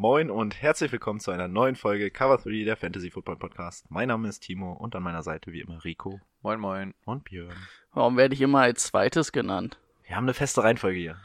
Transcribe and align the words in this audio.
Moin 0.00 0.30
und 0.30 0.62
herzlich 0.62 0.92
willkommen 0.92 1.18
zu 1.18 1.32
einer 1.32 1.48
neuen 1.48 1.74
Folge 1.74 2.12
Cover 2.12 2.38
3 2.38 2.62
der 2.62 2.76
Fantasy 2.76 3.10
Football 3.10 3.34
Podcast. 3.34 3.90
Mein 3.90 4.06
Name 4.06 4.28
ist 4.28 4.44
Timo 4.44 4.72
und 4.74 4.94
an 4.94 5.02
meiner 5.02 5.24
Seite 5.24 5.50
wie 5.50 5.58
immer 5.60 5.82
Rico 5.82 6.20
Moin, 6.40 6.60
moin. 6.60 6.94
und 7.04 7.24
Björn. 7.24 7.52
Warum 7.92 8.16
werde 8.16 8.32
ich 8.32 8.40
immer 8.40 8.60
als 8.60 8.84
zweites 8.84 9.32
genannt? 9.32 9.80
Wir 10.06 10.14
haben 10.14 10.26
eine 10.26 10.34
feste 10.34 10.62
Reihenfolge 10.62 11.00
hier. 11.00 11.20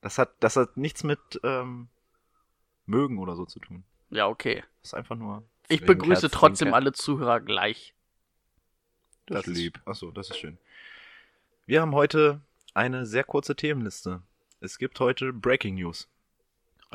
Das 0.00 0.18
hat, 0.18 0.30
das 0.38 0.54
hat 0.54 0.76
nichts 0.76 1.02
mit 1.02 1.18
ähm, 1.42 1.88
mögen 2.86 3.18
oder 3.18 3.34
so 3.34 3.46
zu 3.46 3.58
tun. 3.58 3.82
Ja, 4.10 4.28
okay. 4.28 4.62
Das 4.82 4.90
ist 4.90 4.94
einfach 4.94 5.16
nur. 5.16 5.42
Ich 5.66 5.84
begrüße 5.84 6.30
trotzdem 6.30 6.66
Zwinker. 6.66 6.76
alle 6.76 6.92
Zuhörer 6.92 7.40
gleich. 7.40 7.96
Das 9.26 9.48
ist 9.48 9.56
lieb. 9.56 9.80
Achso, 9.86 10.12
das 10.12 10.30
ist 10.30 10.38
schön. 10.38 10.56
Wir 11.66 11.80
haben 11.80 11.96
heute 11.96 12.42
eine 12.74 13.06
sehr 13.06 13.24
kurze 13.24 13.56
Themenliste. 13.56 14.22
Es 14.60 14.78
gibt 14.78 15.00
heute 15.00 15.32
Breaking 15.32 15.74
News. 15.74 16.08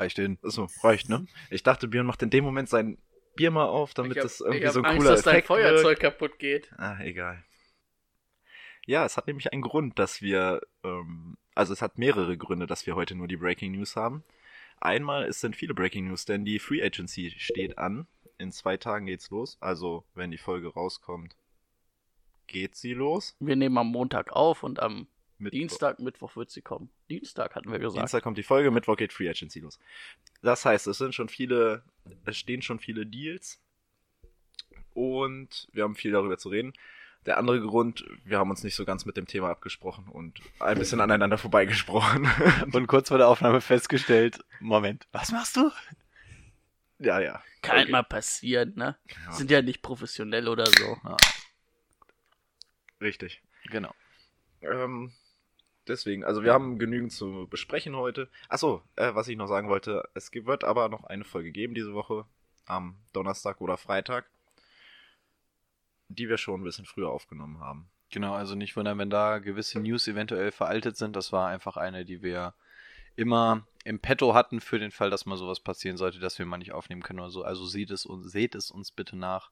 Reicht 0.00 0.16
hin. 0.16 0.38
Achso, 0.42 0.66
reicht, 0.82 1.10
ne? 1.10 1.26
Ich 1.50 1.62
dachte, 1.62 1.86
Björn 1.86 2.06
macht 2.06 2.22
in 2.22 2.30
dem 2.30 2.42
Moment 2.42 2.70
sein 2.70 2.96
Bier 3.36 3.50
mal 3.50 3.66
auf, 3.66 3.92
damit 3.94 4.16
das 4.16 4.40
irgendwie 4.40 4.66
so 4.68 4.80
ein 4.80 4.86
Angst, 4.86 4.98
cooler 4.98 5.10
dass 5.10 5.22
dein 5.22 5.34
Effekt 5.34 5.48
Feuerzeug 5.48 5.84
wirkt. 5.84 6.00
kaputt 6.00 6.38
geht. 6.38 6.72
Ah, 6.78 6.98
egal. 7.00 7.44
Ja, 8.86 9.04
es 9.04 9.16
hat 9.16 9.26
nämlich 9.26 9.52
einen 9.52 9.62
Grund, 9.62 9.98
dass 9.98 10.22
wir, 10.22 10.62
ähm, 10.82 11.36
also 11.54 11.72
es 11.72 11.82
hat 11.82 11.98
mehrere 11.98 12.36
Gründe, 12.36 12.66
dass 12.66 12.86
wir 12.86 12.96
heute 12.96 13.14
nur 13.14 13.28
die 13.28 13.36
Breaking 13.36 13.72
News 13.72 13.94
haben. 13.94 14.24
Einmal, 14.80 15.24
es 15.24 15.40
sind 15.40 15.54
viele 15.54 15.74
Breaking 15.74 16.08
News, 16.08 16.24
denn 16.24 16.44
die 16.44 16.58
Free 16.58 16.82
Agency 16.82 17.34
steht 17.36 17.76
an. 17.76 18.06
In 18.38 18.52
zwei 18.52 18.78
Tagen 18.78 19.04
geht's 19.04 19.28
los. 19.28 19.58
Also, 19.60 20.04
wenn 20.14 20.30
die 20.30 20.38
Folge 20.38 20.68
rauskommt, 20.68 21.36
geht 22.46 22.74
sie 22.74 22.94
los. 22.94 23.36
Wir 23.38 23.56
nehmen 23.56 23.76
am 23.76 23.88
Montag 23.88 24.32
auf 24.32 24.62
und 24.62 24.80
am 24.80 25.06
Mit 25.40 25.54
Dienstag, 25.54 25.98
Mittwoch 26.00 26.36
wird 26.36 26.50
sie 26.50 26.60
kommen. 26.60 26.90
Dienstag 27.08 27.54
hatten 27.54 27.72
wir 27.72 27.78
gesagt. 27.78 27.98
Dienstag 27.98 28.22
kommt 28.22 28.36
die 28.36 28.42
Folge, 28.42 28.70
Mittwoch 28.70 28.96
geht 28.96 29.12
Free 29.12 29.28
Agency 29.28 29.60
los. 29.60 29.78
Das 30.42 30.64
heißt, 30.66 30.86
es 30.86 30.98
sind 30.98 31.14
schon 31.14 31.30
viele, 31.30 31.82
es 32.26 32.36
stehen 32.36 32.60
schon 32.60 32.78
viele 32.78 33.06
Deals 33.06 33.58
und 34.92 35.66
wir 35.72 35.84
haben 35.84 35.94
viel 35.94 36.12
darüber 36.12 36.36
zu 36.36 36.50
reden. 36.50 36.74
Der 37.26 37.38
andere 37.38 37.60
Grund, 37.60 38.04
wir 38.24 38.38
haben 38.38 38.50
uns 38.50 38.62
nicht 38.64 38.74
so 38.74 38.84
ganz 38.84 39.04
mit 39.06 39.16
dem 39.16 39.26
Thema 39.26 39.50
abgesprochen 39.50 40.08
und 40.08 40.40
ein 40.58 40.78
bisschen 40.78 41.00
aneinander 41.00 41.36
vorbeigesprochen. 41.36 42.26
Und 42.72 42.86
kurz 42.86 43.08
vor 43.08 43.18
der 43.18 43.28
Aufnahme 43.28 43.60
festgestellt, 43.60 44.42
Moment, 44.58 45.06
was 45.12 45.30
machst 45.30 45.56
du? 45.56 45.70
ja, 46.98 47.20
ja. 47.20 47.42
Kann 47.60 47.76
halt 47.76 47.84
Okay. 47.84 47.92
mal 47.92 48.04
passieren, 48.04 48.72
ne? 48.74 48.96
Ja. 49.26 49.32
Sind 49.32 49.50
ja 49.50 49.60
nicht 49.60 49.82
professionell 49.82 50.48
oder 50.48 50.64
so. 50.64 50.98
Richtig. 53.02 53.42
Genau. 53.64 53.94
Ähm, 54.62 55.12
deswegen, 55.86 56.24
also 56.24 56.42
wir 56.42 56.52
haben 56.52 56.78
genügend 56.78 57.12
zu 57.12 57.46
besprechen 57.50 57.96
heute. 57.96 58.28
Achso, 58.48 58.82
äh, 58.96 59.14
was 59.14 59.28
ich 59.28 59.36
noch 59.36 59.46
sagen 59.48 59.68
wollte, 59.68 60.08
es 60.14 60.32
wird 60.32 60.64
aber 60.64 60.88
noch 60.88 61.04
eine 61.04 61.24
Folge 61.24 61.50
geben 61.52 61.74
diese 61.74 61.94
Woche, 61.94 62.24
am 62.66 62.96
Donnerstag 63.12 63.60
oder 63.60 63.76
Freitag, 63.76 64.26
die 66.08 66.28
wir 66.28 66.38
schon 66.38 66.60
ein 66.60 66.64
bisschen 66.64 66.86
früher 66.86 67.10
aufgenommen 67.10 67.60
haben. 67.60 67.88
Genau, 68.10 68.34
also 68.34 68.54
nicht 68.54 68.76
wundern, 68.76 68.98
wenn 68.98 69.10
da 69.10 69.38
gewisse 69.38 69.80
News 69.80 70.08
eventuell 70.08 70.50
veraltet 70.50 70.96
sind. 70.96 71.14
Das 71.14 71.32
war 71.32 71.48
einfach 71.48 71.76
eine, 71.76 72.04
die 72.04 72.22
wir 72.22 72.54
immer 73.16 73.66
im 73.84 74.00
Petto 74.00 74.34
hatten 74.34 74.60
für 74.60 74.78
den 74.78 74.90
Fall, 74.90 75.10
dass 75.10 75.26
mal 75.26 75.36
sowas 75.36 75.60
passieren 75.60 75.96
sollte, 75.96 76.18
dass 76.18 76.38
wir 76.38 76.46
mal 76.46 76.58
nicht 76.58 76.72
aufnehmen 76.72 77.02
können 77.02 77.20
oder 77.20 77.30
so. 77.30 77.44
Also 77.44 77.66
seht 77.66 77.90
es, 77.90 78.06
uns, 78.06 78.30
seht 78.30 78.54
es 78.54 78.70
uns 78.70 78.90
bitte 78.90 79.16
nach 79.16 79.50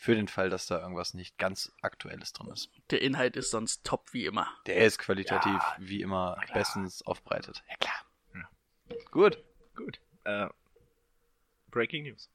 für 0.00 0.14
den 0.14 0.28
Fall, 0.28 0.48
dass 0.48 0.66
da 0.66 0.80
irgendwas 0.80 1.12
nicht 1.12 1.36
ganz 1.36 1.74
Aktuelles 1.82 2.32
drin 2.32 2.50
ist. 2.50 2.70
Der 2.88 3.02
Inhalt 3.02 3.36
ist 3.36 3.50
sonst 3.50 3.84
top 3.84 4.14
wie 4.14 4.24
immer. 4.24 4.48
Der 4.64 4.76
ist 4.76 4.98
qualitativ 4.98 5.60
wie 5.78 6.00
immer 6.00 6.40
bestens 6.54 7.02
aufbereitet. 7.02 7.62
Ja 7.68 7.76
klar. 7.76 8.06
Gut. 9.10 9.44
Gut. 9.76 10.00
Äh, 10.24 10.48
Breaking 11.70 12.04
News. 12.04 12.30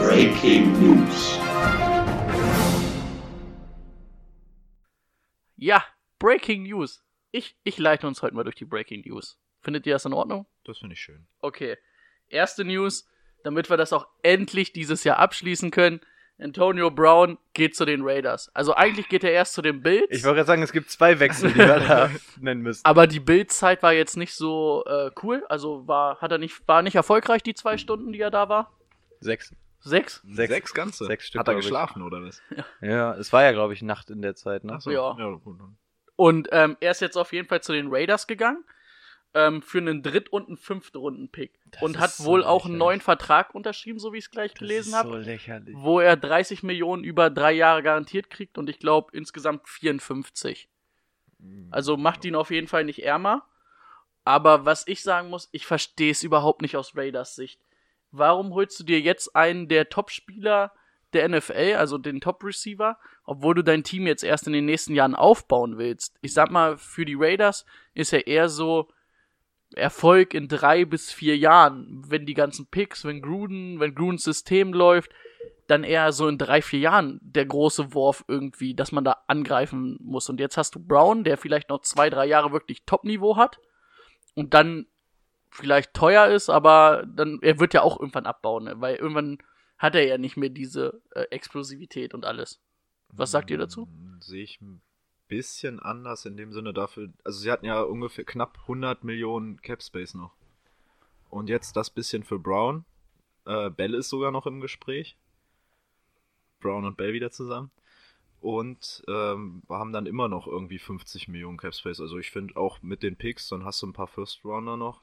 Breaking 0.00 0.72
News. 0.80 1.38
Ja, 5.54 5.84
Breaking 6.18 6.64
News. 6.64 7.04
Ich, 7.30 7.56
ich 7.62 7.78
leite 7.78 8.08
uns 8.08 8.20
heute 8.22 8.34
mal 8.34 8.42
durch 8.42 8.56
die 8.56 8.64
Breaking 8.64 9.02
News. 9.06 9.38
Findet 9.60 9.86
ihr 9.86 9.92
das 9.92 10.04
in 10.06 10.12
Ordnung? 10.12 10.46
Das 10.64 10.78
finde 10.78 10.94
ich 10.94 11.00
schön. 11.00 11.28
Okay. 11.38 11.76
Erste 12.26 12.64
News, 12.64 13.08
damit 13.44 13.70
wir 13.70 13.76
das 13.76 13.92
auch 13.92 14.06
endlich 14.22 14.72
dieses 14.72 15.04
Jahr 15.04 15.18
abschließen 15.18 15.70
können. 15.70 16.00
Antonio 16.40 16.90
Brown 16.92 17.36
geht 17.52 17.74
zu 17.74 17.84
den 17.84 18.02
Raiders. 18.02 18.48
Also 18.54 18.74
eigentlich 18.74 19.08
geht 19.08 19.24
er 19.24 19.32
erst 19.32 19.54
zu 19.54 19.62
den 19.62 19.82
Bills. 19.82 20.06
Ich 20.10 20.22
wollte 20.22 20.36
gerade 20.36 20.46
sagen, 20.46 20.62
es 20.62 20.70
gibt 20.72 20.88
zwei 20.90 21.18
Wechsel, 21.18 21.50
die 21.52 21.58
wir 21.58 21.66
da 21.80 22.10
nennen 22.40 22.62
müssen. 22.62 22.84
aber 22.84 23.08
die 23.08 23.18
Bills-Zeit 23.18 23.82
war 23.82 23.92
jetzt 23.92 24.16
nicht 24.16 24.34
so 24.34 24.84
äh, 24.86 25.10
cool. 25.22 25.44
Also 25.48 25.88
war, 25.88 26.20
hat 26.20 26.30
er 26.30 26.38
nicht, 26.38 26.66
war 26.68 26.82
nicht 26.82 26.94
erfolgreich, 26.94 27.42
die 27.42 27.54
zwei 27.54 27.76
Stunden, 27.76 28.12
die 28.12 28.20
er 28.20 28.30
da 28.30 28.48
war. 28.48 28.72
Sechs. 29.20 29.52
Sechs? 29.80 30.22
Sechs, 30.28 30.74
ganze? 30.74 31.06
Sechs 31.06 31.26
Stück, 31.26 31.40
Hat 31.40 31.48
er 31.48 31.54
glaub 31.54 31.60
ich. 31.60 31.66
geschlafen 31.66 32.02
oder 32.02 32.22
was? 32.22 32.40
Ja, 32.80 33.14
es 33.14 33.32
war 33.32 33.42
ja, 33.42 33.50
glaube 33.52 33.72
ich, 33.74 33.82
Nacht 33.82 34.10
in 34.10 34.22
der 34.22 34.34
Zeit, 34.36 34.62
ne? 34.64 34.74
Achso, 34.74 34.90
Ja. 34.90 35.16
ja 35.18 35.30
gut. 35.42 35.58
dann. 35.58 35.76
Und 36.14 36.48
ähm, 36.52 36.76
er 36.80 36.90
ist 36.92 37.00
jetzt 37.00 37.16
auf 37.16 37.32
jeden 37.32 37.48
Fall 37.48 37.62
zu 37.62 37.72
den 37.72 37.88
Raiders 37.90 38.26
gegangen. 38.28 38.64
Ähm, 39.34 39.60
für 39.62 39.78
einen 39.78 40.02
Dritt- 40.02 40.30
und 40.32 40.48
einen 40.48 40.56
Fünft-Runden-Pick. 40.56 41.52
Und 41.80 41.98
hat 41.98 42.12
so 42.12 42.24
wohl 42.24 42.44
auch 42.44 42.64
einen 42.64 42.78
neuen 42.78 43.00
Vertrag 43.02 43.54
unterschrieben, 43.54 43.98
so 43.98 44.12
wie 44.12 44.18
ich 44.18 44.24
es 44.24 44.30
gleich 44.30 44.52
Das 44.52 44.58
gelesen 44.60 44.94
habe. 44.94 45.10
so 45.10 45.16
lächerlich. 45.16 45.74
wo 45.78 46.00
er 46.00 46.16
30 46.16 46.62
Millionen 46.62 47.04
über 47.04 47.28
drei 47.28 47.52
Jahre 47.52 47.82
garantiert 47.82 48.30
kriegt 48.30 48.56
und 48.56 48.70
ich 48.70 48.78
glaube 48.78 49.10
insgesamt 49.16 49.68
54. 49.68 50.68
Also 51.70 51.96
macht 51.96 52.24
ihn 52.24 52.34
auf 52.34 52.50
jeden 52.50 52.66
Fall 52.66 52.84
nicht 52.84 53.04
ärmer. 53.04 53.44
Aber 54.24 54.64
was 54.64 54.86
ich 54.88 55.02
sagen 55.02 55.30
muss, 55.30 55.48
ich 55.52 55.66
verstehe 55.66 56.10
es 56.10 56.22
überhaupt 56.22 56.62
nicht 56.62 56.76
aus 56.76 56.96
Raiders 56.96 57.34
Sicht. 57.36 57.60
Warum 58.10 58.54
holst 58.54 58.80
du 58.80 58.84
dir 58.84 59.00
jetzt 59.00 59.36
einen 59.36 59.68
der 59.68 59.88
Top-Spieler 59.88 60.72
der 61.12 61.28
NFL, 61.28 61.74
also 61.78 61.96
den 61.96 62.20
Top-Receiver, 62.20 62.98
obwohl 63.24 63.54
du 63.54 63.62
dein 63.62 63.84
Team 63.84 64.06
jetzt 64.06 64.24
erst 64.24 64.46
in 64.46 64.52
den 64.52 64.64
nächsten 64.64 64.94
Jahren 64.94 65.14
aufbauen 65.14 65.78
willst? 65.78 66.16
Ich 66.22 66.32
sag 66.34 66.50
mal, 66.50 66.76
für 66.76 67.04
die 67.04 67.14
Raiders 67.16 67.64
ist 67.94 68.12
er 68.12 68.26
eher 68.26 68.48
so 68.48 68.88
Erfolg 69.74 70.34
in 70.34 70.48
drei 70.48 70.84
bis 70.84 71.12
vier 71.12 71.36
Jahren. 71.36 72.02
Wenn 72.06 72.26
die 72.26 72.34
ganzen 72.34 72.66
Picks, 72.66 73.04
wenn 73.04 73.22
Gruden, 73.22 73.80
wenn 73.80 73.94
Grudens 73.94 74.24
System 74.24 74.72
läuft, 74.72 75.12
dann 75.66 75.84
eher 75.84 76.12
so 76.12 76.26
in 76.28 76.38
drei, 76.38 76.62
vier 76.62 76.80
Jahren 76.80 77.20
der 77.22 77.44
große 77.44 77.92
Wurf 77.92 78.24
irgendwie, 78.26 78.74
dass 78.74 78.90
man 78.90 79.04
da 79.04 79.22
angreifen 79.26 79.98
muss. 80.00 80.28
Und 80.30 80.40
jetzt 80.40 80.56
hast 80.56 80.74
du 80.74 80.80
Brown, 80.80 81.24
der 81.24 81.36
vielleicht 81.36 81.68
noch 81.68 81.82
zwei, 81.82 82.08
drei 82.08 82.26
Jahre 82.26 82.52
wirklich 82.52 82.84
Top-Niveau 82.84 83.36
hat 83.36 83.60
und 84.34 84.54
dann 84.54 84.86
vielleicht 85.50 85.94
teuer 85.94 86.28
ist, 86.28 86.48
aber 86.48 87.04
dann, 87.06 87.38
er 87.42 87.60
wird 87.60 87.74
ja 87.74 87.82
auch 87.82 87.98
irgendwann 87.98 88.26
abbauen, 88.26 88.64
ne? 88.64 88.80
weil 88.80 88.96
irgendwann 88.96 89.38
hat 89.76 89.94
er 89.94 90.06
ja 90.06 90.18
nicht 90.18 90.36
mehr 90.36 90.48
diese 90.48 91.00
äh, 91.14 91.22
Explosivität 91.30 92.14
und 92.14 92.24
alles. 92.24 92.60
Was 93.10 93.30
sagt 93.30 93.50
ihr 93.50 93.58
dazu? 93.58 93.86
Mm, 93.86 94.20
Sehe 94.20 94.42
ich 94.42 94.60
bisschen 95.28 95.80
anders 95.80 96.24
in 96.24 96.36
dem 96.36 96.52
Sinne 96.52 96.72
dafür. 96.72 97.10
Also 97.24 97.40
sie 97.40 97.50
hatten 97.50 97.66
ja 97.66 97.80
ungefähr 97.82 98.24
knapp 98.24 98.58
100 98.62 99.04
Millionen 99.04 99.60
Cap 99.62 99.82
Space 99.82 100.14
noch. 100.14 100.32
Und 101.30 101.48
jetzt 101.48 101.76
das 101.76 101.90
bisschen 101.90 102.24
für 102.24 102.38
Brown. 102.38 102.84
Äh, 103.44 103.70
Bell 103.70 103.94
ist 103.94 104.08
sogar 104.08 104.30
noch 104.30 104.46
im 104.46 104.60
Gespräch. 104.60 105.16
Brown 106.60 106.84
und 106.84 106.96
Bell 106.96 107.12
wieder 107.12 107.30
zusammen. 107.30 107.70
Und 108.40 109.02
ähm, 109.08 109.62
wir 109.66 109.78
haben 109.78 109.92
dann 109.92 110.06
immer 110.06 110.28
noch 110.28 110.46
irgendwie 110.46 110.78
50 110.78 111.28
Millionen 111.28 111.58
Cap 111.58 111.74
Space. 111.74 112.00
Also 112.00 112.18
ich 112.18 112.30
finde 112.30 112.56
auch 112.56 112.82
mit 112.82 113.02
den 113.02 113.16
Picks, 113.16 113.48
dann 113.48 113.64
hast 113.64 113.82
du 113.82 113.86
ein 113.86 113.92
paar 113.92 114.06
First 114.06 114.44
Rounder 114.44 114.76
noch. 114.76 115.02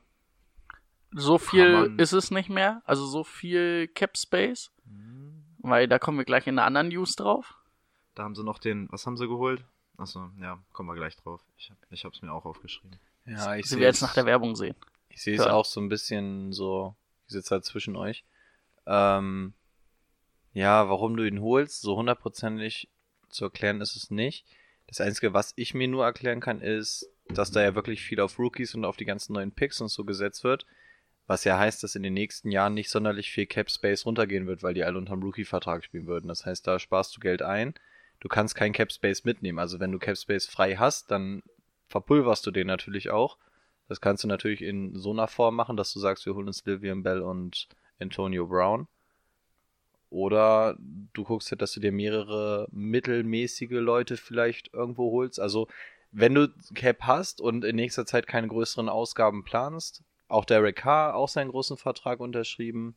So 1.12 1.38
viel 1.38 1.96
ist 1.98 2.12
es 2.12 2.32
nicht 2.32 2.50
mehr, 2.50 2.82
also 2.86 3.06
so 3.06 3.24
viel 3.24 3.88
Cap 3.88 4.18
Space, 4.18 4.72
weil 5.60 5.88
da 5.88 5.98
kommen 5.98 6.18
wir 6.18 6.26
gleich 6.26 6.46
in 6.46 6.60
einer 6.60 6.66
anderen 6.66 6.90
News 6.90 7.16
drauf. 7.16 7.56
Da 8.16 8.24
haben 8.24 8.36
sie 8.36 8.44
noch 8.44 8.60
den, 8.60 8.92
was 8.92 9.06
haben 9.06 9.16
sie 9.16 9.28
geholt? 9.28 9.64
Achso, 9.98 10.30
ja, 10.42 10.62
kommen 10.74 10.90
wir 10.90 10.96
gleich 10.96 11.16
drauf. 11.16 11.42
Ich, 11.58 11.72
ich 11.90 12.06
hab's 12.06 12.22
mir 12.22 12.32
auch 12.32 12.46
aufgeschrieben. 12.46 12.98
Ja, 13.26 13.56
ich 13.56 13.66
Sie 13.66 13.76
sehe 13.76 13.80
werden 13.82 13.92
es 13.92 13.98
es 13.98 14.02
nach 14.02 14.14
der 14.14 14.26
Werbung 14.26 14.56
sehen. 14.56 14.76
Ich 15.10 15.22
sehe 15.22 15.36
es 15.36 15.46
Ja. 15.46 15.52
auch 15.54 15.66
so 15.66 15.80
ein 15.80 15.90
bisschen 15.90 16.52
so, 16.52 16.96
ich 17.28 17.34
sitze 17.34 17.52
halt 17.56 17.66
zwischen 17.66 17.96
euch. 17.96 18.24
Ähm, 18.86 19.54
ja, 20.54 20.90
warum 20.90 21.16
du 21.18 21.24
ihn 21.24 21.42
holst, 21.42 21.82
so 21.82 21.96
hundertprozentig 21.96 22.90
zu 23.30 23.46
erklären 23.46 23.82
ist 23.82 23.96
es 23.96 24.12
nicht. 24.12 24.46
Das 24.88 25.02
Einzige, 25.02 25.34
was 25.34 25.54
ich 25.56 25.74
mir 25.74 25.88
nur 25.88 26.06
erklären 26.06 26.40
kann, 26.42 26.62
ist, 26.62 27.10
dass 27.30 27.52
da 27.52 27.62
ja 27.64 27.74
wirklich 27.74 28.04
viel 28.04 28.20
auf 28.20 28.38
Rookies 28.38 28.76
und 28.76 28.86
auf 28.86 28.98
die 28.98 29.06
ganzen 29.06 29.34
neuen 29.34 29.52
Picks 29.52 29.82
und 29.82 29.88
so 29.88 30.06
gesetzt 30.06 30.44
wird. 30.44 30.66
Was 31.28 31.44
ja 31.44 31.58
heißt, 31.58 31.82
dass 31.84 31.96
in 31.96 32.04
den 32.04 32.14
nächsten 32.14 32.52
Jahren 32.52 32.76
nicht 32.76 32.92
sonderlich 32.92 33.32
viel 33.32 33.48
Cap 33.48 33.72
Space 33.72 34.06
runtergehen 34.06 34.46
wird, 34.46 34.62
weil 34.62 34.76
die 34.76 34.84
alle 34.84 35.00
unterm 35.00 35.24
Rookie-Vertrag 35.24 35.84
spielen 35.84 36.06
würden. 36.06 36.28
Das 36.28 36.46
heißt, 36.46 36.68
da 36.68 36.78
sparst 36.78 37.16
du 37.16 37.20
Geld 37.20 37.42
ein. 37.42 37.74
Du 38.26 38.30
kannst 38.30 38.56
kein 38.56 38.74
Cap 38.74 38.92
Space 38.92 39.24
mitnehmen. 39.24 39.60
Also 39.60 39.80
wenn 39.80 39.92
du 39.92 40.00
Cap 40.00 40.18
Space 40.18 40.48
frei 40.48 40.78
hast, 40.78 41.12
dann 41.12 41.44
verpulverst 41.90 42.44
du 42.48 42.50
den 42.50 42.66
natürlich 42.66 43.12
auch. 43.12 43.38
Das 43.88 44.02
kannst 44.02 44.24
du 44.24 44.28
natürlich 44.28 44.64
in 44.64 44.96
so 44.96 45.12
einer 45.12 45.28
Form 45.28 45.56
machen, 45.56 45.78
dass 45.78 45.94
du 45.94 46.00
sagst, 46.00 46.26
wir 46.26 46.34
holen 46.34 46.48
uns 46.48 46.66
Livian 46.66 47.04
Bell 47.04 47.22
und 47.22 47.68
Antonio 48.00 48.48
Brown. 48.48 48.88
Oder 50.10 50.76
du 51.14 51.24
guckst 51.24 51.52
halt, 51.52 51.62
dass 51.62 51.74
du 51.74 51.80
dir 51.80 51.92
mehrere 51.92 52.68
mittelmäßige 52.72 53.70
Leute 53.70 54.18
vielleicht 54.18 54.74
irgendwo 54.74 55.12
holst. 55.12 55.40
Also, 55.40 55.68
wenn 56.12 56.34
du 56.34 56.52
Cap 56.74 57.04
hast 57.04 57.42
und 57.42 57.64
in 57.64 57.76
nächster 57.76 58.08
Zeit 58.08 58.26
keine 58.26 58.48
größeren 58.48 58.90
Ausgaben 58.90 59.44
planst, 59.44 60.04
auch 60.30 60.46
Derek 60.46 60.78
Carr 60.78 61.14
auch 61.14 61.30
seinen 61.30 61.52
großen 61.52 61.78
Vertrag 61.78 62.20
unterschrieben. 62.20 62.96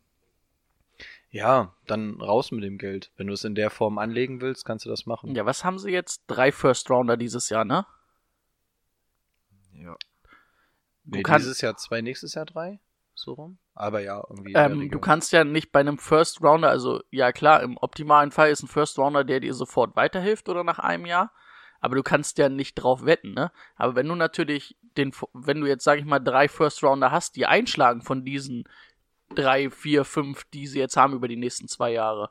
Ja, 1.31 1.75
dann 1.87 2.21
raus 2.21 2.51
mit 2.53 2.65
dem 2.65 2.79
Geld. 2.79 3.13
Wenn 3.17 3.27
du 3.27 3.35
es 3.35 3.45
in 3.45 3.55
der 3.55 3.71
Form 3.71 3.99
anlegen 3.99 4.41
willst, 4.41 4.65
kannst 4.65 4.87
du 4.87 4.91
das 4.91 5.05
machen. 5.07 5.35
Ja, 5.35 5.45
was 5.45 5.63
haben 5.65 5.79
sie 5.79 5.91
jetzt? 5.91 6.23
Drei 6.27 6.53
First 6.53 6.91
Rounder 6.91 7.17
dieses 7.17 7.51
Jahr, 7.51 7.65
ne? 7.65 7.87
Ja. 9.73 9.97
Nee, 11.05 11.23
kannst- 11.23 11.47
dieses 11.47 11.61
Jahr 11.61 11.77
zwei, 11.77 12.01
nächstes 12.01 12.35
Jahr 12.35 12.47
drei? 12.47 12.81
So 13.15 13.33
rum? 13.33 13.59
Aber 13.75 14.01
ja, 14.01 14.23
irgendwie. 14.29 14.53
Ähm, 14.55 14.91
du 14.91 15.01
kannst 15.01 15.33
ja 15.33 15.45
nicht 15.45 15.73
bei 15.73 15.81
einem 15.81 15.99
First 15.99 16.41
Rounder, 16.43 16.71
also 16.71 17.03
ja 17.11 17.33
klar, 17.33 17.63
im 17.63 17.77
optimalen 17.77 18.31
Fall 18.31 18.51
ist 18.51 18.63
ein 18.63 18.69
First 18.69 18.99
Rounder, 18.99 19.25
der 19.25 19.41
dir 19.41 19.55
sofort 19.55 19.97
weiterhilft 19.97 20.49
oder 20.49 20.63
nach 20.65 20.79
einem 20.79 21.05
Jahr, 21.05 21.33
aber 21.81 21.97
du 21.97 22.03
kannst 22.03 22.39
ja 22.39 22.49
nicht 22.49 22.75
drauf 22.75 23.05
wetten, 23.05 23.35
ne? 23.35 23.51
Aber 23.77 23.97
wenn 23.97 24.07
du 24.07 24.15
natürlich 24.15 24.77
den, 24.97 25.13
wenn 25.33 25.61
du 25.61 25.67
jetzt, 25.67 25.85
sag 25.85 25.99
ich 25.99 26.05
mal, 26.05 26.21
drei 26.21 26.49
First 26.49 26.83
Rounder 26.85 27.11
hast, 27.11 27.35
die 27.37 27.47
einschlagen 27.47 28.03
von 28.03 28.25
diesen 28.25 28.65
drei, 29.35 29.71
vier, 29.71 30.05
fünf, 30.05 30.45
die 30.53 30.67
sie 30.67 30.79
jetzt 30.79 30.97
haben 30.97 31.15
über 31.15 31.29
die 31.29 31.37
nächsten 31.37 31.69
zwei 31.69 31.93
Jahre, 31.93 32.31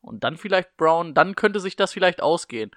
und 0.00 0.22
dann 0.22 0.36
vielleicht 0.36 0.76
Brown, 0.76 1.14
dann 1.14 1.34
könnte 1.34 1.60
sich 1.60 1.76
das 1.76 1.92
vielleicht 1.92 2.22
ausgehen. 2.22 2.70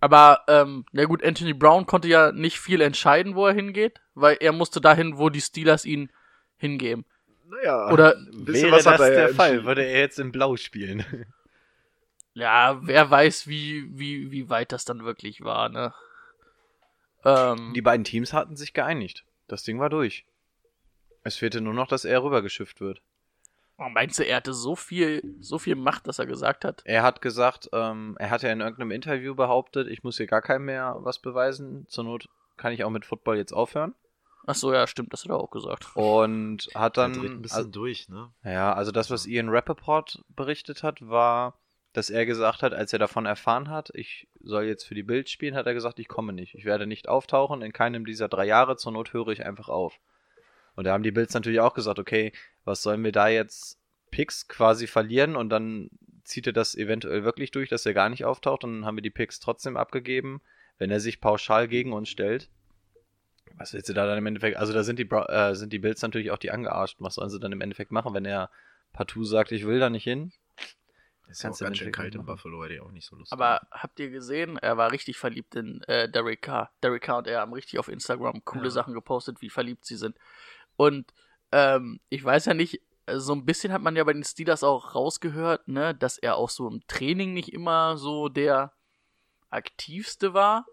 Aber, 0.00 0.40
ähm, 0.48 0.84
na 0.90 1.04
gut, 1.04 1.22
Anthony 1.22 1.52
Brown 1.52 1.86
konnte 1.86 2.08
ja 2.08 2.32
nicht 2.32 2.58
viel 2.58 2.80
entscheiden, 2.80 3.36
wo 3.36 3.46
er 3.46 3.54
hingeht, 3.54 4.00
weil 4.14 4.36
er 4.40 4.52
musste 4.52 4.80
dahin, 4.80 5.18
wo 5.18 5.28
die 5.28 5.40
Steelers 5.40 5.84
ihn 5.84 6.10
hingeben. 6.56 7.04
Naja, 7.48 7.92
Oder 7.92 8.16
Wäre 8.32 8.72
was 8.72 8.84
das 8.84 9.00
er 9.00 9.10
der 9.10 9.28
Fall, 9.28 9.64
würde 9.64 9.84
er 9.84 10.00
jetzt 10.00 10.18
in 10.18 10.32
Blau 10.32 10.56
spielen. 10.56 11.04
Ja, 12.34 12.78
wer 12.82 13.10
weiß, 13.10 13.46
wie, 13.46 13.86
wie, 13.90 14.30
wie 14.32 14.48
weit 14.48 14.72
das 14.72 14.86
dann 14.86 15.04
wirklich 15.04 15.42
war, 15.44 15.68
ne? 15.68 15.92
Ähm, 17.24 17.72
Die 17.74 17.82
beiden 17.82 18.04
Teams 18.04 18.32
hatten 18.32 18.56
sich 18.56 18.72
geeinigt. 18.72 19.24
Das 19.48 19.62
Ding 19.64 19.78
war 19.78 19.90
durch. 19.90 20.24
Es 21.24 21.36
fehlte 21.36 21.60
nur 21.60 21.74
noch, 21.74 21.88
dass 21.88 22.04
er 22.04 22.22
rübergeschifft 22.22 22.80
wird. 22.80 23.02
oh, 23.78 23.88
meinst 23.88 24.18
du, 24.18 24.24
er 24.24 24.36
hatte 24.36 24.52
so 24.54 24.76
viel, 24.76 25.22
so 25.40 25.58
viel 25.58 25.76
Macht, 25.76 26.06
dass 26.06 26.18
er 26.18 26.26
gesagt 26.26 26.64
hat? 26.64 26.82
Er 26.84 27.02
hat 27.02 27.22
gesagt, 27.22 27.68
ähm, 27.72 28.16
er 28.18 28.30
hat 28.30 28.42
ja 28.42 28.50
in 28.52 28.60
irgendeinem 28.60 28.90
Interview 28.90 29.34
behauptet, 29.34 29.88
ich 29.88 30.02
muss 30.02 30.16
hier 30.16 30.26
gar 30.26 30.42
keinem 30.42 30.66
mehr 30.66 30.96
was 31.00 31.20
beweisen. 31.20 31.86
Zur 31.88 32.04
Not 32.04 32.28
kann 32.56 32.72
ich 32.72 32.84
auch 32.84 32.90
mit 32.90 33.04
Football 33.04 33.36
jetzt 33.36 33.52
aufhören. 33.52 33.94
Ach 34.46 34.54
so, 34.54 34.72
ja, 34.72 34.86
stimmt, 34.86 35.12
das 35.12 35.22
hat 35.24 35.30
er 35.30 35.38
auch 35.38 35.50
gesagt. 35.50 35.94
Und 35.94 36.68
hat 36.74 36.96
dann. 36.96 37.12
dreht 37.12 37.30
ein 37.30 37.42
bisschen 37.42 37.58
also, 37.58 37.70
durch, 37.70 38.08
ne? 38.08 38.32
ja, 38.44 38.72
also 38.72 38.90
das, 38.90 39.10
was 39.10 39.26
Ian 39.26 39.48
Rappaport 39.48 40.24
berichtet 40.30 40.82
hat, 40.82 41.06
war, 41.08 41.58
dass 41.92 42.10
er 42.10 42.26
gesagt 42.26 42.62
hat, 42.62 42.74
als 42.74 42.92
er 42.92 42.98
davon 42.98 43.26
erfahren 43.26 43.68
hat, 43.68 43.90
ich 43.94 44.28
soll 44.40 44.64
jetzt 44.64 44.84
für 44.84 44.94
die 44.94 45.02
Bild 45.04 45.28
spielen, 45.28 45.54
hat 45.54 45.66
er 45.66 45.74
gesagt, 45.74 45.98
ich 45.98 46.08
komme 46.08 46.32
nicht. 46.32 46.54
Ich 46.54 46.64
werde 46.64 46.86
nicht 46.86 47.08
auftauchen 47.08 47.62
in 47.62 47.72
keinem 47.72 48.04
dieser 48.04 48.28
drei 48.28 48.46
Jahre. 48.46 48.76
Zur 48.76 48.92
Not 48.92 49.12
höre 49.12 49.28
ich 49.28 49.46
einfach 49.46 49.68
auf. 49.68 50.00
Und 50.74 50.84
da 50.84 50.92
haben 50.92 51.02
die 51.02 51.10
Bills 51.10 51.34
natürlich 51.34 51.60
auch 51.60 51.74
gesagt, 51.74 51.98
okay, 51.98 52.32
was 52.64 52.82
sollen 52.82 53.04
wir 53.04 53.12
da 53.12 53.28
jetzt 53.28 53.78
Picks 54.10 54.48
quasi 54.48 54.86
verlieren 54.86 55.36
und 55.36 55.48
dann 55.50 55.90
zieht 56.24 56.46
er 56.46 56.52
das 56.52 56.74
eventuell 56.74 57.24
wirklich 57.24 57.50
durch, 57.50 57.68
dass 57.68 57.84
er 57.86 57.94
gar 57.94 58.08
nicht 58.08 58.24
auftaucht 58.24 58.64
und 58.64 58.72
dann 58.72 58.86
haben 58.86 58.96
wir 58.96 59.02
die 59.02 59.10
Picks 59.10 59.40
trotzdem 59.40 59.76
abgegeben, 59.76 60.40
wenn 60.78 60.90
er 60.90 61.00
sich 61.00 61.20
pauschal 61.20 61.68
gegen 61.68 61.92
uns 61.92 62.08
stellt. 62.08 62.48
Was 63.56 63.74
willst 63.74 63.88
du 63.88 63.92
da 63.92 64.06
dann 64.06 64.18
im 64.18 64.26
Endeffekt? 64.26 64.56
Also 64.56 64.72
da 64.72 64.82
sind 64.82 64.98
die, 64.98 65.08
äh, 65.10 65.54
sind 65.54 65.72
die 65.72 65.78
Bills 65.78 66.00
natürlich 66.00 66.30
auch 66.30 66.38
die 66.38 66.50
angearscht. 66.50 66.96
Was 67.00 67.16
sollen 67.16 67.28
sie 67.28 67.40
dann 67.40 67.52
im 67.52 67.60
Endeffekt 67.60 67.92
machen, 67.92 68.14
wenn 68.14 68.24
er 68.24 68.50
partout 68.92 69.24
sagt, 69.24 69.52
ich 69.52 69.66
will 69.66 69.78
da 69.78 69.90
nicht 69.90 70.04
hin? 70.04 70.32
Ist 71.28 71.42
ja 71.42 71.50
auch 71.50 71.58
ganz 71.58 71.78
schön 71.78 71.92
kalt 71.92 72.14
in. 72.14 72.26
Buffalo, 72.26 72.62
hätte 72.62 72.74
ich 72.74 72.80
auch 72.80 72.90
nicht 72.90 73.06
so 73.06 73.16
Lust. 73.16 73.32
Aber 73.32 73.66
habt 73.70 73.98
ihr 74.00 74.10
gesehen, 74.10 74.58
er 74.58 74.76
war 74.76 74.92
richtig 74.92 75.16
verliebt 75.16 75.54
in 75.54 75.82
äh, 75.82 76.10
Derek 76.10 76.42
Carr. 76.42 76.70
Derek 76.82 77.02
Carr 77.02 77.18
und 77.18 77.26
er 77.26 77.40
haben 77.40 77.52
richtig 77.54 77.78
auf 77.78 77.88
Instagram 77.88 78.44
coole 78.44 78.64
Ja. 78.64 78.70
Sachen 78.70 78.92
gepostet, 78.92 79.40
wie 79.40 79.48
verliebt 79.48 79.86
sie 79.86 79.96
sind. 79.96 80.16
Und 80.76 81.12
ähm, 81.52 82.00
ich 82.08 82.24
weiß 82.24 82.46
ja 82.46 82.54
nicht, 82.54 82.80
äh, 83.06 83.18
so 83.18 83.34
ein 83.34 83.44
bisschen 83.44 83.72
hat 83.72 83.82
man 83.82 83.96
ja 83.96 84.04
bei 84.04 84.12
den 84.12 84.24
Steelers 84.24 84.64
auch 84.64 84.94
rausgehört, 84.94 85.68
ne, 85.68 85.94
dass 85.94 86.18
er 86.18 86.36
auch 86.36 86.50
so 86.50 86.68
im 86.68 86.82
Training 86.86 87.34
nicht 87.34 87.52
immer 87.52 87.96
so 87.96 88.28
der 88.28 88.72
aktivste 89.50 90.34
war. 90.34 90.66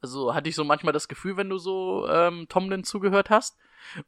Also 0.00 0.34
hatte 0.34 0.48
ich 0.48 0.54
so 0.54 0.64
manchmal 0.64 0.92
das 0.92 1.08
Gefühl, 1.08 1.36
wenn 1.36 1.48
du 1.48 1.58
so 1.58 2.06
ähm, 2.08 2.46
Tomlin 2.48 2.84
zugehört 2.84 3.30
hast. 3.30 3.56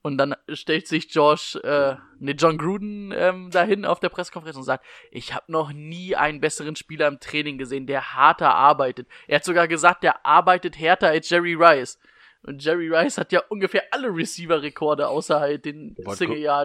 Und 0.03 0.19
dann 0.19 0.35
stellt 0.49 0.87
sich 0.87 1.15
Josh, 1.15 1.57
äh, 1.57 1.97
ne, 2.19 2.33
John 2.33 2.59
Gruden 2.59 3.13
ähm, 3.13 3.51
dahin 3.51 3.85
auf 3.85 4.01
der 4.01 4.09
Pressekonferenz 4.09 4.57
und 4.57 4.63
sagt, 4.65 4.85
ich 5.11 5.35
habe 5.35 5.51
noch 5.53 5.73
nie 5.73 6.17
einen 6.17 6.41
besseren 6.41 6.77
Spieler 6.77 7.09
im 7.09 7.21
Training 7.21 7.59
gesehen, 7.59 7.87
der 7.87 8.15
harter 8.15 8.55
arbeitet. 8.55 9.09
Er 9.27 9.37
hat 9.37 9.45
sogar 9.45 9.69
gesagt, 9.69 10.03
der 10.03 10.25
arbeitet 10.25 10.79
härter 10.79 11.09
als 11.09 11.29
Jerry 11.29 11.55
Rice. 11.55 11.99
Und 12.43 12.63
Jerry 12.65 12.89
Rice 12.89 13.19
hat 13.19 13.33
ja 13.33 13.43
ungefähr 13.49 13.83
alle 13.91 14.09
Receiver-Rekorde, 14.09 15.09
außer 15.09 15.41
halt 15.41 15.65
den 15.65 15.97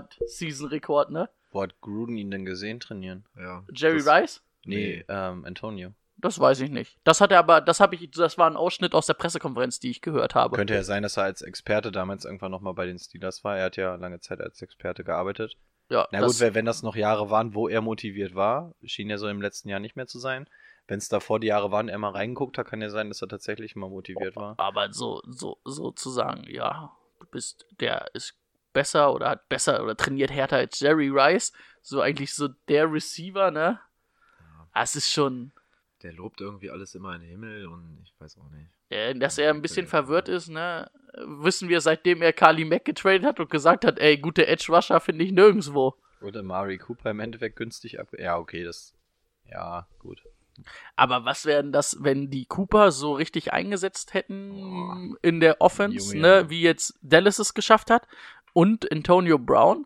Single-Yard-Season-Rekord, 0.01 1.11
ne? 1.11 1.29
Wo 1.51 1.61
hat 1.63 1.79
Gruden 1.81 2.17
ihn 2.17 2.31
denn 2.31 2.45
gesehen 2.45 2.79
trainieren? 2.79 3.25
ja, 3.37 3.63
Jerry 3.73 4.03
das- 4.03 4.07
Rice? 4.07 4.41
Nee, 4.65 5.03
ähm, 5.07 5.43
Antonio. 5.45 5.93
Das 6.17 6.39
weiß 6.39 6.61
ich 6.61 6.69
nicht. 6.69 6.99
Das 7.03 7.19
hat 7.19 7.31
er 7.31 7.39
aber, 7.39 7.61
das 7.61 7.79
habe 7.79 7.95
ich, 7.95 8.11
das 8.11 8.37
war 8.37 8.47
ein 8.47 8.55
Ausschnitt 8.55 8.93
aus 8.93 9.07
der 9.07 9.15
Pressekonferenz, 9.15 9.79
die 9.79 9.89
ich 9.89 10.01
gehört 10.01 10.35
habe. 10.35 10.55
Könnte 10.55 10.75
ja 10.75 10.83
sein, 10.83 11.01
dass 11.01 11.17
er 11.17 11.23
als 11.23 11.41
Experte 11.41 11.91
damals 11.91 12.25
irgendwann 12.25 12.51
nochmal 12.51 12.75
bei 12.75 12.85
den 12.85 12.99
Steelers 12.99 13.43
war. 13.43 13.57
Er 13.57 13.65
hat 13.65 13.75
ja 13.77 13.95
lange 13.95 14.19
Zeit 14.19 14.39
als 14.39 14.61
Experte 14.61 15.03
gearbeitet. 15.03 15.57
ja, 15.89 16.07
Na 16.11 16.19
das, 16.19 16.33
gut, 16.33 16.41
wenn 16.41 16.53
wenn 16.53 16.65
das 16.65 16.83
noch 16.83 16.95
Jahre 16.95 17.31
waren, 17.31 17.55
wo 17.55 17.67
er 17.67 17.81
motiviert 17.81 18.35
war, 18.35 18.75
schien 18.83 19.09
ja 19.09 19.17
so 19.17 19.27
im 19.29 19.41
letzten 19.41 19.69
Jahr 19.69 19.79
nicht 19.79 19.95
mehr 19.95 20.05
zu 20.05 20.19
sein. 20.19 20.47
Wenn 20.87 20.97
es 20.97 21.07
davor 21.09 21.39
die 21.39 21.47
Jahre 21.47 21.71
waren, 21.71 21.87
er 21.89 21.97
mal 21.97 22.09
reingeguckt 22.11 22.57
hat, 22.57 22.67
kann 22.67 22.81
ja 22.81 22.89
sein, 22.89 23.07
dass 23.09 23.21
er 23.21 23.27
tatsächlich 23.29 23.75
mal 23.75 23.89
motiviert 23.89 24.35
war. 24.35 24.59
aber 24.59 24.91
so, 24.91 25.21
so, 25.25 25.57
so 25.63 25.91
zu 25.91 26.09
sagen, 26.09 26.43
ja, 26.49 26.91
du 27.19 27.25
bist, 27.27 27.65
der 27.79 28.13
ist 28.13 28.35
besser 28.73 29.13
oder 29.13 29.29
hat 29.29 29.47
besser 29.49 29.83
oder 29.83 29.95
trainiert 29.95 30.31
härter 30.31 30.57
als 30.57 30.79
Jerry 30.79 31.09
Rice, 31.09 31.53
so 31.81 32.01
eigentlich 32.01 32.33
so 32.33 32.47
der 32.67 32.91
Receiver, 32.91 33.51
ne? 33.51 33.79
Ah, 34.73 34.83
Es 34.83 34.95
ist 34.95 35.11
schon, 35.11 35.51
Der 36.01 36.13
lobt 36.13 36.41
irgendwie 36.41 36.69
alles 36.71 36.95
immer 36.95 37.13
in 37.15 37.21
den 37.21 37.29
Himmel 37.29 37.67
und 37.67 37.99
ich 38.03 38.13
weiß 38.19 38.37
auch 38.39 38.49
nicht. 38.49 39.21
dass 39.21 39.37
er 39.37 39.51
ein 39.51 39.61
bisschen 39.61 39.87
verwirrt 39.87 40.27
ist, 40.29 40.49
ne? 40.49 40.89
Wissen 41.25 41.69
wir, 41.69 41.79
seitdem 41.81 42.21
er 42.21 42.33
Carly 42.33 42.65
Mack 42.65 42.85
getradet 42.85 43.23
hat 43.25 43.39
und 43.39 43.49
gesagt 43.49 43.85
hat, 43.85 43.99
ey, 43.99 44.17
gute 44.17 44.47
Edge 44.47 44.71
Rusher 44.73 44.99
finde 44.99 45.25
ich 45.25 45.31
nirgendwo. 45.31 45.95
Oder 46.21 46.41
Mari 46.43 46.77
Cooper 46.77 47.11
im 47.11 47.19
Endeffekt 47.19 47.55
günstig 47.57 47.99
ab. 47.99 48.07
Ja, 48.17 48.37
okay, 48.37 48.63
das. 48.63 48.93
Ja, 49.45 49.87
gut. 49.99 50.21
Aber 50.95 51.25
was 51.25 51.45
wären 51.45 51.71
das, 51.71 51.97
wenn 52.01 52.29
die 52.29 52.45
Cooper 52.45 52.91
so 52.91 53.13
richtig 53.13 53.53
eingesetzt 53.53 54.13
hätten 54.13 55.17
in 55.21 55.39
der 55.39 55.61
Offense, 55.61 56.15
Junge, 56.15 56.21
ne, 56.21 56.49
wie 56.49 56.61
jetzt 56.61 56.97
Dallas 57.01 57.39
es 57.39 57.53
geschafft 57.53 57.89
hat 57.89 58.07
und 58.53 58.91
Antonio 58.91 59.37
Brown? 59.37 59.85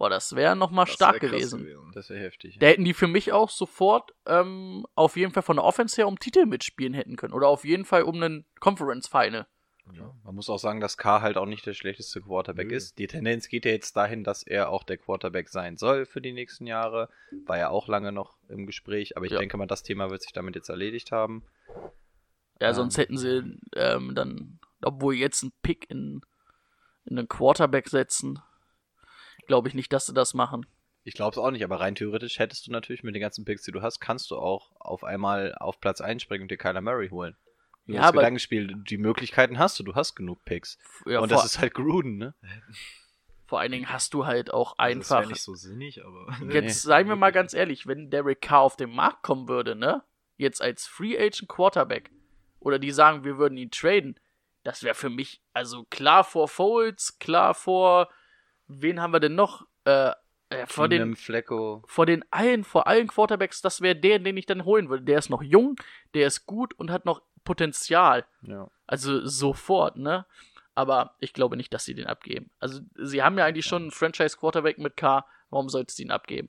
Boah, 0.00 0.08
das 0.08 0.34
wäre 0.34 0.56
nochmal 0.56 0.86
stark 0.86 1.20
wär 1.20 1.28
krass 1.28 1.50
gewesen. 1.50 1.92
Das 1.92 2.08
wäre 2.08 2.20
heftig. 2.20 2.58
Da 2.58 2.68
hätten 2.68 2.86
die 2.86 2.94
für 2.94 3.06
mich 3.06 3.32
auch 3.32 3.50
sofort 3.50 4.14
ähm, 4.24 4.86
auf 4.94 5.16
jeden 5.16 5.30
Fall 5.30 5.42
von 5.42 5.56
der 5.56 5.64
Offense 5.64 5.96
her 5.96 6.08
um 6.08 6.18
Titel 6.18 6.46
mitspielen 6.46 6.94
hätten 6.94 7.16
können. 7.16 7.34
Oder 7.34 7.48
auf 7.48 7.66
jeden 7.66 7.84
Fall 7.84 8.04
um 8.04 8.14
einen 8.14 8.46
Conference 8.60 9.08
Final. 9.08 9.46
Ja, 9.96 10.14
man 10.24 10.34
muss 10.34 10.48
auch 10.50 10.58
sagen, 10.58 10.80
dass 10.80 10.96
K 10.96 11.20
halt 11.22 11.36
auch 11.36 11.46
nicht 11.46 11.66
der 11.66 11.74
schlechteste 11.74 12.20
Quarterback 12.20 12.68
Nö. 12.68 12.76
ist. 12.76 12.98
Die 12.98 13.06
Tendenz 13.06 13.48
geht 13.48 13.64
ja 13.64 13.70
jetzt 13.72 13.96
dahin, 13.96 14.24
dass 14.24 14.42
er 14.42 14.70
auch 14.70 14.84
der 14.84 14.98
Quarterback 14.98 15.48
sein 15.48 15.76
soll 15.76 16.06
für 16.06 16.20
die 16.20 16.32
nächsten 16.32 16.66
Jahre. 16.66 17.08
War 17.46 17.58
ja 17.58 17.68
auch 17.70 17.88
lange 17.88 18.12
noch 18.12 18.38
im 18.48 18.66
Gespräch, 18.66 19.16
aber 19.16 19.26
ich 19.26 19.32
Ja. 19.32 19.38
denke 19.38 19.56
mal, 19.56 19.66
das 19.66 19.82
Thema 19.82 20.10
wird 20.10 20.22
sich 20.22 20.32
damit 20.32 20.54
jetzt 20.56 20.68
erledigt 20.68 21.12
haben. 21.12 21.44
Ja, 22.60 22.68
Ähm. 22.68 22.74
sonst 22.74 22.98
hätten 22.98 23.16
sie 23.16 23.58
ähm, 23.74 24.14
dann, 24.14 24.58
obwohl 24.82 25.14
jetzt 25.14 25.42
einen 25.42 25.52
Pick 25.62 25.90
in, 25.90 26.20
in 27.04 27.18
einen 27.18 27.28
Quarterback 27.28 27.88
setzen, 27.88 28.40
glaube 29.46 29.68
ich 29.68 29.74
nicht, 29.74 29.92
dass 29.92 30.06
sie 30.06 30.14
das 30.14 30.34
machen. 30.34 30.66
Ich 31.02 31.14
glaube 31.14 31.32
es 31.32 31.38
auch 31.38 31.50
nicht, 31.50 31.64
aber 31.64 31.80
rein 31.80 31.94
theoretisch 31.94 32.38
hättest 32.38 32.66
du 32.66 32.70
natürlich 32.72 33.02
mit 33.02 33.14
den 33.14 33.22
ganzen 33.22 33.44
Picks, 33.46 33.62
die 33.62 33.72
du 33.72 33.80
hast, 33.80 34.00
kannst 34.00 34.30
du 34.30 34.36
auch 34.36 34.70
auf 34.78 35.02
einmal 35.02 35.54
auf 35.54 35.80
Platz 35.80 36.00
einspringen 36.02 36.42
und 36.42 36.50
dir 36.50 36.58
Kyler 36.58 36.82
Murray 36.82 37.08
holen. 37.08 37.36
Nur 37.86 37.96
Ja, 37.96 38.02
das 38.02 38.08
aber- 38.10 38.20
Gedankenspiel, 38.20 38.74
die 38.88 38.98
Möglichkeiten 38.98 39.58
hast 39.58 39.78
du, 39.78 39.82
du 39.82 39.94
hast 39.94 40.14
genug 40.14 40.44
Picks. 40.44 40.78
Ja, 41.06 41.20
und 41.20 41.30
das 41.32 41.44
ist 41.44 41.58
halt 41.60 41.74
Gruden, 41.74 42.16
ne? 42.18 42.34
vor 43.46 43.58
allen 43.58 43.72
Dingen 43.72 43.88
hast 43.92 44.14
du 44.14 44.26
halt 44.26 44.52
auch 44.54 44.74
Also 44.78 44.98
das 45.00 45.10
einfach. 45.10 45.22
wäre 45.22 45.32
nicht 45.32 45.42
so 45.42 45.54
sinnig, 45.54 46.04
aber. 46.04 46.28
Jetzt 46.52 46.84
Nee. 46.84 46.88
seien 46.88 47.08
wir 47.08 47.16
mal 47.16 47.32
ganz 47.32 47.52
ehrlich, 47.52 47.86
wenn 47.88 48.08
Derek 48.10 48.40
Carr 48.40 48.60
auf 48.60 48.76
den 48.76 48.94
Markt 48.94 49.24
kommen 49.24 49.48
würde, 49.48 49.74
ne? 49.74 50.04
Jetzt 50.36 50.62
als 50.62 50.86
Free 50.86 51.18
Agent 51.18 51.48
Quarterback 51.48 52.10
oder 52.60 52.78
die 52.78 52.92
sagen, 52.92 53.24
wir 53.24 53.38
würden 53.38 53.58
ihn 53.58 53.70
traden, 53.72 54.20
das 54.62 54.84
wäre 54.84 54.94
für 54.94 55.10
mich 55.10 55.42
also 55.52 55.84
klar 55.90 56.22
vor 56.22 56.46
Foles, 56.46 57.18
klar 57.18 57.54
vor 57.54 58.08
wen 58.68 59.00
haben 59.00 59.12
wir 59.12 59.18
denn 59.20 59.34
noch? 59.34 59.66
Äh, 59.84 60.12
äh, 60.50 60.66
vor 60.66 60.88
den 60.88 61.16
Flecko. 61.16 61.82
vor 61.88 62.06
den 62.06 62.24
allen, 62.30 62.62
vor 62.62 62.86
allen 62.86 63.08
Quarterbacks, 63.08 63.62
das 63.62 63.80
wäre 63.80 63.96
der, 63.96 64.20
den 64.20 64.36
ich 64.36 64.46
dann 64.46 64.64
holen 64.64 64.88
würde. 64.90 65.02
Der 65.04 65.18
ist 65.18 65.28
noch 65.30 65.42
jung, 65.42 65.74
der 66.14 66.26
ist 66.28 66.46
gut 66.46 66.72
und 66.74 66.90
hat 66.92 67.04
noch 67.04 67.22
Potenzial. 67.44 68.26
Ja. 68.42 68.70
Also 68.86 69.26
sofort, 69.26 69.96
ne? 69.96 70.26
Aber 70.74 71.16
ich 71.20 71.32
glaube 71.32 71.56
nicht, 71.56 71.74
dass 71.74 71.84
sie 71.84 71.94
den 71.94 72.06
abgeben. 72.06 72.50
Also 72.58 72.80
sie 72.96 73.22
haben 73.22 73.38
ja 73.38 73.44
eigentlich 73.44 73.66
schon 73.66 73.82
einen 73.82 73.90
Franchise-Quarterback 73.90 74.78
mit 74.78 74.96
K. 74.96 75.26
Warum 75.50 75.68
solltest 75.68 75.98
du 75.98 76.04
ihn 76.04 76.10
abgeben? 76.10 76.48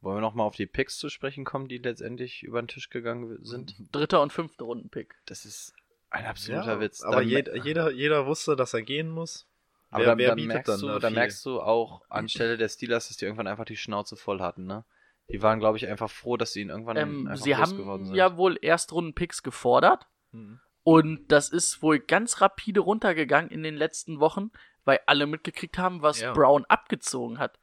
Wollen 0.00 0.18
wir 0.18 0.20
nochmal 0.20 0.46
auf 0.46 0.56
die 0.56 0.66
Picks 0.66 0.98
zu 0.98 1.08
sprechen 1.08 1.44
kommen, 1.44 1.66
die 1.66 1.78
letztendlich 1.78 2.42
über 2.42 2.60
den 2.60 2.68
Tisch 2.68 2.90
gegangen 2.90 3.38
sind? 3.42 3.74
Dritter 3.90 4.20
und 4.20 4.32
fünfter 4.34 4.66
Runden-Pick. 4.66 5.14
Das 5.24 5.46
ist 5.46 5.72
ein 6.10 6.26
absoluter 6.26 6.78
Witz. 6.80 7.02
Aber 7.02 7.16
Dann- 7.16 7.28
jeder, 7.28 7.90
jeder, 7.90 8.26
wusste, 8.26 8.54
dass 8.54 8.74
er 8.74 8.82
gehen 8.82 9.08
muss. 9.08 9.46
Aber 9.90 10.00
wer, 10.00 10.06
dann, 10.08 10.18
wer 10.18 10.28
dann, 10.28 10.36
bietet 10.36 10.48
merkst 10.52 10.68
dann 10.68 10.80
du, 10.80 10.86
da 10.88 10.98
dann 10.98 11.14
merkst 11.14 11.46
du 11.46 11.60
auch 11.60 12.02
anstelle 12.10 12.58
der 12.58 12.68
Steelers, 12.68 13.08
dass 13.08 13.16
die 13.16 13.24
irgendwann 13.24 13.46
einfach 13.46 13.64
die 13.64 13.76
Schnauze 13.76 14.16
voll 14.16 14.40
hatten, 14.40 14.66
ne? 14.66 14.84
Die 15.30 15.42
waren, 15.42 15.58
glaube 15.58 15.78
ich, 15.78 15.86
einfach 15.88 16.10
froh, 16.10 16.36
dass 16.36 16.52
sie 16.52 16.60
ihn 16.60 16.68
irgendwann 16.68 16.96
Ähm, 16.96 17.26
einfach 17.28 17.42
sie 17.42 17.52
losgeworden 17.52 17.88
haben 17.90 18.04
sind. 18.06 18.14
ja 18.14 18.36
wohl 18.36 18.56
Erstrunden-Picks 18.60 19.42
gefordert. 19.42 20.06
Mhm. 20.32 20.60
Und 20.82 21.32
das 21.32 21.48
ist 21.48 21.82
wohl 21.82 21.98
ganz 21.98 22.40
rapide 22.42 22.80
runtergegangen 22.80 23.50
in 23.50 23.62
den 23.62 23.74
letzten 23.74 24.20
Wochen, 24.20 24.50
weil 24.84 25.00
alle 25.06 25.26
mitgekriegt 25.26 25.78
haben, 25.78 26.02
was 26.02 26.20
Ja. 26.20 26.32
Brown 26.34 26.66
abgezogen 26.66 27.38
hat. 27.38 27.58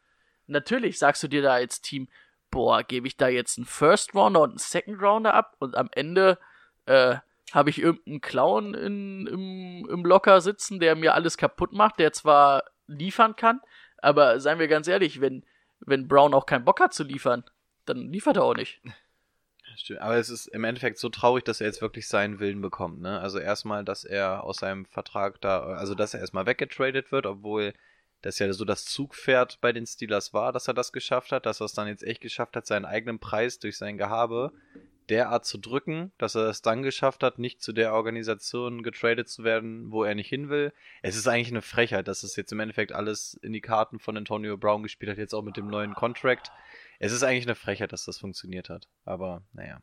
Natürlich 0.48 0.98
sagst 0.98 1.22
du 1.22 1.28
dir 1.28 1.44
da 1.44 1.54
als 1.54 1.82
Team, 1.82 2.10
boah, 2.50 2.84
gebe 2.84 3.06
ich 3.08 3.16
da 3.18 3.28
jetzt 3.28 3.58
einen 3.60 3.66
First 3.68 4.16
Rounder 4.16 4.42
und 4.42 4.50
einen 4.52 4.58
Second 4.58 5.02
Rounder 5.02 5.34
ab 5.36 5.56
und 5.60 5.78
am 5.78 5.90
Ende 5.94 6.40
äh, 6.88 7.18
habe 7.54 7.70
ich 7.70 7.80
irgendeinen 7.80 8.22
Clown 8.22 8.74
in, 8.74 9.28
im, 9.28 9.88
im 9.90 10.04
Locker 10.06 10.42
sitzen, 10.42 10.80
der 10.80 10.96
mir 10.96 11.14
alles 11.14 11.38
kaputt 11.38 11.74
macht, 11.74 12.00
der 12.00 12.12
zwar 12.14 12.64
liefern 12.88 13.36
kann, 13.36 13.62
aber 14.00 14.40
seien 14.40 14.58
wir 14.58 14.68
ganz 14.68 14.88
ehrlich, 14.88 15.22
wenn, 15.22 15.46
wenn 15.86 16.08
Brown 16.08 16.34
auch 16.34 16.46
keinen 16.46 16.66
Bock 16.66 16.80
hat 16.80 16.94
zu 16.94 17.04
liefern, 17.04 17.44
dann 17.86 18.12
liefert 18.12 18.38
er 18.38 18.44
auch 18.44 18.56
nicht. 18.56 18.82
Stimmt, 19.76 20.02
Aber 20.02 20.18
es 20.18 20.30
ist 20.30 20.48
im 20.48 20.64
Endeffekt 20.64 20.98
so 20.98 21.10
traurig, 21.10 21.44
dass 21.44 21.62
er 21.62 21.68
jetzt 21.68 21.82
wirklich 21.82 22.08
seinen 22.08 22.40
Willen 22.40 22.62
bekommt. 22.62 23.02
Ne? 23.02 23.20
Also 23.20 23.40
erstmal, 23.40 23.86
dass 23.86 24.04
er 24.04 24.44
aus 24.44 24.58
seinem 24.58 24.86
Vertrag 24.86 25.40
da, 25.42 25.62
also 25.62 25.96
dass 25.96 26.14
er 26.14 26.20
erstmal 26.20 26.46
weggetradet 26.46 27.12
wird, 27.12 27.26
obwohl 27.26 27.74
das 28.22 28.38
ja 28.38 28.52
so 28.54 28.66
das 28.66 28.86
Zugpferd 28.86 29.60
bei 29.62 29.72
den 29.72 29.88
Steelers 29.88 30.34
war, 30.34 30.52
dass 30.52 30.68
er 30.68 30.74
das 30.74 30.92
geschafft 30.92 31.32
hat, 31.32 31.46
dass 31.46 31.62
er 31.62 31.66
es 31.66 31.74
dann 31.74 31.88
jetzt 31.88 32.04
echt 32.04 32.22
geschafft 32.22 32.56
hat, 32.56 32.68
seinen 32.68 32.86
eigenen 32.86 33.20
Preis 33.20 33.60
durch 33.60 33.78
sein 33.78 33.98
Gehabe 33.98 34.52
derart 35.10 35.46
zu 35.46 35.58
drücken, 35.58 36.12
dass 36.18 36.36
er 36.36 36.48
es 36.48 36.62
dann 36.62 36.84
geschafft 36.84 37.24
hat, 37.24 37.40
nicht 37.40 37.62
zu 37.62 37.74
der 37.74 37.94
Organisation 37.94 38.84
getradet 38.84 39.30
zu 39.30 39.44
werden, 39.44 39.92
wo 39.92 40.04
er 40.04 40.16
nicht 40.16 40.30
hin 40.30 40.50
will. 40.50 40.74
Es 41.02 41.16
ist 41.16 41.28
eigentlich 41.28 41.50
eine 41.50 41.62
Frechheit, 41.62 42.08
dass 42.08 42.24
es 42.24 42.36
jetzt 42.36 42.52
im 42.52 42.60
Endeffekt 42.60 42.92
alles 42.92 43.34
in 43.42 43.54
die 43.54 43.62
Karten 43.62 44.00
von 44.00 44.16
Antonio 44.16 44.58
Brown 44.58 44.84
gespielt 44.84 45.12
hat, 45.12 45.18
jetzt 45.18 45.34
auch 45.34 45.44
mit 45.44 45.58
dem 45.58 45.68
neuen 45.68 45.94
Contract. 45.94 46.52
Es 47.00 47.12
ist 47.12 47.24
eigentlich 47.24 47.46
eine 47.46 47.56
Frechheit, 47.56 47.92
dass 47.92 48.06
das 48.06 48.20
funktioniert 48.20 48.70
hat. 48.70 48.88
Aber 49.06 49.44
naja. 49.54 49.82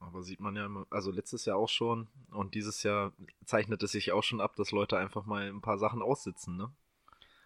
Aber 0.00 0.22
sieht 0.22 0.40
man 0.40 0.54
ja 0.56 0.66
immer, 0.66 0.86
also 0.90 1.10
letztes 1.10 1.44
Jahr 1.44 1.56
auch 1.56 1.68
schon 1.68 2.08
und 2.30 2.54
dieses 2.54 2.82
Jahr 2.82 3.12
zeichnet 3.44 3.82
es 3.82 3.92
sich 3.92 4.12
auch 4.12 4.22
schon 4.22 4.40
ab, 4.40 4.54
dass 4.56 4.70
Leute 4.70 4.96
einfach 4.96 5.26
mal 5.26 5.48
ein 5.48 5.60
paar 5.60 5.78
Sachen 5.78 6.02
aussitzen, 6.02 6.56
ne? 6.56 6.70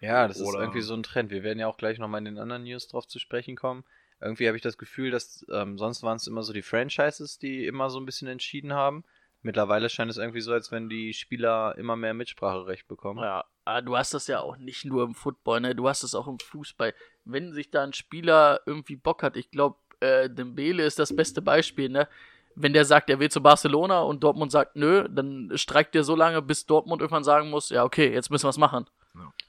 Ja, 0.01 0.27
das 0.27 0.39
ist 0.39 0.47
Oder- 0.47 0.61
irgendwie 0.61 0.81
so 0.81 0.95
ein 0.95 1.05
Trend. 1.05 1.31
Wir 1.31 1.45
werden 1.45 1.61
ja 1.61 1.69
auch 1.69 1.77
gleich 1.77 1.99
nochmal 1.99 2.19
in 2.19 2.25
den 2.25 2.39
anderen 2.39 2.65
News 2.65 2.89
drauf 2.89 3.07
zu 3.07 3.21
sprechen 3.21 3.55
kommen. 3.55 3.85
Irgendwie 4.23 4.47
habe 4.47 4.57
ich 4.57 4.63
das 4.63 4.79
Gefühl, 4.79 5.11
dass 5.11 5.45
ähm, 5.53 5.79
sonst 5.79 6.03
waren 6.03 6.17
es 6.17 6.27
immer 6.27 6.43
so 6.43 6.53
die 6.53 6.63
Franchises, 6.63 7.39
die 7.39 7.67
immer 7.67 7.91
so 7.91 7.99
ein 7.99 8.07
bisschen 8.07 8.29
entschieden 8.29 8.73
haben. 8.73 9.05
Mittlerweile 9.43 9.89
scheint 9.89 10.11
es 10.11 10.19
irgendwie 10.19 10.41
so, 10.41 10.53
als 10.53 10.71
wenn 10.71 10.89
die 10.89 11.13
Spieler 11.13 11.77
immer 11.77 11.97
mehr 11.97 12.15
Mitspracherecht 12.15 12.87
bekommen. 12.87 13.25
Ja, 13.25 13.45
aber 13.65 13.83
du 13.83 13.97
hast 13.97 14.15
das 14.15 14.29
ja 14.29 14.41
auch 14.41 14.57
nicht 14.57 14.85
nur 14.85 15.03
im 15.03 15.15
Football, 15.15 15.61
ne? 15.61 15.75
Du 15.75 15.89
hast 15.89 16.05
es 16.05 16.15
auch 16.15 16.29
im 16.29 16.39
Fußball. 16.39 16.95
Wenn 17.25 17.53
sich 17.53 17.71
da 17.71 17.83
ein 17.83 17.93
Spieler 17.93 18.61
irgendwie 18.67 18.95
Bock 18.95 19.25
hat, 19.25 19.37
ich 19.37 19.51
glaube, 19.51 19.77
äh, 19.99 20.31
Dembele 20.31 20.85
ist 20.85 21.01
das 21.01 21.15
beste 21.15 21.43
Beispiel, 21.43 21.89
ne? 21.89 22.09
Wenn 22.55 22.73
der 22.73 22.85
sagt, 22.85 23.11
er 23.11 23.19
will 23.19 23.31
zu 23.31 23.43
Barcelona 23.43 24.03
und 24.03 24.23
Dortmund 24.23 24.53
sagt, 24.53 24.77
nö, 24.77 25.09
dann 25.09 25.51
streikt 25.55 25.95
der 25.95 26.05
so 26.05 26.15
lange, 26.15 26.43
bis 26.43 26.67
Dortmund 26.67 27.01
irgendwann 27.01 27.25
sagen 27.25 27.51
muss, 27.51 27.71
ja, 27.71 27.83
okay, 27.83 28.13
jetzt 28.13 28.31
müssen 28.31 28.45
wir 28.45 28.51
es 28.51 28.59
machen. 28.59 28.87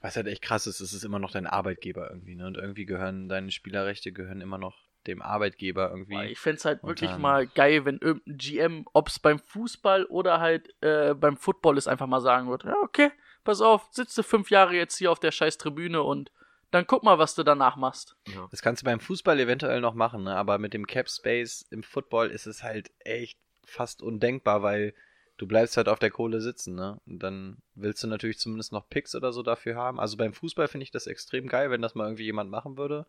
Was 0.00 0.16
halt 0.16 0.26
echt 0.26 0.42
krass 0.42 0.66
ist, 0.66 0.80
es 0.80 0.92
ist 0.92 1.04
immer 1.04 1.18
noch 1.18 1.30
dein 1.30 1.46
Arbeitgeber 1.46 2.10
irgendwie, 2.10 2.34
ne? 2.34 2.46
Und 2.46 2.56
irgendwie 2.56 2.84
gehören 2.84 3.28
deine 3.28 3.50
Spielerrechte 3.50 4.12
gehören 4.12 4.40
immer 4.40 4.58
noch 4.58 4.76
dem 5.06 5.22
Arbeitgeber 5.22 5.90
irgendwie. 5.90 6.22
Ich 6.32 6.38
fände 6.38 6.56
es 6.56 6.64
halt 6.64 6.82
Und 6.82 6.90
wirklich 6.90 7.10
dann- 7.10 7.20
mal 7.20 7.46
geil, 7.46 7.84
wenn 7.84 7.98
irgendein 7.98 8.36
GM, 8.38 8.86
ob 8.92 9.08
es 9.08 9.18
beim 9.18 9.38
Fußball 9.38 10.04
oder 10.06 10.40
halt 10.40 10.74
äh, 10.82 11.14
beim 11.14 11.36
Football 11.36 11.78
ist, 11.78 11.88
einfach 11.88 12.06
mal 12.06 12.20
sagen 12.20 12.48
wird, 12.50 12.64
ja, 12.64 12.74
okay, 12.82 13.10
pass 13.44 13.60
auf, 13.60 13.88
sitzt 13.90 14.16
du 14.18 14.22
fünf 14.22 14.50
Jahre 14.50 14.74
jetzt 14.74 14.96
hier 14.96 15.10
auf 15.10 15.20
der 15.20 15.30
scheiß 15.32 15.58
Tribüne 15.58 16.02
und 16.02 16.30
dann 16.70 16.86
guck 16.86 17.02
mal, 17.04 17.18
was 17.18 17.34
du 17.34 17.42
danach 17.44 17.76
machst. 17.76 18.16
Ja. 18.34 18.48
Das 18.50 18.60
kannst 18.62 18.82
du 18.82 18.86
beim 18.86 18.98
Fußball 19.00 19.38
eventuell 19.38 19.80
noch 19.80 19.94
machen, 19.94 20.24
ne? 20.24 20.34
aber 20.36 20.58
mit 20.58 20.74
dem 20.74 20.86
Cap 20.86 21.08
Space 21.08 21.66
im 21.70 21.82
Football 21.82 22.30
ist 22.30 22.46
es 22.46 22.62
halt 22.62 22.90
echt 23.00 23.38
fast 23.64 24.02
undenkbar, 24.02 24.62
weil 24.62 24.94
du 25.36 25.46
bleibst 25.46 25.76
halt 25.76 25.88
auf 25.88 25.98
der 25.98 26.10
Kohle 26.10 26.40
sitzen, 26.40 26.74
ne? 26.74 27.00
Und 27.06 27.22
dann 27.22 27.58
willst 27.74 28.02
du 28.02 28.06
natürlich 28.06 28.38
zumindest 28.38 28.72
noch 28.72 28.88
Picks 28.88 29.14
oder 29.14 29.32
so 29.32 29.42
dafür 29.42 29.76
haben. 29.76 29.98
Also 29.98 30.16
beim 30.16 30.32
Fußball 30.32 30.68
finde 30.68 30.84
ich 30.84 30.90
das 30.90 31.06
extrem 31.06 31.48
geil, 31.48 31.70
wenn 31.70 31.82
das 31.82 31.94
mal 31.94 32.04
irgendwie 32.04 32.24
jemand 32.24 32.50
machen 32.50 32.76
würde. 32.76 33.06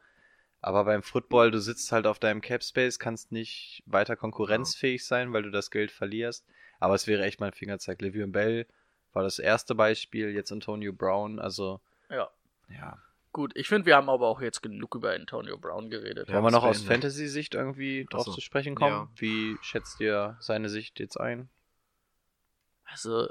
Aber 0.62 0.86
beim 0.86 1.04
Football, 1.04 1.52
du 1.52 1.60
sitzt 1.60 1.92
halt 1.92 2.08
auf 2.08 2.18
deinem 2.18 2.42
Cap 2.42 2.64
Space, 2.64 2.98
kannst 2.98 3.32
nicht 3.32 3.84
weiter 3.86 4.16
konkurrenzfähig 4.16 5.06
sein, 5.06 5.32
weil 5.32 5.44
du 5.44 5.52
das 5.52 5.70
Geld 5.70 5.92
verlierst. 5.92 6.46
Aber 6.80 6.96
es 6.96 7.06
wäre 7.06 7.24
echt 7.24 7.40
mal 7.40 7.48
ein 7.48 7.54
Fingerzeig. 7.54 8.02
Le'Veon 8.02 8.32
Bell 8.32 8.66
war 9.14 9.24
das 9.24 9.38
erste 9.38 9.76
Beispiel, 9.76 10.32
jetzt 10.32 10.52
Antonio 10.52 10.92
Brown, 10.92 11.40
also 11.40 11.82
Ja. 12.10 12.30
ja. 12.70 12.98
Gut, 13.32 13.52
ich 13.56 13.68
finde, 13.68 13.86
wir 13.86 13.98
haben 13.98 14.10
aber 14.10 14.28
auch 14.28 14.42
jetzt 14.42 14.64
genug 14.64 14.96
über 14.96 15.12
Antonio 15.14 15.58
Brown 15.58 15.90
geredet. 15.90 16.30
Wollen 16.30 16.44
wir 16.44 16.52
noch 16.52 16.64
aus. 16.64 16.82
Fantasy-Sicht 16.84 17.54
irgendwie 17.54 18.08
drauf 18.10 18.24
so. 18.24 18.32
zu 18.32 18.40
sprechen 18.42 18.76
kommen? 18.76 18.92
Ja. 18.92 19.10
Wie 19.18 19.58
schätzt 19.62 20.00
ihr 20.00 20.38
seine 20.40 20.70
Sicht 20.70 21.00
jetzt 21.00 21.20
ein? 21.20 21.50
Also, 22.86 23.30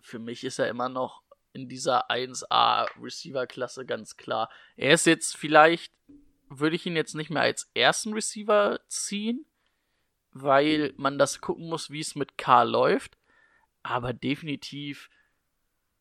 für 0.00 0.18
mich 0.18 0.44
ist 0.44 0.58
er 0.58 0.68
immer 0.68 0.88
noch 0.88 1.22
in 1.52 1.68
dieser 1.68 2.10
1A 2.10 2.88
Receiver-Klasse 3.00 3.86
ganz 3.86 4.16
klar. 4.16 4.50
Er 4.76 4.92
ist 4.92 5.06
jetzt 5.06 5.36
vielleicht, 5.36 5.92
würde 6.48 6.76
ich 6.76 6.84
ihn 6.84 6.96
jetzt 6.96 7.14
nicht 7.14 7.30
mehr 7.30 7.42
als 7.42 7.70
ersten 7.74 8.12
Receiver 8.12 8.80
ziehen, 8.88 9.46
weil 10.32 10.92
man 10.96 11.18
das 11.18 11.40
gucken 11.40 11.68
muss, 11.68 11.90
wie 11.90 12.00
es 12.00 12.16
mit 12.16 12.36
K 12.36 12.64
läuft. 12.64 13.16
Aber 13.82 14.12
definitiv 14.12 15.10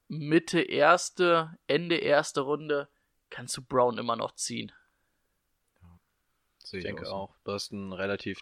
Mitte 0.08 0.60
erste, 0.60 1.58
Ende 1.68 1.98
erste 1.98 2.42
Runde 2.42 2.90
kannst 3.30 3.56
du 3.58 3.62
Brown 3.62 3.98
immer 3.98 4.16
noch 4.16 4.36
ziehen. 4.36 4.72
Sehe 6.60 6.80
Ich 6.80 6.86
denke 6.86 7.06
so. 7.06 7.12
auch. 7.12 7.36
Du 7.44 7.52
hast 7.52 7.72
einen 7.72 7.94
relativ 7.94 8.40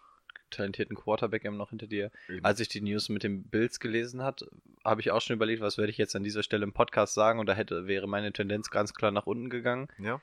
talentierten 0.52 0.96
Quarterback 0.96 1.44
eben 1.46 1.58
noch 1.58 1.70
hinter 1.72 1.88
dir. 1.88 2.12
Eben. 2.30 2.44
Als 2.46 2.60
ich 2.60 2.68
die 2.70 2.82
News 2.82 3.10
mit 3.10 3.24
den 3.24 3.44
Bills 3.44 3.80
gelesen 3.80 4.22
hat, 4.24 4.46
habe 4.86 5.02
ich 5.02 5.12
auch 5.12 5.22
schon 5.22 5.36
überlegt, 5.36 5.62
was 5.62 5.78
werde 5.78 5.92
ich 5.92 5.98
jetzt 5.98 6.16
an 6.16 6.24
dieser 6.24 6.44
Stelle 6.44 6.64
im 6.64 6.74
Podcast 6.74 7.14
sagen 7.14 7.40
und 7.40 7.48
da 7.48 7.54
hätte 7.54 7.88
wäre 7.88 8.08
meine 8.08 8.32
Tendenz 8.32 8.70
ganz 8.70 8.94
klar 8.94 9.12
nach 9.12 9.26
unten 9.26 9.50
gegangen. 9.50 9.88
ja, 9.98 10.22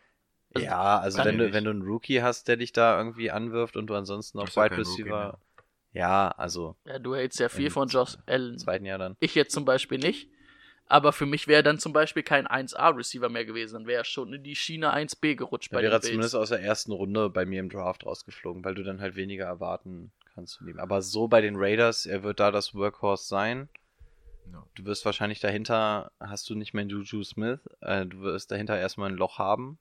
Also, 0.55 0.67
ja, 0.67 0.99
also 1.01 1.19
kann 1.19 1.27
wenn 1.27 1.39
du, 1.39 1.53
wenn 1.53 1.65
du 1.65 1.71
einen 1.71 1.83
Rookie 1.83 2.23
hast, 2.23 2.49
der 2.49 2.57
dich 2.57 2.73
da 2.73 2.97
irgendwie 2.99 3.31
anwirft 3.31 3.77
und 3.77 3.89
du 3.89 3.95
ansonsten 3.95 4.39
ja 4.39 4.47
Wide 4.47 4.77
Receiver. 4.79 5.39
Ja, 5.93 6.29
also 6.31 6.77
Ja, 6.85 6.99
du 6.99 7.15
hältst 7.15 7.41
ja 7.41 7.49
viel 7.49 7.71
von 7.71 7.89
Josh 7.89 8.19
Allen. 8.27 8.53
im 8.53 8.59
zweiten 8.59 8.85
Jahr 8.85 8.99
dann. 8.99 9.17
Ich 9.21 9.35
jetzt 9.35 9.53
zum 9.53 9.65
Beispiel 9.65 9.99
nicht. 9.99 10.29
Aber 10.91 11.13
für 11.13 11.27
mich 11.27 11.49
wäre 11.49 11.63
dann 11.63 11.79
zum 11.79 11.93
Beispiel 11.93 12.23
kein 12.23 12.47
1A-Receiver 12.47 13.29
mehr 13.29 13.45
gewesen. 13.45 13.75
Dann 13.75 13.87
wäre 13.87 14.01
er 14.01 14.05
schon 14.05 14.33
in 14.33 14.43
die 14.43 14.57
Schiene 14.57 14.95
1B 14.95 15.35
gerutscht 15.37 15.71
Da 15.71 15.77
bei 15.77 15.83
wäre 15.83 15.93
den 15.93 16.01
Bills. 16.01 16.07
zumindest 16.07 16.35
aus 16.35 16.49
der 16.49 16.61
ersten 16.63 16.93
Runde 16.93 17.29
bei 17.29 17.45
mir 17.45 17.61
im 17.61 17.69
Draft 17.69 18.07
rausgeflogen, 18.07 18.65
weil 18.65 18.75
du 18.75 18.83
dann 18.83 19.01
halt 19.03 19.15
weniger 19.15 19.45
erwarten 19.45 20.13
kannst 20.39 20.59
von 20.59 20.69
ihm. 20.69 20.79
Aber 20.79 21.03
so 21.03 21.29
bei 21.29 21.41
den 21.41 21.57
Raiders, 21.57 22.07
er 22.07 22.23
wird 22.23 22.41
da 22.41 22.51
das 22.51 22.75
Workhorse 22.75 23.27
sein. 23.27 23.69
Ja. 24.53 24.65
Du 24.77 24.85
wirst 24.85 25.05
wahrscheinlich 25.05 25.41
dahinter, 25.41 26.13
hast 26.21 26.49
du 26.49 26.55
nicht 26.55 26.73
mehr 26.73 26.85
Juju 26.87 27.23
Smith, 27.25 27.61
äh, 27.81 28.07
du 28.07 28.21
wirst 28.21 28.51
dahinter 28.51 28.79
erstmal 28.79 29.11
ein 29.11 29.17
Loch 29.17 29.39
haben. 29.39 29.79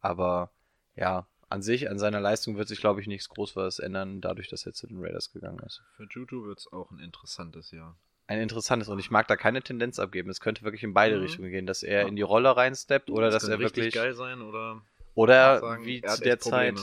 Aber 0.00 0.50
ja, 0.94 1.26
an 1.48 1.62
sich, 1.62 1.90
an 1.90 1.98
seiner 1.98 2.20
Leistung 2.20 2.56
wird 2.56 2.68
sich, 2.68 2.80
glaube 2.80 3.00
ich, 3.00 3.06
nichts 3.06 3.28
groß 3.28 3.56
was 3.56 3.78
ändern, 3.78 4.20
dadurch, 4.20 4.48
dass 4.48 4.66
er 4.66 4.72
zu 4.74 4.86
den 4.86 4.98
Raiders 5.00 5.32
gegangen 5.32 5.58
ist. 5.60 5.82
Für 5.96 6.06
Juju 6.08 6.44
wird 6.46 6.58
es 6.60 6.72
auch 6.72 6.90
ein 6.90 6.98
interessantes 7.00 7.70
Jahr. 7.70 7.96
Ein 8.26 8.40
interessantes 8.40 8.88
und 8.88 8.98
ich 8.98 9.10
mag 9.10 9.26
da 9.28 9.36
keine 9.36 9.62
Tendenz 9.62 9.98
abgeben. 9.98 10.30
Es 10.30 10.40
könnte 10.40 10.62
wirklich 10.62 10.82
in 10.82 10.94
beide 10.94 11.16
Mhm. 11.16 11.22
Richtungen 11.22 11.50
gehen, 11.50 11.66
dass 11.66 11.82
er 11.82 12.02
Ja. 12.02 12.08
in 12.08 12.16
die 12.16 12.22
Rolle 12.22 12.56
reinsteppt 12.56 13.10
oder 13.10 13.30
Das 13.30 13.42
dass 13.42 13.50
er 13.50 13.58
wirklich 13.58 13.92
geil 13.94 14.14
sein 14.14 14.40
oder 14.42 14.80
Oder 15.14 15.60
sagen, 15.60 15.84
wie 15.84 16.00
zu 16.02 16.20
der 16.22 16.36
Probleme. 16.36 16.80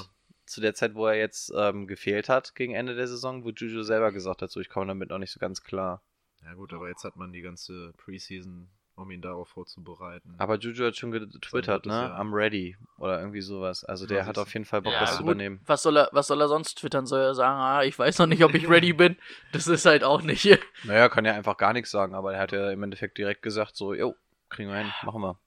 Zu 0.51 0.59
der 0.59 0.73
Zeit, 0.73 0.95
wo 0.95 1.07
er 1.07 1.15
jetzt 1.15 1.49
ähm, 1.55 1.87
gefehlt 1.87 2.27
hat 2.27 2.55
gegen 2.55 2.75
Ende 2.75 2.93
der 2.93 3.07
Saison, 3.07 3.45
wo 3.45 3.51
Juju 3.51 3.83
selber 3.83 4.11
gesagt 4.11 4.41
hat, 4.41 4.51
so 4.51 4.59
ich 4.59 4.67
komme 4.67 4.87
damit 4.87 5.09
noch 5.09 5.17
nicht 5.17 5.31
so 5.31 5.39
ganz 5.39 5.63
klar. 5.63 6.01
Ja 6.43 6.53
gut, 6.55 6.73
aber 6.73 6.89
jetzt 6.89 7.05
hat 7.05 7.15
man 7.15 7.31
die 7.31 7.39
ganze 7.41 7.93
Preseason, 7.95 8.67
um 8.95 9.09
ihn 9.11 9.21
darauf 9.21 9.47
vorzubereiten. 9.47 10.35
Aber 10.39 10.57
Juju 10.57 10.87
hat 10.87 10.97
schon 10.97 11.11
getwittert, 11.11 11.85
ne? 11.85 11.93
Jahr. 11.93 12.19
I'm 12.19 12.33
ready 12.35 12.75
oder 12.97 13.19
irgendwie 13.21 13.39
sowas. 13.39 13.85
Also 13.85 14.05
der 14.05 14.17
Ja, 14.19 14.25
hat 14.25 14.37
auf 14.37 14.53
jeden 14.53 14.65
Fall 14.65 14.81
Bock, 14.81 14.91
Ja, 14.91 14.99
das 14.99 15.15
zu 15.15 15.23
übernehmen. 15.23 15.61
Was 15.65 15.83
soll 15.83 15.95
er, 15.95 16.09
was 16.11 16.27
soll 16.27 16.41
er 16.41 16.49
sonst 16.49 16.75
twittern? 16.75 17.05
Soll 17.05 17.21
er 17.21 17.33
sagen, 17.33 17.57
ah, 17.57 17.83
ich 17.83 17.97
weiß 17.97 18.19
noch 18.19 18.27
nicht, 18.27 18.43
ob 18.43 18.53
ich 18.53 18.67
ready 18.67 18.91
bin? 18.93 19.15
Das 19.53 19.67
ist 19.67 19.85
halt 19.85 20.03
auch 20.03 20.21
nicht. 20.21 20.43
Naja, 20.83 21.07
kann 21.07 21.23
ja 21.23 21.33
einfach 21.33 21.55
gar 21.55 21.71
nichts 21.71 21.91
sagen, 21.91 22.13
aber 22.13 22.33
er 22.33 22.41
hat 22.41 22.51
ja 22.51 22.71
im 22.71 22.83
Endeffekt 22.83 23.17
direkt 23.17 23.41
gesagt, 23.41 23.77
so, 23.77 23.93
jo, 23.93 24.15
kriegen 24.49 24.69
wir 24.69 24.79
hin, 24.79 24.91
machen 25.03 25.21
wir. 25.21 25.39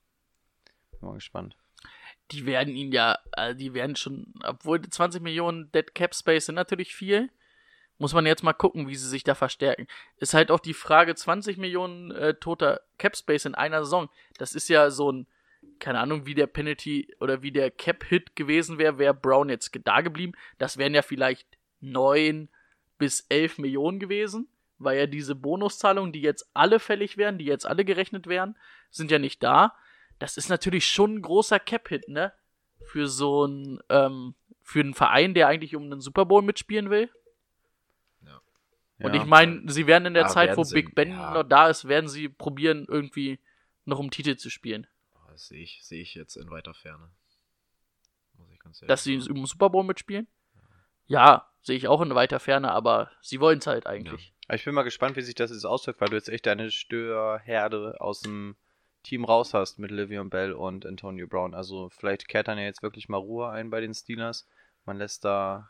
Bin 0.93 1.09
mal 1.11 1.15
gespannt. 1.17 1.57
Die 2.31 2.47
werden 2.47 2.75
ihn 2.75 2.93
ja, 2.93 3.19
also 3.33 3.59
die 3.59 3.75
werden 3.75 3.97
schon, 3.97 4.35
obwohl 4.43 4.79
die 4.79 4.89
20 4.89 5.23
Millionen 5.23 5.71
Dead 5.73 5.95
Cap 5.95 6.15
Space 6.15 6.47
sind 6.47 6.55
natürlich 6.55 6.95
viel, 6.95 7.31
muss 7.99 8.15
man 8.15 8.27
jetzt 8.27 8.43
mal 8.43 8.53
gucken, 8.53 8.89
wie 8.89 8.97
sie 8.97 9.09
sich 9.09 9.25
da 9.25 9.35
verstärken. 9.35 9.87
Ist 10.17 10.35
halt 10.35 10.51
auch 10.51 10.61
die 10.61 10.75
Frage, 10.75 11.15
20 11.15 11.59
Millionen 11.59 12.11
äh, 12.11 12.35
toter 12.35 12.81
Cap 12.99 13.17
Space 13.17 13.45
in 13.45 13.55
einer 13.55 13.85
Saison. 13.85 14.09
Das 14.39 14.55
ist 14.55 14.69
ja 14.69 14.91
so 14.91 15.13
ein, 15.13 15.27
keine 15.79 16.01
Ahnung, 16.01 16.27
wie 16.27 16.35
der 16.35 16.47
Penalty 16.47 17.15
oder 17.21 17.43
wie 17.43 17.53
der 17.53 17.71
Cap-Hit 17.71 18.37
gewesen 18.37 18.79
wäre, 18.79 18.99
wäre 18.99 19.15
Brown 19.15 19.49
jetzt 19.49 19.71
da 19.85 20.01
geblieben. 20.01 20.33
Das 20.59 20.77
wären 20.77 20.95
ja 20.95 21.03
vielleicht 21.03 21.47
9 21.81 22.49
bis 22.99 23.27
11 23.29 23.59
Millionen 23.59 24.01
gewesen, 24.01 24.49
weil 24.79 24.99
ja 24.99 25.07
diese 25.07 25.35
Bonuszahlungen, 25.35 26.13
die 26.13 26.23
jetzt 26.23 26.49
alle 26.55 26.81
fällig 26.81 27.17
wären, 27.17 27.39
die 27.39 27.45
jetzt 27.45 27.67
alle 27.67 27.85
gerechnet 27.85 28.27
wären, 28.27 28.57
sind 28.91 29.11
ja 29.11 29.19
nicht 29.19 29.43
da. 29.43 29.75
Das 30.19 30.37
ist 30.37 30.49
natürlich 30.49 30.87
schon 30.87 31.17
ein 31.17 31.23
großer 31.23 31.59
Cap-Hit, 31.61 32.09
ne? 32.09 32.33
Für 32.87 33.09
so 33.09 33.47
ein, 33.47 33.81
ähm, 33.89 34.35
für 34.63 34.81
einen 34.81 34.95
Verein, 34.95 35.35
der 35.35 35.49
eigentlich 35.49 35.75
um 35.75 35.85
einen 35.85 36.01
Super 36.01 36.25
Bowl 36.25 36.43
mitspielen 36.43 36.91
will. 36.91 37.11
Und 39.01 39.13
Ja. 39.13 39.21
ich 39.21 39.27
meine, 39.27 39.71
sie 39.71 39.87
werden 39.89 40.07
in 40.07 40.15
der 40.15 40.23
Ja, 40.25 40.29
Zeit, 40.29 40.57
wo 40.57 40.63
sie, 40.63 40.75
Big 40.75 40.95
Ben 40.95 41.11
ja. 41.11 41.33
noch 41.35 41.43
da 41.43 41.69
ist, 41.69 41.89
werden 41.89 42.09
sie 42.09 42.29
probieren, 42.29 42.87
irgendwie 42.89 43.41
noch 43.85 43.99
um 43.99 44.11
Titel 44.11 44.37
zu 44.37 44.51
spielen. 44.51 44.87
Oh, 45.15 45.19
Das 45.31 45.49
sehe 45.49 45.63
ich, 45.63 45.85
sehe 45.85 46.01
ich 46.01 46.15
jetzt 46.15 46.37
in 46.37 46.49
weiter 46.51 46.75
Ferne. 46.75 47.11
Muss 48.37 48.51
ich 48.53 48.61
ganz 48.61 48.79
ehrlich 48.81 48.89
Dass 48.89 49.03
sie 49.03 49.15
im 49.15 49.47
Super 49.47 49.69
Bowl 49.71 49.83
mitspielen? 49.85 50.29
Ja, 51.07 51.51
sehe 51.61 51.77
ich 51.77 51.89
auch 51.89 52.01
in 52.03 52.15
weiter 52.15 52.39
Ferne, 52.39 52.71
aber 52.71 53.11
sie 53.21 53.41
wollen 53.41 53.59
es 53.59 53.67
halt 53.67 53.87
eigentlich. 53.87 54.33
Ich 54.53 54.65
bin 54.65 54.75
mal 54.75 54.83
gespannt, 54.83 55.17
wie 55.17 55.23
sich 55.23 55.35
das 55.35 55.51
jetzt 55.51 55.65
auswirkt, 55.67 56.01
weil 56.01 56.09
du 56.11 56.17
jetzt 56.17 56.29
echt 56.29 56.47
deine 56.47 56.71
Störherde 56.71 58.01
aus 58.01 58.21
dem 58.21 58.57
Team 59.05 59.25
raus 59.25 59.55
hast 59.55 59.79
mit 59.79 59.91
Livion 59.93 60.31
Bell 60.31 60.53
und 60.53 60.85
Antonio 60.85 61.29
Brown. 61.29 61.55
Also 61.55 61.89
vielleicht 61.91 62.27
kehrt 62.27 62.49
dann 62.49 62.59
ja 62.59 62.65
jetzt 62.65 62.83
wirklich 62.83 63.09
mal 63.09 63.19
Ruhe 63.19 63.51
ein 63.51 63.71
bei 63.71 63.81
den 63.81 63.95
Steelers. 63.95 64.49
Man 64.85 64.99
lässt 64.99 65.25
da 65.25 65.69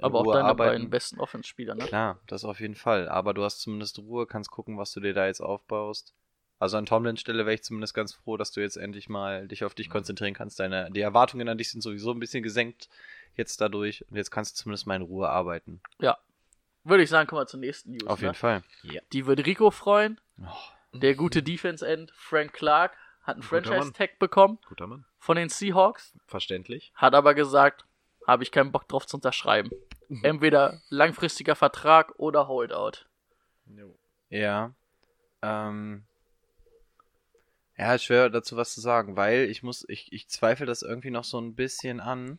Aber 0.00 0.20
auch 0.20 0.24
Ruhe 0.24 0.34
deine 0.34 0.48
arbeiten. 0.48 0.70
beiden 0.72 0.90
besten 0.90 1.20
Offense-Spieler, 1.20 1.76
ne? 1.76 1.84
Klar, 1.84 2.18
das 2.26 2.44
auf 2.44 2.58
jeden 2.58 2.74
Fall. 2.74 3.08
Aber 3.08 3.34
du 3.34 3.44
hast 3.44 3.60
zumindest 3.60 3.98
Ruhe, 4.00 4.26
kannst 4.26 4.50
gucken, 4.50 4.78
was 4.78 4.92
du 4.92 5.00
dir 5.00 5.14
da 5.14 5.26
jetzt 5.26 5.40
aufbaust. 5.40 6.14
Also 6.58 6.76
an 6.76 6.86
Tomlins 6.86 7.20
Stelle 7.20 7.46
wäre 7.46 7.54
ich 7.54 7.62
zumindest 7.62 7.94
ganz 7.94 8.12
froh, 8.12 8.36
dass 8.36 8.52
du 8.52 8.60
jetzt 8.60 8.76
endlich 8.76 9.08
mal 9.08 9.46
dich 9.46 9.64
auf 9.64 9.74
dich 9.74 9.88
konzentrieren 9.88 10.34
kannst. 10.34 10.58
Deine, 10.58 10.90
die 10.90 11.00
Erwartungen 11.00 11.48
an 11.48 11.56
dich 11.56 11.70
sind 11.70 11.80
sowieso 11.82 12.10
ein 12.10 12.20
bisschen 12.20 12.42
gesenkt 12.42 12.88
jetzt 13.34 13.60
dadurch. 13.60 14.04
Und 14.10 14.16
jetzt 14.16 14.30
kannst 14.30 14.58
du 14.58 14.62
zumindest 14.62 14.86
mal 14.86 14.96
in 14.96 15.02
Ruhe 15.02 15.28
arbeiten. 15.28 15.80
Würde 16.84 17.02
ich 17.02 17.10
sagen, 17.10 17.28
kommen 17.28 17.42
wir 17.42 17.46
zur 17.46 17.60
nächsten 17.60 17.92
News. 17.92 18.06
Auf 18.06 18.20
ne? 18.20 18.28
jeden 18.28 18.34
Fall. 18.34 18.62
Die 19.12 19.26
würde 19.26 19.44
Rico 19.44 19.70
freuen. 19.70 20.20
Oh, 20.40 20.46
Der 20.92 21.14
gute 21.14 21.42
Defense-End 21.42 22.10
Frank 22.14 22.52
Clark 22.52 22.96
hat 23.22 23.36
einen 23.36 23.42
Guter 23.42 23.64
Franchise-Tag 23.64 24.18
bekommen 24.18 24.58
Guter 24.68 24.86
Mann. 24.86 25.04
von 25.18 25.36
den 25.36 25.48
Seahawks, 25.48 26.16
Verständlich. 26.26 26.92
hat 26.94 27.14
aber 27.14 27.34
gesagt, 27.34 27.84
habe 28.26 28.42
ich 28.42 28.50
keinen 28.50 28.72
Bock 28.72 28.88
drauf 28.88 29.06
zu 29.06 29.16
unterschreiben. 29.16 29.70
Mhm. 30.08 30.24
Entweder 30.24 30.80
langfristiger 30.88 31.54
Vertrag 31.54 32.12
oder 32.18 32.48
Holdout. 32.48 33.06
Ja. 34.28 34.74
Ähm. 35.42 36.04
Ja, 37.76 37.94
ist 37.94 38.04
schwer 38.04 38.28
dazu 38.28 38.56
was 38.56 38.74
zu 38.74 38.80
sagen, 38.80 39.16
weil 39.16 39.44
ich 39.44 39.62
muss, 39.62 39.88
ich, 39.88 40.12
ich 40.12 40.28
zweifle 40.28 40.66
das 40.66 40.82
irgendwie 40.82 41.10
noch 41.10 41.24
so 41.24 41.40
ein 41.40 41.54
bisschen 41.54 42.00
an. 42.00 42.38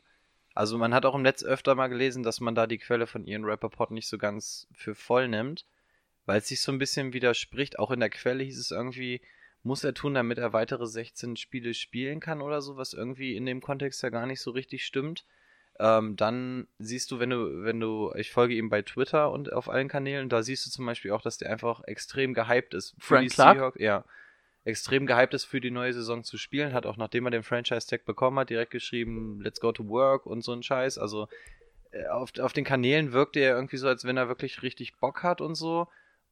Also 0.54 0.78
man 0.78 0.94
hat 0.94 1.06
auch 1.06 1.16
im 1.16 1.24
Netz 1.24 1.44
öfter 1.44 1.74
mal 1.76 1.88
gelesen, 1.88 2.22
dass 2.24 2.42
man 2.42 2.54
da 2.54 2.68
die 2.68 2.78
Quelle 2.78 3.08
von 3.08 3.26
Ian 3.26 3.46
Rappaport 3.46 3.92
nicht 3.92 4.08
so 4.08 4.18
ganz 4.18 4.68
für 4.74 4.94
voll 4.94 5.28
nimmt, 5.30 5.66
weil 6.26 6.40
es 6.40 6.48
sich 6.48 6.62
so 6.62 6.72
ein 6.72 6.80
bisschen 6.80 7.14
widerspricht. 7.14 7.80
Auch 7.80 7.92
in 7.92 8.00
der 8.00 8.10
Quelle 8.10 8.44
hieß 8.44 8.60
es 8.60 8.72
irgendwie, 8.72 9.22
muss 9.64 9.84
er 9.84 9.94
tun, 9.94 10.14
damit 10.14 10.38
er 10.38 10.54
weitere 10.54 10.88
16 10.88 11.36
Spiele 11.36 11.74
spielen 11.74 12.20
kann 12.20 12.42
oder 12.42 12.62
so, 12.62 12.78
was 12.78 12.94
irgendwie 12.94 13.36
in 13.36 13.46
dem 13.46 13.62
Kontext 13.62 14.02
ja 14.04 14.10
gar 14.10 14.26
nicht 14.26 14.42
so 14.42 14.52
richtig 14.52 14.86
stimmt. 14.86 15.26
Ähm, 15.80 16.16
dann 16.16 16.68
siehst 16.80 17.12
du, 17.12 17.20
wenn 17.20 17.30
du, 17.30 17.64
wenn 17.64 17.80
du, 17.80 18.12
ich 18.16 18.32
folge 18.32 18.54
ihm 18.54 18.70
bei 18.70 18.82
Twitter 18.82 19.32
und 19.32 19.52
auf 19.54 19.70
allen 19.70 19.88
Kanälen, 19.88 20.30
da 20.30 20.44
siehst 20.44 20.66
du 20.66 20.70
zum 20.70 20.86
Beispiel 20.86 21.12
auch, 21.12 21.22
dass 21.22 21.38
der 21.38 21.50
einfach 21.50 21.84
extrem 21.86 22.34
gehypt 22.34 22.74
ist. 22.74 22.96
für 23.00 23.16
Frank 23.16 23.30
die 23.30 23.34
Clark? 23.34 23.58
Seahawks. 23.58 23.80
Ja. 23.80 24.06
Extrem 24.64 25.08
gehypt 25.08 25.34
ist 25.34 25.46
für 25.46 25.60
die 25.60 25.72
neue 25.72 25.94
Saison 25.94 26.24
zu 26.24 26.38
spielen, 26.38 26.74
hat 26.74 26.86
auch 26.86 26.98
nachdem 26.98 27.26
er 27.26 27.32
den 27.32 27.42
Franchise-Tag 27.42 28.06
bekommen 28.06 28.38
hat, 28.38 28.52
direkt 28.52 28.72
geschrieben, 28.72 29.42
let's 29.42 29.60
go 29.60 29.72
to 29.72 29.88
work 29.88 30.28
und 30.28 30.44
so 30.44 30.54
ein 30.54 30.62
Scheiß. 30.62 31.00
Also 31.00 31.28
äh, 31.92 32.06
auf, 32.08 32.38
auf 32.38 32.54
den 32.54 32.66
Kanälen 32.66 33.12
wirkte 33.12 33.40
er 33.40 33.56
irgendwie 33.56 33.78
so, 33.78 33.88
als 33.88 34.06
wenn 34.06 34.18
er 34.18 34.28
wirklich 34.28 34.62
richtig 34.62 34.98
Bock 34.98 35.24
hat 35.24 35.42
und 35.42 35.56
so. 35.56 35.88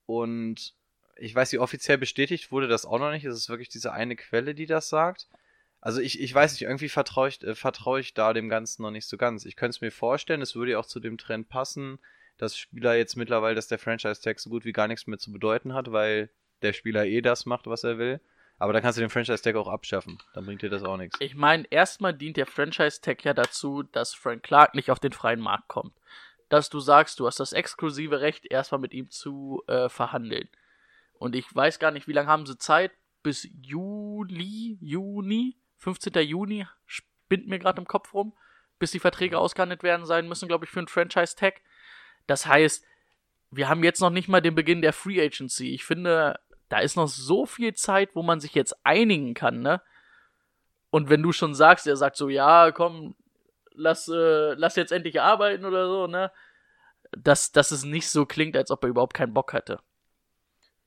Und 0.09 0.73
ich 1.17 1.35
weiß, 1.35 1.51
wie 1.51 1.59
offiziell 1.59 1.99
bestätigt 1.99 2.51
wurde 2.51 2.67
das 2.67 2.83
auch 2.83 2.97
noch 2.97 3.11
nicht. 3.11 3.25
Es 3.25 3.37
ist 3.37 3.47
wirklich 3.47 3.69
diese 3.69 3.93
eine 3.93 4.15
Quelle, 4.15 4.55
die 4.55 4.65
das 4.65 4.89
sagt. 4.89 5.27
Also 5.81 6.01
ich, 6.01 6.19
ich 6.19 6.33
weiß 6.33 6.53
nicht, 6.53 6.63
irgendwie 6.63 6.89
vertraue 6.89 7.29
ich, 7.29 7.43
äh, 7.43 7.53
vertraue 7.53 7.99
ich 7.99 8.15
da 8.15 8.33
dem 8.33 8.49
Ganzen 8.49 8.81
noch 8.81 8.89
nicht 8.89 9.07
so 9.07 9.17
ganz. 9.17 9.45
Ich 9.45 9.55
könnte 9.55 9.75
es 9.75 9.81
mir 9.81 9.91
vorstellen, 9.91 10.41
es 10.41 10.55
würde 10.55 10.71
ja 10.71 10.79
auch 10.79 10.87
zu 10.87 10.99
dem 10.99 11.19
Trend 11.19 11.47
passen, 11.47 11.99
dass 12.39 12.57
Spieler 12.57 12.95
jetzt 12.95 13.17
mittlerweile, 13.17 13.53
dass 13.53 13.67
der 13.67 13.77
Franchise-Tag 13.77 14.39
so 14.39 14.49
gut 14.49 14.65
wie 14.65 14.71
gar 14.71 14.87
nichts 14.87 15.05
mehr 15.05 15.19
zu 15.19 15.31
bedeuten 15.31 15.75
hat, 15.75 15.91
weil 15.91 16.31
der 16.63 16.73
Spieler 16.73 17.05
eh 17.05 17.21
das 17.21 17.45
macht, 17.45 17.67
was 17.67 17.83
er 17.83 17.99
will. 17.99 18.19
Aber 18.57 18.73
dann 18.73 18.81
kannst 18.81 18.97
du 18.97 19.01
den 19.01 19.11
Franchise-Tag 19.11 19.55
auch 19.57 19.67
abschaffen. 19.67 20.17
Dann 20.33 20.47
bringt 20.47 20.63
dir 20.63 20.71
das 20.71 20.81
auch 20.81 20.97
nichts. 20.97 21.17
Ich 21.21 21.35
meine, 21.35 21.65
erstmal 21.69 22.15
dient 22.15 22.37
der 22.37 22.47
Franchise-Tag 22.47 23.23
ja 23.23 23.35
dazu, 23.35 23.83
dass 23.83 24.15
Frank 24.15 24.41
Clark 24.41 24.73
nicht 24.73 24.89
auf 24.89 24.99
den 24.99 25.11
freien 25.11 25.39
Markt 25.39 25.67
kommt. 25.67 25.93
Dass 26.49 26.69
du 26.69 26.79
sagst, 26.79 27.19
du 27.19 27.27
hast 27.27 27.39
das 27.39 27.53
exklusive 27.53 28.21
Recht, 28.21 28.45
erstmal 28.45 28.81
mit 28.81 28.93
ihm 28.93 29.09
zu 29.09 29.63
äh, 29.67 29.87
verhandeln. 29.89 30.49
Und 31.13 31.35
ich 31.35 31.53
weiß 31.53 31.79
gar 31.79 31.91
nicht, 31.91 32.07
wie 32.07 32.13
lange 32.13 32.29
haben 32.29 32.45
sie 32.45 32.57
Zeit? 32.57 32.91
Bis 33.21 33.47
Juli, 33.61 34.77
Juni, 34.81 35.57
15. 35.77 36.13
Juni, 36.27 36.65
spinnt 36.85 37.47
mir 37.47 37.59
gerade 37.59 37.79
im 37.79 37.87
Kopf 37.87 38.13
rum, 38.13 38.33
bis 38.79 38.91
die 38.91 38.99
Verträge 38.99 39.37
ausgehandelt 39.37 39.83
werden 39.83 40.05
sein 40.05 40.27
müssen, 40.27 40.47
glaube 40.47 40.65
ich, 40.65 40.71
für 40.71 40.79
einen 40.79 40.87
Franchise-Tag. 40.87 41.61
Das 42.27 42.45
heißt, 42.45 42.85
wir 43.51 43.67
haben 43.67 43.83
jetzt 43.83 43.99
noch 43.99 44.09
nicht 44.09 44.27
mal 44.27 44.41
den 44.41 44.55
Beginn 44.55 44.81
der 44.81 44.93
Free 44.93 45.21
Agency. 45.21 45.73
Ich 45.73 45.83
finde, 45.83 46.39
da 46.69 46.79
ist 46.79 46.95
noch 46.95 47.07
so 47.07 47.45
viel 47.45 47.73
Zeit, 47.73 48.11
wo 48.13 48.23
man 48.23 48.39
sich 48.39 48.53
jetzt 48.55 48.75
einigen 48.85 49.33
kann, 49.33 49.61
ne? 49.61 49.81
Und 50.91 51.09
wenn 51.09 51.21
du 51.21 51.31
schon 51.31 51.53
sagst, 51.53 51.85
er 51.85 51.97
sagt 51.97 52.15
so, 52.15 52.29
ja, 52.29 52.71
komm, 52.71 53.15
lass, 53.73 54.07
äh, 54.07 54.53
lass 54.53 54.75
jetzt 54.75 54.91
endlich 54.91 55.21
arbeiten 55.21 55.65
oder 55.65 55.87
so, 55.87 56.07
ne? 56.07 56.31
Dass, 57.11 57.51
dass 57.51 57.71
es 57.71 57.83
nicht 57.85 58.09
so 58.09 58.25
klingt, 58.25 58.57
als 58.57 58.71
ob 58.71 58.83
er 58.83 58.89
überhaupt 58.89 59.15
keinen 59.15 59.33
Bock 59.33 59.53
hatte. 59.53 59.79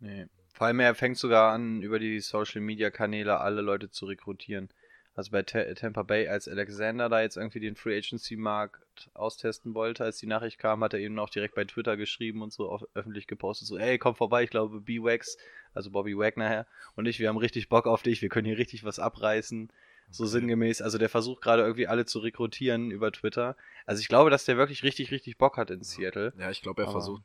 Nee. 0.00 0.26
Vor 0.52 0.66
allem, 0.66 0.80
er 0.80 0.94
fängt 0.94 1.16
sogar 1.16 1.52
an, 1.52 1.80
über 1.82 1.98
die 1.98 2.20
Social-Media-Kanäle 2.20 3.40
alle 3.40 3.62
Leute 3.62 3.90
zu 3.90 4.06
rekrutieren. 4.06 4.68
Also 5.14 5.30
bei 5.30 5.42
Ta- 5.42 5.74
Tampa 5.74 6.02
Bay, 6.02 6.28
als 6.28 6.48
Alexander 6.48 7.08
da 7.08 7.20
jetzt 7.22 7.36
irgendwie 7.36 7.60
den 7.60 7.76
Free 7.76 7.96
Agency-Markt 7.96 9.10
austesten 9.14 9.74
wollte, 9.74 10.04
als 10.04 10.18
die 10.18 10.26
Nachricht 10.26 10.58
kam, 10.58 10.82
hat 10.84 10.94
er 10.94 11.00
eben 11.00 11.18
auch 11.18 11.30
direkt 11.30 11.54
bei 11.54 11.64
Twitter 11.64 11.96
geschrieben 11.96 12.42
und 12.42 12.52
so 12.52 12.70
auf, 12.70 12.82
öffentlich 12.94 13.26
gepostet, 13.26 13.68
so, 13.68 13.76
ey, 13.78 13.98
komm 13.98 14.14
vorbei, 14.14 14.42
ich 14.44 14.50
glaube, 14.50 14.80
B-Wax, 14.80 15.36
also 15.74 15.90
Bobby 15.90 16.16
Wagner 16.16 16.66
und 16.96 17.06
ich, 17.06 17.18
wir 17.18 17.28
haben 17.28 17.36
richtig 17.36 17.68
Bock 17.68 17.86
auf 17.86 18.02
dich, 18.02 18.22
wir 18.22 18.28
können 18.30 18.46
hier 18.46 18.58
richtig 18.58 18.84
was 18.84 18.98
abreißen. 18.98 19.70
So 20.10 20.26
sinngemäß, 20.26 20.82
also 20.82 20.98
der 20.98 21.08
versucht 21.08 21.40
gerade 21.42 21.62
irgendwie 21.62 21.86
alle 21.86 22.04
zu 22.04 22.18
rekrutieren 22.18 22.90
über 22.90 23.10
Twitter. 23.12 23.56
Also 23.86 24.00
ich 24.00 24.08
glaube, 24.08 24.28
dass 24.28 24.44
der 24.44 24.58
wirklich 24.58 24.82
richtig, 24.82 25.10
richtig 25.10 25.38
Bock 25.38 25.56
hat 25.56 25.70
in 25.70 25.82
Seattle. 25.82 26.34
Ja, 26.38 26.50
ich 26.50 26.60
glaube, 26.60 26.82
er 26.82 26.88
Aber- 26.88 26.92
versucht, 27.00 27.22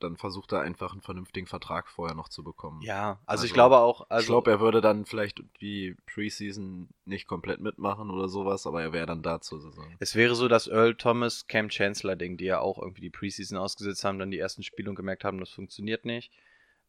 dann 0.00 0.16
versucht 0.16 0.50
er 0.52 0.60
einfach 0.62 0.92
einen 0.92 1.02
vernünftigen 1.02 1.46
Vertrag 1.46 1.88
vorher 1.88 2.16
noch 2.16 2.28
zu 2.28 2.42
bekommen. 2.42 2.80
Ja, 2.82 3.20
also, 3.26 3.44
ich 3.44 3.50
Also, 3.50 3.54
glaube 3.54 3.78
auch, 3.78 4.06
also 4.08 4.22
ich 4.22 4.26
glaube, 4.26 4.50
er 4.50 4.58
würde 4.60 4.80
dann 4.80 5.04
vielleicht 5.04 5.40
die 5.60 5.94
Preseason 6.06 6.88
nicht 7.04 7.28
komplett 7.28 7.60
mitmachen 7.60 8.10
oder 8.10 8.26
sowas, 8.28 8.66
aber 8.66 8.82
er 8.82 8.92
wäre 8.92 9.06
dann 9.06 9.22
da 9.22 9.40
zur 9.40 9.60
Saison. 9.60 9.86
Es 10.00 10.16
wäre 10.16 10.34
so 10.34 10.48
das 10.48 10.66
Earl 10.66 10.96
Thomas 10.96 11.46
Cam 11.46 11.68
Chancellor 11.70 12.16
Ding, 12.16 12.36
die 12.38 12.46
ja 12.46 12.58
auch 12.58 12.78
irgendwie 12.82 13.02
die 13.02 13.10
Preseason 13.10 13.56
ausgesetzt 13.56 14.02
haben, 14.04 14.18
dann 14.18 14.32
die 14.32 14.38
ersten 14.38 14.64
Spiele 14.64 14.90
und 14.90 14.96
gemerkt 14.96 15.22
haben, 15.24 15.38
das 15.38 15.50
funktioniert 15.50 16.04
nicht. 16.04 16.32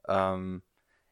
Ähm, 0.08 0.64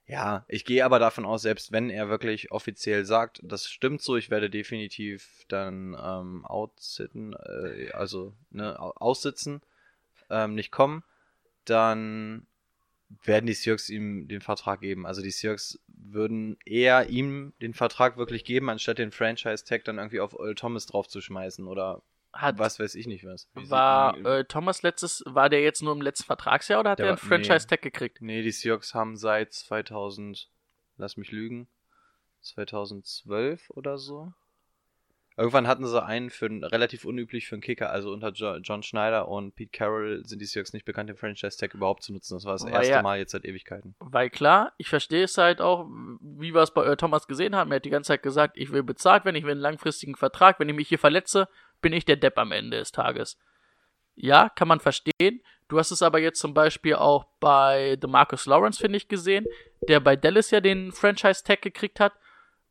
ja, 0.07 0.45
ich 0.47 0.65
gehe 0.65 0.85
aber 0.85 0.99
davon 0.99 1.25
aus, 1.25 1.41
selbst 1.41 1.71
wenn 1.71 1.89
er 1.89 2.09
wirklich 2.09 2.51
offiziell 2.51 3.05
sagt, 3.05 3.39
das 3.43 3.67
stimmt 3.67 4.01
so, 4.01 4.15
ich 4.17 4.29
werde 4.29 4.49
definitiv 4.51 5.45
dann 5.47 5.97
ähm, 5.99 6.45
outsitten, 6.45 7.33
äh, 7.33 7.89
also 7.93 8.33
ne, 8.51 8.79
au- 8.79 8.93
aussitzen, 8.97 9.61
ähm, 10.29 10.55
nicht 10.55 10.71
kommen, 10.71 11.03
dann 11.65 12.47
werden 13.23 13.47
die 13.47 13.53
Seahawks 13.53 13.89
ihm 13.89 14.27
den 14.27 14.41
Vertrag 14.41 14.81
geben. 14.81 15.05
Also 15.07 15.21
die 15.21 15.31
Seahawks 15.31 15.79
würden 15.87 16.57
eher 16.65 17.09
ihm 17.09 17.53
den 17.61 17.73
Vertrag 17.73 18.17
wirklich 18.17 18.45
geben, 18.45 18.69
anstatt 18.69 18.99
den 18.99 19.11
Franchise-Tag 19.11 19.85
dann 19.85 19.97
irgendwie 19.99 20.21
auf 20.21 20.33
Earl 20.39 20.55
Thomas 20.55 20.87
draufzuschmeißen 20.87 21.67
oder 21.67 22.03
Hat, 22.35 22.59
was 22.59 22.79
weiß 22.79 22.95
ich 22.95 23.07
nicht 23.07 23.23
was. 23.25 23.47
war 23.53 24.17
äh, 24.25 24.43
Thomas 24.45 24.81
letztes, 24.83 25.23
war 25.25 25.49
der 25.49 25.61
jetzt 25.61 25.81
nur 25.81 25.93
im 25.93 26.01
letzten 26.01 26.25
Vertragsjahr 26.25 26.81
oder 26.81 26.91
hat 26.91 26.99
Der 26.99 27.05
er 27.07 27.11
einen 27.13 27.17
war- 27.17 27.37
nee. 27.37 27.45
Franchise-Tag 27.45 27.81
gekriegt? 27.81 28.21
Nee, 28.21 28.41
die 28.43 28.51
Seahawks 28.51 28.93
haben 28.93 29.15
seit 29.15 29.53
2000, 29.53 30.49
lass 30.97 31.15
mich 31.17 31.31
lügen, 31.31 31.67
2012 32.41 33.69
oder 33.71 33.97
so. 33.97 34.33
Irgendwann 35.37 35.67
hatten 35.67 35.85
sie 35.85 36.01
einen 36.01 36.29
für 36.29 36.45
einen, 36.45 36.63
relativ 36.63 37.03
unüblich 37.03 37.47
für 37.49 37.55
einen 37.55 37.61
Kicker, 37.61 37.89
also 37.89 38.13
unter 38.13 38.29
jo 38.31 38.55
John 38.57 38.83
Schneider 38.83 39.27
und 39.27 39.53
Pete 39.53 39.71
Carroll 39.77 40.25
sind 40.25 40.39
die 40.39 40.45
Seahawks 40.45 40.71
nicht 40.71 40.85
bekannt, 40.85 41.09
den 41.09 41.17
Franchise 41.17 41.57
Tag 41.57 41.73
überhaupt 41.73 42.03
zu 42.03 42.13
nutzen. 42.13 42.35
Das 42.35 42.45
war 42.45 42.53
das 42.53 42.63
War 42.63 42.71
erste 42.71 42.89
ja- 42.91 43.01
Mal 43.01 43.17
jetzt 43.19 43.33
seit 43.33 43.43
Ewigkeiten. 43.43 43.95
Weil 43.99 44.29
klar, 44.29 44.71
ich 44.77 44.87
verstehe 44.87 45.25
es 45.25 45.37
halt 45.37 45.59
auch, 45.59 45.87
wie 46.21 46.53
wir 46.53 46.61
es 46.61 46.71
bei 46.73 46.85
Earl 46.85 46.95
Thomas 46.95 47.27
gesehen 47.27 47.53
haben. 47.53 47.69
Er 47.71 47.77
hat 47.77 47.85
die 47.85 47.89
ganze 47.89 48.09
Zeit 48.09 48.23
gesagt, 48.23 48.57
ich 48.57 48.71
will 48.71 48.83
bezahlt 48.83 49.25
werden, 49.25 49.35
ich 49.35 49.43
will 49.43 49.51
einen 49.51 49.59
langfristigen 49.59 50.15
Vertrag. 50.15 50.57
Wenn 50.61 50.69
ich 50.69 50.75
mich 50.75 50.87
hier 50.87 50.99
verletze, 50.99 51.49
bin 51.85 51.93
ich 51.93 52.03
der 52.05 52.15
Depp 52.15 52.39
am 52.39 52.51
Ende 52.51 52.79
des 52.79 52.91
Tages. 52.91 53.37
Ja, 54.15 54.49
kann 54.49 54.67
man 54.67 54.79
verstehen. 54.79 55.43
Du 55.67 55.77
hast 55.77 55.91
es 55.91 56.01
aber 56.01 56.17
jetzt 56.17 56.39
zum 56.39 56.55
Beispiel 56.55 56.95
auch 56.95 57.25
bei 57.39 57.95
DeMarcus 57.97 58.47
Lawrence, 58.47 58.79
finde 58.79 58.97
ich, 58.97 59.07
gesehen, 59.07 59.45
der 59.87 59.99
bei 59.99 60.15
Dallas 60.15 60.49
ja 60.49 60.61
den 60.61 60.91
Franchise-Tag 60.91 61.61
gekriegt 61.61 61.99
hat 61.99 62.13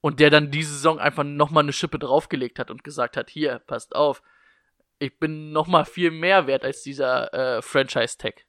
und 0.01 0.19
der 0.19 0.31
dann 0.31 0.51
diese 0.51 0.73
Saison 0.73 0.99
einfach 0.99 1.23
nochmal 1.23 1.63
eine 1.63 1.73
Schippe 1.73 2.01
draufgelegt 2.01 2.59
hat 2.59 2.73
und 2.73 2.83
gesagt 2.83 3.17
hat, 3.17 3.31
hier, 3.31 3.61
passt 3.61 3.95
auf, 3.95 4.21
ich 4.99 5.17
bin 5.21 5.53
nochmal 5.53 5.85
viel 5.85 6.11
mehr 6.11 6.49
wert 6.49 6.65
als 6.65 6.83
dieser 6.83 7.33
äh, 7.33 7.63
Franchise-Tag. 7.63 8.47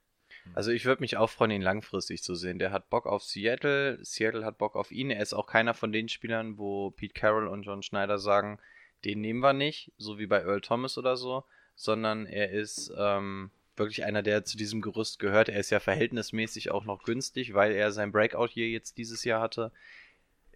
Also 0.54 0.72
ich 0.72 0.84
würde 0.84 1.00
mich 1.00 1.16
auch 1.16 1.30
freuen, 1.30 1.52
ihn 1.52 1.62
langfristig 1.62 2.24
zu 2.24 2.34
sehen. 2.34 2.58
Der 2.58 2.72
hat 2.72 2.90
Bock 2.90 3.06
auf 3.06 3.22
Seattle, 3.22 4.04
Seattle 4.04 4.44
hat 4.44 4.58
Bock 4.58 4.74
auf 4.74 4.90
ihn. 4.90 5.10
Er 5.10 5.22
ist 5.22 5.32
auch 5.32 5.46
keiner 5.46 5.74
von 5.74 5.92
den 5.92 6.08
Spielern, 6.08 6.58
wo 6.58 6.90
Pete 6.90 7.14
Carroll 7.14 7.46
und 7.46 7.62
John 7.62 7.84
Schneider 7.84 8.18
sagen, 8.18 8.58
den 9.06 9.20
nehmen 9.20 9.40
wir 9.40 9.52
nicht, 9.52 9.92
so 9.98 10.18
wie 10.18 10.26
bei 10.26 10.40
Earl 10.42 10.60
Thomas 10.60 10.98
oder 10.98 11.16
so, 11.16 11.44
sondern 11.76 12.26
er 12.26 12.50
ist 12.50 12.92
ähm, 12.98 13.50
wirklich 13.76 14.04
einer, 14.04 14.22
der 14.22 14.44
zu 14.44 14.56
diesem 14.56 14.80
Gerüst 14.82 15.20
gehört. 15.20 15.48
Er 15.48 15.60
ist 15.60 15.70
ja 15.70 15.78
verhältnismäßig 15.78 16.72
auch 16.72 16.84
noch 16.84 17.04
günstig, 17.04 17.54
weil 17.54 17.72
er 17.72 17.92
sein 17.92 18.10
Breakout 18.10 18.48
hier 18.48 18.68
jetzt 18.68 18.98
dieses 18.98 19.22
Jahr 19.24 19.40
hatte. 19.40 19.70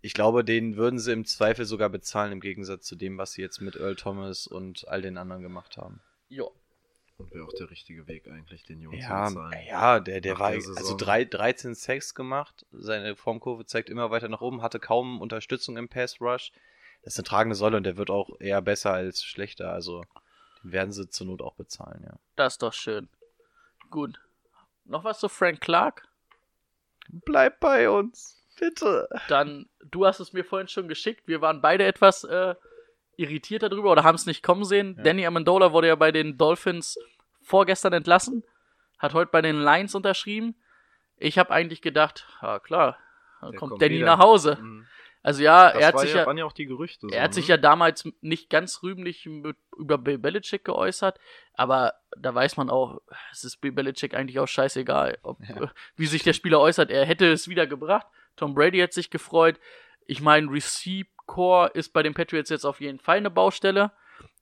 Ich 0.02 0.14
glaube, 0.14 0.44
den 0.44 0.76
würden 0.76 0.98
sie 0.98 1.12
im 1.12 1.26
Zweifel 1.26 1.64
sogar 1.64 1.90
bezahlen, 1.90 2.32
im 2.32 2.40
Gegensatz 2.40 2.86
zu 2.86 2.96
dem, 2.96 3.18
was 3.18 3.32
sie 3.34 3.42
jetzt 3.42 3.60
mit 3.60 3.76
Earl 3.76 3.96
Thomas 3.96 4.46
und 4.46 4.88
all 4.88 5.02
den 5.02 5.16
anderen 5.16 5.42
gemacht 5.42 5.76
haben. 5.76 6.00
Ja. 6.28 6.44
Und 7.18 7.32
wäre 7.34 7.44
auch 7.44 7.52
der 7.52 7.70
richtige 7.70 8.08
Weg 8.08 8.26
eigentlich, 8.28 8.64
den 8.64 8.80
Jungs 8.80 8.96
Ja, 8.98 9.28
zu 9.28 9.34
bezahlen. 9.34 9.58
ja, 9.68 10.00
der, 10.00 10.20
der 10.22 10.32
Nach 10.32 10.40
war 10.40 10.50
der 10.52 10.62
also 10.76 10.96
drei, 10.96 11.24
13 11.24 11.74
Sacks 11.74 12.14
gemacht. 12.14 12.64
Seine 12.72 13.14
Formkurve 13.14 13.66
zeigt 13.66 13.90
immer 13.90 14.10
weiter 14.10 14.28
nach 14.28 14.40
oben, 14.40 14.62
hatte 14.62 14.80
kaum 14.80 15.20
Unterstützung 15.20 15.76
im 15.76 15.88
Pass 15.88 16.20
Rush. 16.20 16.50
Das 17.02 17.14
ist 17.14 17.18
eine 17.18 17.28
tragende 17.28 17.56
Säule 17.56 17.76
und 17.76 17.84
der 17.84 17.96
wird 17.96 18.10
auch 18.10 18.40
eher 18.40 18.60
besser 18.60 18.92
als 18.92 19.22
schlechter. 19.22 19.72
Also 19.72 20.04
den 20.62 20.72
werden 20.72 20.92
sie 20.92 21.08
zur 21.08 21.26
Not 21.26 21.42
auch 21.42 21.54
bezahlen, 21.54 22.02
ja. 22.04 22.18
Das 22.36 22.54
ist 22.54 22.62
doch 22.62 22.72
schön. 22.72 23.08
Gut. 23.90 24.20
Noch 24.84 25.04
was 25.04 25.20
zu 25.20 25.28
Frank 25.28 25.60
Clark? 25.60 26.06
Bleib 27.08 27.60
bei 27.60 27.90
uns, 27.90 28.42
bitte. 28.58 29.08
Dann, 29.28 29.68
du 29.90 30.06
hast 30.06 30.20
es 30.20 30.32
mir 30.32 30.44
vorhin 30.44 30.68
schon 30.68 30.88
geschickt. 30.88 31.26
Wir 31.26 31.40
waren 31.40 31.60
beide 31.60 31.84
etwas 31.84 32.24
äh, 32.24 32.54
irritiert 33.16 33.62
darüber 33.62 33.90
oder 33.92 34.04
haben 34.04 34.14
es 34.14 34.26
nicht 34.26 34.42
kommen 34.42 34.64
sehen. 34.64 34.94
Ja. 34.96 35.04
Danny 35.04 35.26
Amendola 35.26 35.72
wurde 35.72 35.88
ja 35.88 35.96
bei 35.96 36.12
den 36.12 36.38
Dolphins 36.38 36.98
vorgestern 37.42 37.92
entlassen, 37.92 38.44
hat 38.98 39.14
heute 39.14 39.30
bei 39.30 39.42
den 39.42 39.60
Lions 39.62 39.94
unterschrieben. 39.94 40.54
Ich 41.16 41.38
habe 41.38 41.50
eigentlich 41.50 41.82
gedacht, 41.82 42.26
ja 42.42 42.58
klar, 42.60 42.96
dann 43.40 43.56
kommt, 43.56 43.70
kommt 43.72 43.82
Danny 43.82 43.96
wieder. 43.96 44.06
nach 44.06 44.18
Hause. 44.18 44.58
Mhm. 44.60 44.86
Also 45.22 45.42
ja, 45.42 45.70
Das 45.72 45.80
er 45.82 45.86
hat 45.88 45.98
sich 46.00 46.10
ja, 46.12 46.20
ja, 46.20 46.26
waren 46.26 46.38
ja 46.38 46.44
auch 46.46 46.52
die 46.52 46.64
Gerüchte. 46.66 47.06
er 47.12 47.24
hat 47.24 47.34
so, 47.34 47.40
sich 47.40 47.48
ne? 47.48 47.54
ja 47.54 47.56
damals 47.58 48.08
nicht 48.22 48.48
ganz 48.48 48.82
rühmlich 48.82 49.26
mit, 49.26 49.56
über 49.76 49.98
Bill 49.98 50.16
Belichick 50.18 50.64
geäußert, 50.64 51.18
aber 51.54 51.94
da 52.16 52.34
weiß 52.34 52.56
man 52.56 52.70
auch, 52.70 53.00
es 53.30 53.44
ist 53.44 53.58
Bill 53.60 53.72
Belichick 53.72 54.14
eigentlich 54.14 54.38
auch 54.38 54.48
scheißegal, 54.48 55.18
ob, 55.22 55.38
Ja. 55.46 55.64
äh, 55.64 55.68
wie 55.96 56.06
sich 56.06 56.22
der 56.22 56.32
Spieler 56.32 56.58
äußert. 56.60 56.90
Er 56.90 57.04
hätte 57.04 57.30
es 57.30 57.48
wieder 57.48 57.66
gebracht. 57.66 58.06
Tom 58.36 58.54
Brady 58.54 58.78
hat 58.78 58.94
sich 58.94 59.10
gefreut. 59.10 59.60
Ich 60.06 60.22
meine, 60.22 60.50
Receive 60.50 61.08
Core 61.26 61.70
ist 61.74 61.92
bei 61.92 62.02
den 62.02 62.14
Patriots 62.14 62.50
jetzt 62.50 62.64
auf 62.64 62.80
jeden 62.80 62.98
Fall 62.98 63.18
eine 63.18 63.30
Baustelle. 63.30 63.92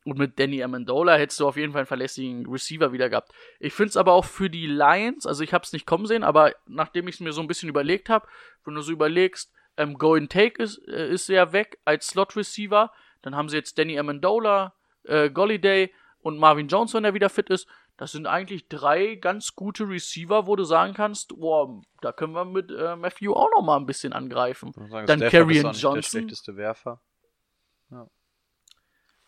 Und 0.04 0.16
mit 0.16 0.38
Danny 0.38 0.62
Amendola 0.62 1.16
hättest 1.16 1.40
du 1.40 1.48
auf 1.48 1.56
jeden 1.56 1.72
Fall 1.72 1.80
einen 1.80 1.86
verlässlichen 1.86 2.46
Receiver 2.46 2.92
wieder 2.92 3.10
gehabt. 3.10 3.32
Ich 3.58 3.74
finde 3.74 3.90
es 3.90 3.96
aber 3.96 4.12
auch 4.12 4.24
für 4.24 4.48
die 4.48 4.66
Lions, 4.66 5.26
also 5.26 5.42
ich 5.42 5.52
habe 5.52 5.64
es 5.64 5.72
nicht 5.72 5.84
kommen 5.86 6.06
sehen, 6.06 6.22
aber 6.22 6.54
nachdem 6.66 7.08
ich 7.08 7.16
es 7.16 7.20
mir 7.20 7.32
so 7.32 7.42
ein 7.42 7.46
bisschen 7.48 7.68
überlegt 7.68 8.08
habe, 8.08 8.26
wenn 8.64 8.74
du 8.74 8.80
so 8.80 8.92
überlegst, 8.92 9.52
ähm, 9.78 9.94
Golden 9.94 10.28
Take 10.28 10.62
ist, 10.62 10.78
äh, 10.88 11.08
ist 11.08 11.28
ja 11.28 11.52
weg 11.52 11.78
als 11.84 12.08
Slot 12.08 12.36
Receiver, 12.36 12.92
dann 13.22 13.34
haben 13.34 13.48
sie 13.48 13.56
jetzt 13.56 13.78
Danny 13.78 13.98
Amendola, 13.98 14.74
äh, 15.04 15.30
Golliday 15.30 15.92
und 16.20 16.38
Marvin 16.38 16.68
Jones, 16.68 16.94
wenn 16.94 17.04
er 17.04 17.14
wieder 17.14 17.30
fit 17.30 17.48
ist. 17.48 17.66
Das 17.96 18.12
sind 18.12 18.26
eigentlich 18.26 18.68
drei 18.68 19.16
ganz 19.16 19.56
gute 19.56 19.88
Receiver, 19.88 20.46
wo 20.46 20.54
du 20.54 20.62
sagen 20.62 20.94
kannst, 20.94 21.36
boah, 21.40 21.80
da 22.00 22.12
können 22.12 22.32
wir 22.32 22.44
mit 22.44 22.70
äh, 22.70 22.94
Matthew 22.94 23.32
auch 23.32 23.50
noch 23.56 23.62
mal 23.62 23.76
ein 23.76 23.86
bisschen 23.86 24.12
angreifen. 24.12 24.72
Sagen, 24.72 25.06
Dann 25.06 25.18
nicht 25.18 25.32
Johnson. 25.32 25.94
Der 25.94 26.02
schlechteste 26.02 26.56
Werfer. 26.56 27.00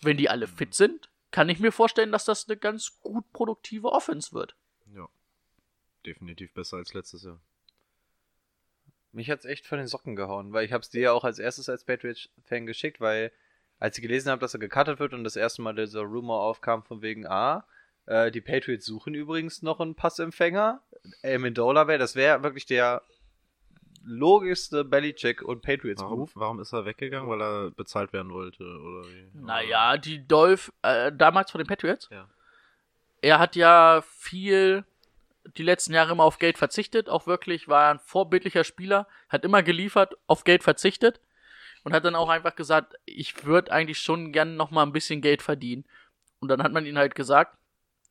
Wenn 0.02 0.16
die 0.16 0.28
alle 0.28 0.46
fit 0.46 0.74
sind, 0.74 1.10
kann 1.30 1.48
ich 1.48 1.60
mir 1.60 1.72
vorstellen, 1.72 2.12
dass 2.12 2.24
das 2.24 2.48
eine 2.48 2.56
ganz 2.56 3.00
gut 3.00 3.30
produktive 3.32 3.92
Offense 3.92 4.32
wird. 4.32 4.56
Ja. 4.94 5.08
Definitiv 6.06 6.54
besser 6.54 6.78
als 6.78 6.94
letztes 6.94 7.24
Jahr. 7.24 7.40
Mich 9.12 9.30
hat's 9.30 9.44
echt 9.44 9.66
von 9.66 9.78
den 9.78 9.86
Socken 9.88 10.14
gehauen, 10.16 10.52
weil 10.52 10.64
ich 10.64 10.72
hab's 10.72 10.90
dir 10.90 11.00
ja 11.02 11.12
auch 11.12 11.24
als 11.24 11.38
erstes 11.38 11.68
als 11.68 11.84
Patriots-Fan 11.84 12.66
geschickt, 12.66 13.00
weil 13.00 13.32
als 13.78 13.96
ich 13.98 14.02
gelesen 14.02 14.30
habe, 14.30 14.40
dass 14.40 14.54
er 14.54 14.60
gecuttet 14.60 15.00
wird 15.00 15.14
und 15.14 15.24
das 15.24 15.36
erste 15.36 15.62
Mal 15.62 15.74
dieser 15.74 16.02
Rumor 16.02 16.42
aufkam 16.42 16.82
von 16.84 17.02
wegen, 17.02 17.26
ah, 17.26 17.64
äh, 18.06 18.30
die 18.30 18.40
Patriots 18.40 18.84
suchen 18.86 19.14
übrigens 19.14 19.62
noch 19.62 19.80
einen 19.80 19.94
Passempfänger. 19.94 20.82
Amendola 21.24 21.88
wäre, 21.88 21.98
das 21.98 22.14
wäre 22.14 22.42
wirklich 22.42 22.66
der 22.66 23.02
logischste 24.04 24.84
Belichick 24.84 25.42
und 25.42 25.62
Patriots 25.62 26.02
Warum, 26.02 26.20
Move. 26.20 26.30
warum 26.34 26.60
ist 26.60 26.72
er 26.72 26.84
weggegangen? 26.84 27.28
Weil 27.28 27.42
er 27.42 27.70
bezahlt 27.70 28.12
werden 28.12 28.32
wollte, 28.32 28.64
oder 28.64 29.06
wie? 29.08 29.30
Naja, 29.34 29.96
die 29.96 30.26
Dolph, 30.26 30.72
äh, 30.82 31.12
damals 31.12 31.50
von 31.50 31.58
den 31.58 31.66
Patriots, 31.66 32.08
Ja. 32.10 32.28
er 33.22 33.38
hat 33.38 33.56
ja 33.56 34.02
viel 34.06 34.84
die 35.56 35.62
letzten 35.62 35.94
Jahre 35.94 36.12
immer 36.12 36.24
auf 36.24 36.38
Geld 36.38 36.58
verzichtet, 36.58 37.08
auch 37.08 37.26
wirklich 37.26 37.68
war 37.68 37.90
ein 37.92 37.98
vorbildlicher 38.00 38.64
Spieler, 38.64 39.06
hat 39.28 39.44
immer 39.44 39.62
geliefert, 39.62 40.16
auf 40.26 40.44
Geld 40.44 40.62
verzichtet 40.62 41.20
und 41.84 41.92
hat 41.92 42.04
dann 42.04 42.14
auch 42.14 42.28
einfach 42.28 42.54
gesagt, 42.54 42.94
ich 43.04 43.44
würde 43.44 43.72
eigentlich 43.72 43.98
schon 43.98 44.32
gern 44.32 44.56
noch 44.56 44.70
mal 44.70 44.82
ein 44.82 44.92
bisschen 44.92 45.22
Geld 45.22 45.42
verdienen. 45.42 45.84
Und 46.40 46.48
dann 46.48 46.62
hat 46.62 46.72
man 46.72 46.86
ihm 46.86 46.98
halt 46.98 47.14
gesagt, 47.14 47.56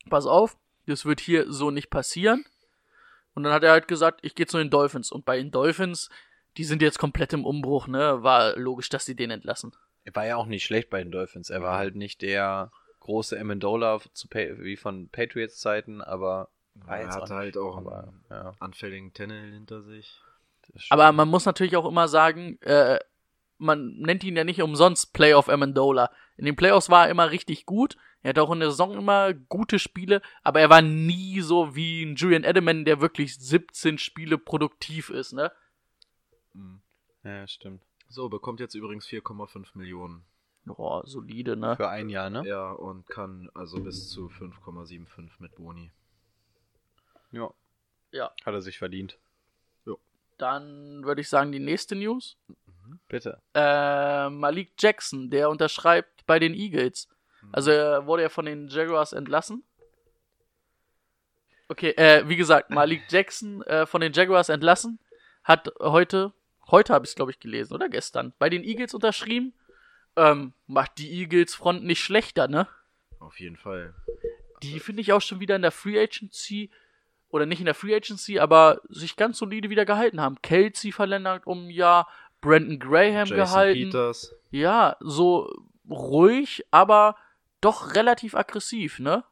pass 0.10 0.26
auf, 0.26 0.58
das 0.86 1.06
wird 1.06 1.20
hier 1.20 1.52
so 1.52 1.72
nicht 1.72 1.89
passieren. 1.89 2.46
Und 3.34 3.44
dann 3.44 3.54
hat 3.54 3.63
er 3.63 3.72
halt 3.72 3.88
gesagt, 3.88 4.20
ich 4.24 4.36
gehe 4.36 4.48
zu 4.48 4.58
den 4.58 4.70
Dolphins. 4.70 5.12
Und 5.12 5.26
bei 5.26 5.38
den 5.38 5.52
Dolphins, 5.52 6.10
die 6.58 6.63
sind 6.63 6.82
jetzt 6.82 7.00
komplett 7.00 7.34
im 7.34 7.46
Umbruch, 7.46 7.88
ne? 7.88 8.24
War 8.24 8.58
logisch, 8.58 8.89
dass 8.89 9.06
sie 9.06 9.15
den 9.15 9.32
entlassen. 9.32 9.76
Er 10.04 10.15
war 10.15 10.26
ja 10.26 10.36
auch 10.36 10.48
nicht 10.48 10.65
schlecht 10.65 10.89
bei 10.89 11.02
den 11.02 11.12
Dolphins. 11.12 11.50
Er 11.50 11.62
war 11.62 11.78
halt 11.78 11.96
nicht 11.96 12.22
der 12.22 12.72
große 13.00 13.39
Amendola 13.39 14.00
wie 14.34 14.76
von 14.78 15.10
Patriots 15.10 15.60
Zeiten, 15.60 16.02
aber 16.02 16.50
er 16.88 17.10
hatte 17.10 17.23
auch 17.23 17.29
halt 17.29 17.58
auch 17.58 17.77
aber, 17.77 18.03
einen 18.03 18.23
ja, 18.29 18.53
anfälligen 18.60 19.13
Tannehill 19.13 19.53
hinter 19.53 19.82
sich. 19.84 20.21
Aber 20.89 21.12
man 21.12 21.27
muss 21.27 21.45
natürlich 21.45 21.75
auch 21.75 21.88
immer 21.88 22.08
sagen, 22.08 22.60
äh, 22.62 22.99
man 23.58 23.97
nennt 23.97 24.23
ihn 24.23 24.36
ja 24.36 24.43
nicht 24.43 24.62
umsonst 24.62 25.13
Playoff 25.13 25.49
Amendola. 25.49 26.12
In 26.38 26.45
den 26.45 26.55
Playoffs 26.55 26.89
war 26.89 27.05
er 27.05 27.12
immer 27.12 27.32
richtig 27.32 27.65
gut. 27.65 27.97
Er 28.21 28.29
hatte 28.29 28.43
auch 28.43 28.51
in 28.51 28.60
der 28.60 28.71
Saison 28.71 28.97
immer 28.97 29.34
gute 29.34 29.79
Spiele, 29.79 30.21
aber 30.43 30.60
er 30.60 30.69
war 30.69 30.82
nie 30.82 31.41
so 31.41 31.75
wie 31.75 32.03
ein 32.03 32.15
Julian 32.15 32.43
Edelman, 32.43 32.86
der 32.86 33.01
wirklich 33.01 33.38
17 33.38 33.97
Spiele 33.97 34.38
produktiv 34.38 35.10
ist, 35.10 35.34
ne? 35.34 35.51
Mhm. 36.53 36.82
ja, 37.23 37.47
stimmt. 37.47 37.84
So, 38.08 38.27
bekommt 38.27 38.60
jetzt 38.60 38.75
übrigens 38.75 39.05
4,5 39.08 39.77
Millionen. 39.77 40.25
Boah, 40.65 41.05
solide, 41.05 41.55
ne? 41.55 41.75
Für 41.75 41.89
ein 41.89 42.10
Jahr, 42.10 42.29
ne? 42.29 42.43
Ja, 42.45 42.71
und 42.71 43.08
kann 43.08 43.49
also 43.53 43.82
bis 43.82 44.10
zu 44.10 44.27
5,75 44.27 45.29
mit 45.39 45.55
Boni. 45.55 45.91
Ja. 47.32 47.52
Ja. 48.12 48.32
Hat 48.46 48.54
er 48.54 48.62
sich 48.62 48.78
verdient. 48.78 49.18
Dann 50.39 51.04
würde 51.04 51.22
ich 51.22 51.30
sagen, 51.30 51.52
die 51.52 51.60
nächste 51.60 51.96
News. 51.96 52.38
Bitte. 53.10 53.42
Äh, 53.54 54.30
Malik 54.30 54.72
Jackson, 54.80 55.30
der 55.30 55.50
unterschreibt 55.50 56.26
bei 56.26 56.39
den 56.39 56.54
Eagles. 56.54 57.08
Also 57.52 57.72
er 57.72 58.06
wurde 58.06 58.24
ja 58.24 58.30
von 58.30 58.46
den 58.46 58.68
Jaguars 58.68 59.13
entlassen. 59.13 59.63
Okay, 61.68 61.92
äh, 61.92 62.28
wie 62.28 62.36
gesagt, 62.36 62.72
Malik 62.72 63.04
Jackson 63.10 63.62
äh, 63.63 63.86
von 63.86 64.02
den 64.02 64.13
Jaguars 64.13 64.50
entlassen, 64.50 65.00
hat 65.44 65.72
heute, 65.80 66.34
heute 66.68 66.94
habe 66.94 67.06
ich 67.06 67.12
es 67.12 67.15
glaube 67.15 67.32
ich 67.32 67.39
gelesen, 67.39 67.74
oder 67.74 67.89
gestern, 67.89 68.34
bei 68.39 68.50
den 68.50 68.63
Eagles 68.63 68.94
unterschrieben. 68.94 69.54
Ähm, 70.15 70.54
macht 70.68 70.98
die 70.98 71.12
Eagles 71.12 71.54
Front 71.54 71.84
nicht 71.84 72.02
schlechter, 72.02 72.48
ne? 72.48 72.68
Auf 73.20 73.39
jeden 73.39 73.58
Fall. 73.58 73.94
Die 74.63 74.80
finde 74.80 75.02
ich 75.02 75.13
auch 75.13 75.22
schon 75.22 75.39
wieder 75.39 75.56
in 75.56 75.62
der 75.62 75.72
Free 75.72 76.02
Agency, 76.02 76.72
oder 77.30 77.46
nicht 77.46 77.60
in 77.60 77.65
der 77.65 77.76
Free 77.76 77.96
Agency, 77.96 78.39
aber 78.39 78.82
sich 78.89 79.15
ganz 79.15 79.38
solide 79.38 79.70
wieder 79.70 79.86
gehalten 79.86 80.20
haben. 80.22 80.42
Kelsey 80.42 80.92
verlängert 80.92 81.46
um 81.46 81.68
ein 81.68 81.70
Jahr, 81.70 82.08
Brandon 82.42 82.80
Graham 82.80 83.28
Jason 83.28 83.38
gehalten. 83.38 83.89
Peters. 83.92 84.36
Ja, 84.52 84.98
so 85.00 85.52
ruhig, 85.89 86.65
aber 86.72 87.15
doch 87.62 87.96
relativ 87.96 88.36
aggressiv, 88.36 89.00
ne? 89.00 89.24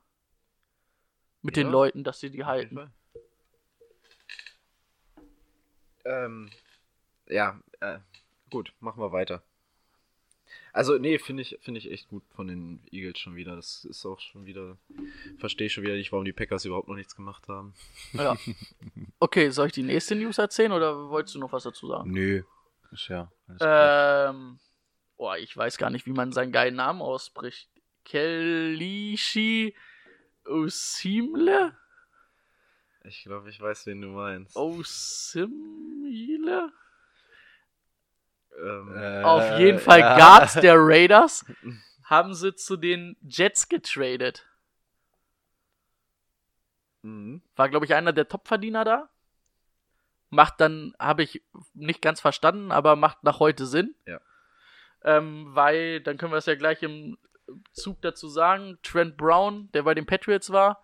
Mit 1.42 1.56
den 1.56 1.68
Ja, 1.68 1.72
Leuten, 1.74 2.04
dass 2.04 2.20
sie 2.20 2.30
die 2.30 2.46
halten. 2.46 2.92
Ähm, 6.06 6.50
ja, 7.28 7.60
äh, 7.80 8.00
gut, 8.50 8.74
machen 8.80 9.02
wir 9.02 9.12
weiter. 9.12 9.44
Also, 10.74 10.98
nee, 10.98 11.18
finde 11.20 11.42
ich, 11.42 11.58
finde 11.62 11.80
ich 11.80 11.92
echt 11.92 12.10
gut 12.10 12.24
von 12.36 12.48
den 12.48 12.82
Eagles 12.92 13.20
schon 13.20 13.36
wieder. 13.36 13.56
Das 13.56 13.86
ist 13.86 14.06
auch 14.06 14.20
schon 14.20 14.46
wieder. 14.46 14.78
Verstehe 15.38 15.70
schon 15.70 15.84
wieder 15.84 15.96
nicht, 15.96 16.12
warum 16.12 16.26
die 16.26 16.34
Packers 16.34 16.66
überhaupt 16.66 16.88
noch 16.88 16.96
nichts 16.96 17.16
gemacht 17.16 17.48
haben. 17.48 17.74
Ja. 18.14 18.38
Okay, 19.20 19.50
soll 19.50 19.68
ich 19.68 19.74
die 19.74 19.82
nächste 19.82 20.16
News 20.16 20.38
erzählen 20.38 20.72
oder 20.72 21.10
wolltest 21.10 21.34
du 21.34 21.40
noch 21.40 21.52
was 21.52 21.64
dazu 21.64 21.88
sagen? 21.88 22.12
Nö. 22.12 22.44
Ist 22.92 23.08
ja. 23.08 23.32
Ähm, 23.60 24.60
boah, 25.18 25.38
ich 25.38 25.58
weiß 25.58 25.80
gar 25.80 25.90
nicht, 25.90 26.06
wie 26.06 26.12
man 26.12 26.32
seinen 26.32 26.52
geilen 26.52 26.76
Namen 26.76 27.02
ausspricht. 27.02 27.68
Kelishi 28.06 29.76
Osimle? 30.46 31.76
Ich 33.04 33.24
glaube, 33.24 33.50
ich 33.50 33.60
weiß, 33.60 33.88
wen 33.88 34.02
du 34.02 34.10
meinst. 34.10 34.56
Osimile? 34.56 35.52
Ähm, 38.58 38.96
Äh, 38.98 39.24
Auf 39.24 39.60
jeden 39.60 39.80
Fall 39.80 40.00
ja. 40.00 40.18
Guards 40.18 40.54
der 40.56 40.76
Raiders 40.78 41.46
haben 42.04 42.34
sie 42.34 42.56
zu 42.56 42.78
den 42.78 43.18
Jets 43.22 43.68
getradet. 43.70 44.46
mhm. 47.02 47.42
War, 47.56 47.70
glaube 47.70 47.86
ich, 47.86 47.94
einer 47.94 48.14
der 48.14 48.28
Topverdiener 48.28 48.84
da. 48.86 49.10
Macht 50.30 50.60
dann, 50.60 50.94
habe 51.00 51.24
ich 51.24 51.42
nicht 51.74 52.02
ganz 52.02 52.20
verstanden, 52.20 52.72
aber 52.72 52.96
macht 52.96 53.24
nach 53.24 53.40
heute 53.40 53.66
Sinn. 53.66 53.96
Ja. 54.06 54.20
Ähm, 55.04 55.48
weil, 55.56 56.02
dann 56.02 56.18
können 56.18 56.34
wir 56.34 56.38
es 56.38 56.48
ja 56.48 56.56
gleich 56.56 56.84
im 56.84 57.18
Zug 57.72 58.02
dazu 58.02 58.28
sagen, 58.28 58.78
Trent 58.84 59.16
Brown, 59.16 59.70
der 59.72 59.84
bei 59.84 59.94
den 59.94 60.06
Patriots 60.06 60.52
war, 60.52 60.84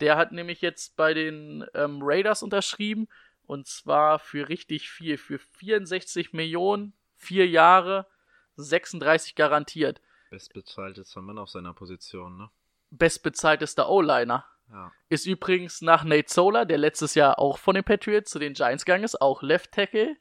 der 0.00 0.16
hat 0.16 0.32
nämlich 0.32 0.60
jetzt 0.60 0.96
bei 0.96 1.14
den 1.14 1.64
ähm, 1.74 2.00
Raiders 2.02 2.42
unterschrieben 2.42 3.06
und 3.46 3.66
zwar 3.66 4.18
für 4.18 4.48
richtig 4.48 4.90
viel, 4.90 5.16
für 5.18 5.38
64 5.38 6.32
Millionen, 6.32 6.92
vier 7.16 7.46
Jahre, 7.46 8.06
36 8.56 9.34
garantiert. 9.34 10.00
Bestbezahltester 10.30 11.20
Mann 11.22 11.38
auf 11.38 11.48
seiner 11.50 11.74
Position, 11.74 12.36
ne? 12.36 12.50
Bestbezahltester 12.90 13.88
O-Liner. 13.88 14.44
Ja. 14.70 14.92
Ist 15.08 15.26
übrigens 15.26 15.82
nach 15.82 16.04
Nate 16.04 16.32
Solar, 16.32 16.64
der 16.64 16.78
letztes 16.78 17.14
Jahr 17.14 17.38
auch 17.38 17.58
von 17.58 17.74
den 17.74 17.84
Patriots 17.84 18.30
zu 18.30 18.38
den 18.38 18.54
Giants 18.54 18.84
gegangen 18.84 19.04
ist, 19.04 19.20
auch 19.20 19.42
Left 19.42 19.72
Tackle. 19.72 20.16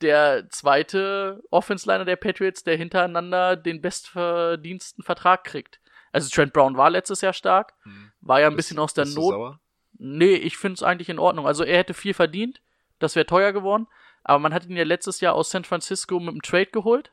Der 0.00 0.48
zweite 0.50 1.42
Offense-Liner 1.50 2.04
der 2.04 2.16
Patriots, 2.16 2.62
der 2.62 2.76
hintereinander 2.76 3.56
den 3.56 3.80
bestverdiensten 3.80 5.02
Vertrag 5.02 5.42
kriegt. 5.44 5.80
Also 6.12 6.30
Trent 6.30 6.52
Brown 6.52 6.76
war 6.76 6.88
letztes 6.90 7.20
Jahr 7.20 7.32
stark, 7.32 7.74
Mhm. 7.84 8.12
war 8.20 8.40
ja 8.40 8.46
ein 8.46 8.56
Bist- 8.56 8.68
bisschen 8.68 8.78
aus 8.78 8.94
der 8.94 9.04
Not. 9.06 9.14
Sauer? 9.34 9.60
Nee, 9.98 10.34
ich 10.34 10.56
finde 10.56 10.74
es 10.74 10.82
eigentlich 10.82 11.08
in 11.08 11.18
Ordnung. 11.18 11.46
Also 11.46 11.64
er 11.64 11.78
hätte 11.78 11.94
viel 11.94 12.14
verdient, 12.14 12.60
das 12.98 13.16
wäre 13.16 13.26
teuer 13.26 13.52
geworden. 13.52 13.86
Aber 14.24 14.38
man 14.38 14.54
hat 14.54 14.66
ihn 14.66 14.76
ja 14.76 14.84
letztes 14.84 15.20
Jahr 15.20 15.34
aus 15.34 15.50
San 15.50 15.64
Francisco 15.64 16.20
mit 16.20 16.34
dem 16.34 16.42
Trade 16.42 16.66
geholt, 16.66 17.12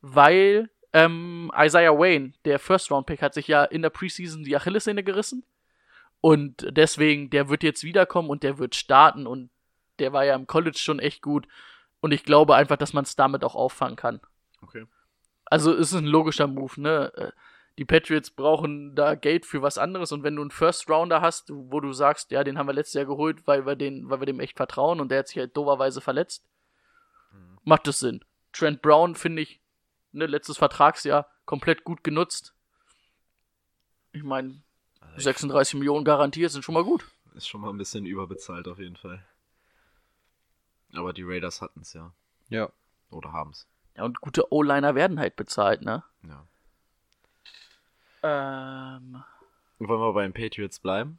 weil 0.00 0.70
ähm, 0.92 1.50
Isaiah 1.56 1.98
Wayne, 1.98 2.34
der 2.44 2.58
First-Round-Pick, 2.58 3.20
hat 3.20 3.34
sich 3.34 3.48
ja 3.48 3.64
in 3.64 3.82
der 3.82 3.90
Preseason 3.90 4.44
die 4.44 4.56
Achillessehne 4.56 5.02
gerissen. 5.02 5.44
Und 6.20 6.66
deswegen, 6.70 7.28
der 7.30 7.48
wird 7.48 7.62
jetzt 7.62 7.82
wiederkommen 7.82 8.30
und 8.30 8.42
der 8.42 8.58
wird 8.58 8.74
starten. 8.74 9.26
Und 9.26 9.50
der 9.98 10.12
war 10.12 10.24
ja 10.24 10.34
im 10.34 10.46
College 10.46 10.78
schon 10.78 11.00
echt 11.00 11.20
gut. 11.20 11.48
Und 12.00 12.12
ich 12.12 12.22
glaube 12.22 12.54
einfach, 12.54 12.76
dass 12.76 12.92
man 12.92 13.04
es 13.04 13.16
damit 13.16 13.44
auch 13.44 13.54
auffangen 13.54 13.96
kann. 13.96 14.20
Okay. 14.62 14.86
Also 15.46 15.72
es 15.72 15.92
ist 15.92 15.98
ein 15.98 16.06
logischer 16.06 16.46
Move, 16.46 16.80
ne? 16.80 17.32
Die 17.78 17.84
Patriots 17.84 18.30
brauchen 18.30 18.94
da 18.94 19.16
Geld 19.16 19.44
für 19.46 19.60
was 19.62 19.78
anderes 19.78 20.12
und 20.12 20.22
wenn 20.22 20.36
du 20.36 20.42
einen 20.42 20.52
First 20.52 20.88
Rounder 20.88 21.20
hast, 21.20 21.50
wo 21.52 21.80
du 21.80 21.92
sagst, 21.92 22.30
ja, 22.30 22.44
den 22.44 22.56
haben 22.56 22.68
wir 22.68 22.72
letztes 22.72 22.94
Jahr 22.94 23.04
geholt, 23.06 23.46
weil 23.48 23.66
wir 23.66 23.74
den, 23.74 24.08
weil 24.08 24.20
wir 24.20 24.26
dem 24.26 24.38
echt 24.40 24.56
vertrauen 24.56 25.00
und 25.00 25.08
der 25.10 25.20
hat 25.20 25.28
sich 25.28 25.38
halt 25.38 25.56
doverweise 25.56 26.00
verletzt, 26.00 26.44
macht 27.64 27.86
das 27.88 27.98
Sinn. 27.98 28.24
Trent 28.52 28.80
Brown 28.80 29.16
finde 29.16 29.42
ich, 29.42 29.60
ne, 30.12 30.26
letztes 30.26 30.56
Vertragsjahr 30.56 31.28
komplett 31.46 31.82
gut 31.82 32.04
genutzt. 32.04 32.54
Ich 34.12 34.22
meine, 34.22 34.62
Also 35.00 35.16
ich- 35.16 35.24
36 35.24 35.74
Millionen 35.74 36.04
garantiert 36.04 36.52
sind 36.52 36.62
schon 36.64 36.74
mal 36.74 36.84
gut. 36.84 37.04
Ist 37.34 37.48
schon 37.48 37.60
mal 37.60 37.70
ein 37.70 37.78
bisschen 37.78 38.06
überbezahlt 38.06 38.68
auf 38.68 38.78
jeden 38.78 38.94
Fall. 38.96 39.24
Aber 40.94 41.12
die 41.12 41.24
Raiders 41.24 41.60
hatten 41.60 41.80
es 41.80 41.92
ja. 41.92 42.12
Ja. 42.48 42.70
Oder 43.10 43.32
haben 43.32 43.50
es. 43.50 43.66
Ja, 43.96 44.04
und 44.04 44.20
gute 44.20 44.52
O-Liner 44.52 44.94
werden 44.94 45.18
halt 45.18 45.34
bezahlt, 45.34 45.82
ne? 45.82 46.04
Ja. 46.22 46.46
Ähm, 48.26 49.22
Wollen 49.78 50.00
wir 50.00 50.12
bei 50.14 50.22
den 50.22 50.32
Patriots 50.32 50.80
bleiben? 50.80 51.18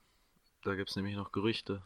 Da 0.63 0.73
gibt 0.73 0.89
es 0.89 0.95
nämlich 0.95 1.15
noch 1.15 1.31
Gerüchte. 1.31 1.83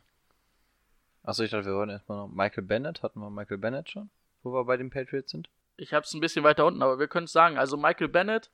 Achso, 1.24 1.44
ich 1.44 1.52
dachte, 1.52 1.66
wir 1.66 1.76
wollen 1.76 1.90
erstmal 1.90 2.20
noch 2.20 2.30
Michael 2.30 2.64
Bennett. 2.64 3.04
Hatten 3.04 3.20
wir 3.20 3.30
Michael 3.30 3.58
Bennett 3.58 3.90
schon? 3.90 4.10
Wo 4.44 4.54
wir 4.54 4.64
bei 4.64 4.78
den 4.78 4.90
Patriots 4.90 5.32
sind? 5.32 5.50
Ich 5.76 5.94
habe 5.94 6.06
es 6.06 6.14
ein 6.14 6.22
bisschen 6.22 6.46
weiter 6.46 6.66
unten, 6.66 6.82
aber 6.82 7.00
wir 7.00 7.10
können 7.10 7.26
es 7.26 7.34
sagen. 7.34 7.58
Also 7.58 7.76
Michael 7.76 8.08
Bennett 8.08 8.50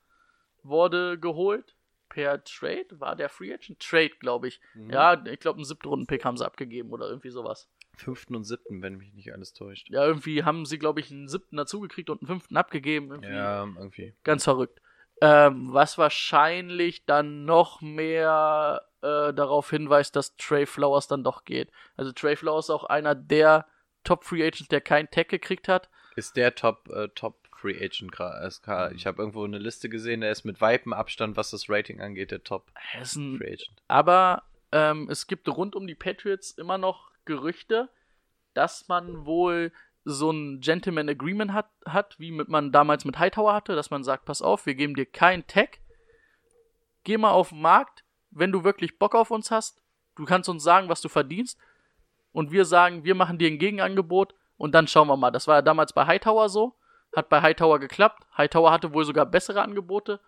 wurde 0.64 1.20
geholt 1.20 1.76
per 2.10 2.44
Trade. 2.44 2.88
War 3.00 3.16
der 3.16 3.30
Free 3.30 3.54
Agent? 3.54 3.80
Trade, 3.80 4.16
glaube 4.20 4.48
ich. 4.48 4.60
Ja, 4.90 5.24
ich 5.26 5.40
glaube, 5.40 5.58
einen 5.58 5.66
siebten 5.66 5.88
Runden-Pick 5.88 6.26
haben 6.26 6.38
sie 6.38 6.46
abgegeben 6.46 6.92
oder 6.92 7.08
irgendwie 7.08 7.30
sowas. 7.30 7.70
Fünften 7.96 8.36
und 8.36 8.44
siebten, 8.44 8.82
wenn 8.82 8.98
mich 8.98 9.14
nicht 9.14 9.32
alles 9.32 9.54
täuscht. 9.54 9.90
Ja, 9.92 10.04
irgendwie 10.04 10.44
haben 10.44 10.66
sie, 10.66 10.80
glaube 10.80 11.00
ich, 11.00 11.12
einen 11.12 11.28
siebten 11.28 11.58
dazugekriegt 11.58 12.10
und 12.10 12.22
einen 12.22 12.28
fünften 12.28 12.58
abgegeben. 12.58 13.12
Irgendwie 13.12 13.34
Ja, 13.34 13.64
irgendwie. 13.64 14.16
Ganz 14.24 14.44
verrückt. 14.44 14.82
Ähm, 15.22 15.70
was 15.72 15.98
wahrscheinlich 15.98 17.06
dann 17.06 17.46
noch 17.46 17.82
mehr 17.82 18.82
äh, 19.02 19.34
darauf 19.34 19.70
hinweist, 19.70 20.16
dass 20.16 20.36
Trey 20.36 20.66
Flowers 20.66 21.08
dann 21.08 21.24
doch 21.24 21.46
geht. 21.46 21.72
Also 21.96 22.12
Trey 22.12 22.36
Flowers 22.36 22.66
ist 22.66 22.70
auch 22.72 22.84
einer 22.84 23.16
der 23.16 23.66
Top 24.04 24.24
Free 24.24 24.46
Agents, 24.46 24.68
der 24.68 24.82
keinen 24.82 25.10
Tag 25.10 25.30
gekriegt 25.30 25.68
hat. 25.68 25.90
Ist 26.16 26.36
der 26.38 26.56
Top, 26.56 26.90
äh, 26.90 27.10
Top 27.10 27.48
Free 27.56 27.78
Agent 27.78 28.12
gerade? 28.12 28.50
SK? 28.50 28.92
Ich 28.96 29.06
habe 29.06 29.22
irgendwo 29.22 29.44
eine 29.44 29.58
Liste 29.58 29.90
gesehen, 29.90 30.22
der 30.22 30.32
ist 30.32 30.44
mit 30.44 30.62
weitem 30.62 30.94
Abstand, 30.94 31.38
was 31.38 31.52
das 31.52 31.70
Rating 31.70 32.02
angeht, 32.02 32.32
der 32.32 32.44
Top 32.44 32.72
ein 32.94 33.06
Free 33.06 33.54
Agent. 33.54 33.82
Aber 33.88 34.44
ähm, 34.72 35.08
es 35.10 35.28
gibt 35.28 35.48
rund 35.48 35.76
um 35.76 35.88
die 35.88 35.96
Patriots 35.96 36.52
immer 36.52 36.78
noch 36.78 37.12
Gerüchte, 37.26 37.90
dass 38.54 38.88
man 38.88 39.26
wohl 39.26 39.72
so 40.06 40.32
ein 40.32 40.62
Gentleman 40.62 41.10
Agreement 41.10 41.52
hat, 41.52 41.70
hat, 41.86 42.18
wie 42.20 42.32
mit 42.32 42.48
man 42.48 42.72
damals 42.72 43.06
mit 43.06 43.18
Hightower 43.18 43.54
hatte, 43.54 43.76
dass 43.76 43.90
man 43.90 44.04
sagt, 44.04 44.26
pass 44.26 44.42
auf, 44.42 44.68
wir 44.68 44.76
geben 44.76 44.96
dir 44.96 45.06
keinen 45.06 45.48
Tag, 45.48 45.80
geh 47.04 47.18
mal 47.18 47.32
auf 47.32 47.50
den 47.50 47.62
Markt, 47.62 48.04
wenn 48.30 48.52
du 48.52 48.64
wirklich 48.64 49.00
Bock 49.00 49.16
auf 49.16 49.32
uns 49.32 49.50
hast, 49.50 49.82
du 50.16 50.26
kannst 50.26 50.48
uns 50.48 50.64
sagen, 50.64 50.90
was 50.90 51.02
du 51.02 51.10
verdienst 51.10 51.58
und 52.32 52.52
wir 52.52 52.66
sagen, 52.66 53.04
wir 53.04 53.16
machen 53.16 53.40
dir 53.40 53.50
ein 53.50 53.58
Gegenangebot 53.58 54.36
und 54.58 54.76
dann 54.76 54.88
schauen 54.88 55.08
wir 55.08 55.18
mal. 55.18 55.32
Das 55.32 55.48
war 55.48 55.56
ja 55.56 55.62
damals 55.64 55.94
bei 55.94 56.06
Hightower 56.06 56.50
so, 56.50 56.76
hat 57.16 57.30
bei 57.30 57.42
Hightower 57.42 57.80
geklappt. 57.80 58.24
Hightower 58.38 58.72
hatte 58.72 58.94
wohl 58.94 59.06
sogar 59.06 59.26
bessere 59.26 59.62
Angebote, 59.62 60.20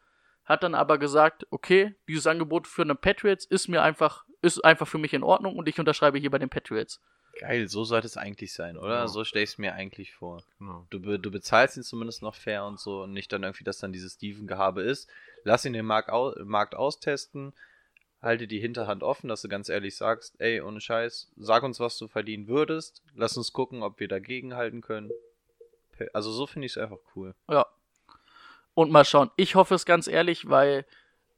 hat 0.43 0.63
dann 0.63 0.73
aber 0.73 0.97
gesagt, 0.97 1.45
okay, 1.51 1.95
dieses 2.07 2.25
Angebot 2.25 2.67
für 2.67 2.81
eine 2.81 2.95
Patriots 2.95 3.45
ist 3.45 3.67
mir 3.67 3.83
einfach, 3.83 4.25
ist 4.41 4.63
einfach 4.65 4.87
für 4.87 4.97
mich 4.97 5.13
in 5.13 5.23
Ordnung 5.23 5.55
und 5.55 5.67
ich 5.67 5.79
unterschreibe 5.79 6.17
hier 6.17 6.31
bei 6.31 6.39
den 6.39 6.49
Patriots. 6.49 7.01
Geil, 7.39 7.67
so 7.67 7.83
sollte 7.83 8.07
es 8.07 8.17
eigentlich 8.17 8.53
sein, 8.53 8.77
oder? 8.77 8.95
Ja. 8.95 9.07
So 9.07 9.23
stelle 9.23 9.43
ich 9.43 9.51
es 9.51 9.57
mir 9.57 9.73
eigentlich 9.73 10.13
vor. 10.13 10.43
Genau. 10.59 10.85
Du, 10.89 10.99
be- 10.99 11.19
du 11.19 11.29
bezahlst 11.31 11.77
ihn 11.77 11.83
zumindest 11.83 12.21
noch 12.21 12.35
fair 12.35 12.65
und 12.65 12.79
so 12.79 13.03
und 13.03 13.13
nicht 13.13 13.31
dann 13.31 13.43
irgendwie, 13.43 13.63
dass 13.63 13.77
dann 13.79 13.93
dieses 13.93 14.13
Steven-Gehabe 14.13 14.81
ist. 14.81 15.09
Lass 15.43 15.65
ihn 15.65 15.73
den 15.73 15.85
Markt, 15.85 16.09
au 16.09 16.33
Markt 16.43 16.75
austesten, 16.75 17.53
halte 18.21 18.47
die 18.47 18.59
Hinterhand 18.59 19.03
offen, 19.03 19.27
dass 19.27 19.43
du 19.43 19.49
ganz 19.49 19.69
ehrlich 19.69 19.95
sagst, 19.95 20.35
ey, 20.39 20.61
ohne 20.61 20.81
Scheiß, 20.81 21.31
sag 21.37 21.63
uns, 21.63 21.79
was 21.79 21.97
du 21.97 22.07
verdienen 22.07 22.47
würdest, 22.47 23.03
lass 23.15 23.37
uns 23.37 23.53
gucken, 23.53 23.83
ob 23.83 23.99
wir 23.99 24.07
dagegen 24.07 24.55
halten 24.55 24.81
können. 24.81 25.11
Also 26.13 26.31
so 26.31 26.47
finde 26.47 26.65
ich 26.65 26.73
es 26.73 26.77
einfach 26.77 26.99
cool. 27.15 27.33
Ja. 27.49 27.65
Und 28.73 28.91
mal 28.91 29.05
schauen. 29.05 29.31
Ich 29.35 29.55
hoffe 29.55 29.75
es 29.75 29.85
ganz 29.85 30.07
ehrlich, 30.07 30.49
weil, 30.49 30.85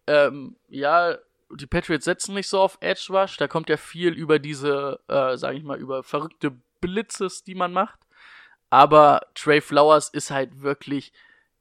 ähm, 0.07 0.55
ja, 0.67 1.17
die 1.55 1.67
Patriots 1.67 2.05
setzen 2.05 2.35
nicht 2.35 2.47
so 2.47 2.59
auf 2.59 2.77
Edge 2.81 3.07
Rush. 3.09 3.37
Da 3.37 3.47
kommt 3.47 3.69
ja 3.69 3.77
viel 3.77 4.13
über 4.13 4.39
diese, 4.39 4.99
äh, 5.07 5.37
sag 5.37 5.55
ich 5.55 5.63
mal, 5.63 5.79
über 5.79 6.03
verrückte 6.03 6.51
Blitzes, 6.81 7.43
die 7.43 7.55
man 7.55 7.73
macht. 7.73 7.99
Aber 8.69 9.21
Trey 9.35 9.61
Flowers 9.61 10.09
ist 10.09 10.31
halt 10.31 10.61
wirklich 10.61 11.11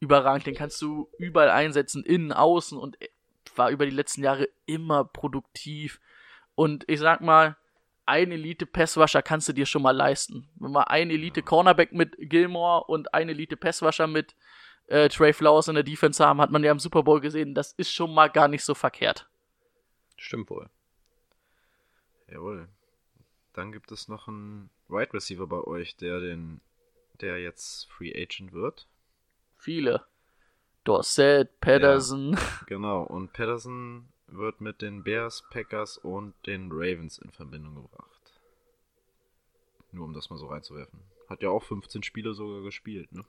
überragend. 0.01 0.47
Den 0.47 0.55
kannst 0.55 0.81
du 0.83 1.09
überall 1.19 1.51
einsetzen, 1.51 2.05
innen, 2.05 2.33
außen 2.33 2.79
und 2.79 2.99
war 3.57 3.71
über 3.71 3.87
die 3.87 3.95
letzten 3.95 4.23
Jahre 4.23 4.49
immer 4.67 5.05
produktiv. 5.05 6.01
Und 6.55 6.85
ich 6.87 7.01
sag 7.01 7.21
mal, 7.21 7.57
ein 8.07 8.33
Elite 8.33 8.67
Passwasher 8.67 9.23
kannst 9.23 9.49
du 9.49 9.53
dir 9.53 9.67
schon 9.67 9.83
mal 9.83 9.97
leisten. 9.97 10.49
Wenn 10.57 10.73
wir 10.73 10.91
ein 10.91 11.11
Elite 11.11 11.43
Cornerback 11.43 11.93
mit 11.93 12.17
Gilmore 12.19 12.85
und 12.85 13.13
ein 13.13 13.29
Elite 13.29 13.57
Passwasher 13.57 14.07
mit 14.07 14.35
äh, 14.87 15.09
Trey 15.09 15.33
Flowers 15.33 15.69
in 15.69 15.75
der 15.75 15.85
Defense 15.85 16.25
haben, 16.25 16.41
hat 16.41 16.51
man 16.51 16.65
ja 16.65 16.73
im 16.73 16.79
Super 16.79 17.03
Bowl 17.03 17.21
gesehen. 17.21 17.55
Das 17.55 17.73
ist 17.73 17.93
schon 17.93 18.15
mal 18.15 18.29
gar 18.29 18.49
nicht 18.49 18.65
so 18.65 18.75
verkehrt. 18.75 19.28
Stimmt 20.19 20.51
wohl. 20.51 20.69
Jawohl. 22.31 22.69
Dann 23.55 23.73
gibt 23.73 23.91
es 23.91 24.09
noch 24.09 24.29
einen 24.29 24.69
Wide 24.89 25.15
Receiver 25.15 25.47
bei 25.47 25.61
euch, 25.63 25.97
der 25.97 26.21
den, 26.21 26.61
der 27.21 27.41
jetzt 27.41 27.91
Free 27.91 28.13
Agent 28.15 28.53
wird. 28.53 28.87
Viele. 29.57 30.05
Dorset, 30.85 31.61
Patterson. 31.61 32.37
Genau. 32.67 33.03
Und 33.03 33.33
Patterson 33.33 34.09
wird 34.27 34.61
mit 34.61 34.83
den 34.83 35.05
Bears, 35.05 35.45
Packers 35.51 35.99
und 35.99 36.35
den 36.47 36.71
Ravens 36.71 37.19
in 37.19 37.31
Verbindung 37.31 37.77
gebracht. 37.77 38.41
Nur 39.93 40.05
um 40.05 40.13
das 40.13 40.31
mal 40.31 40.37
so 40.37 40.49
reinzuwerfen. 40.49 41.01
Hat 41.29 41.43
ja 41.43 41.51
auch 41.51 41.63
15 41.63 42.03
Spiele 42.03 42.35
sogar 42.35 42.63
gespielt, 42.63 43.13
ne? 43.13 43.25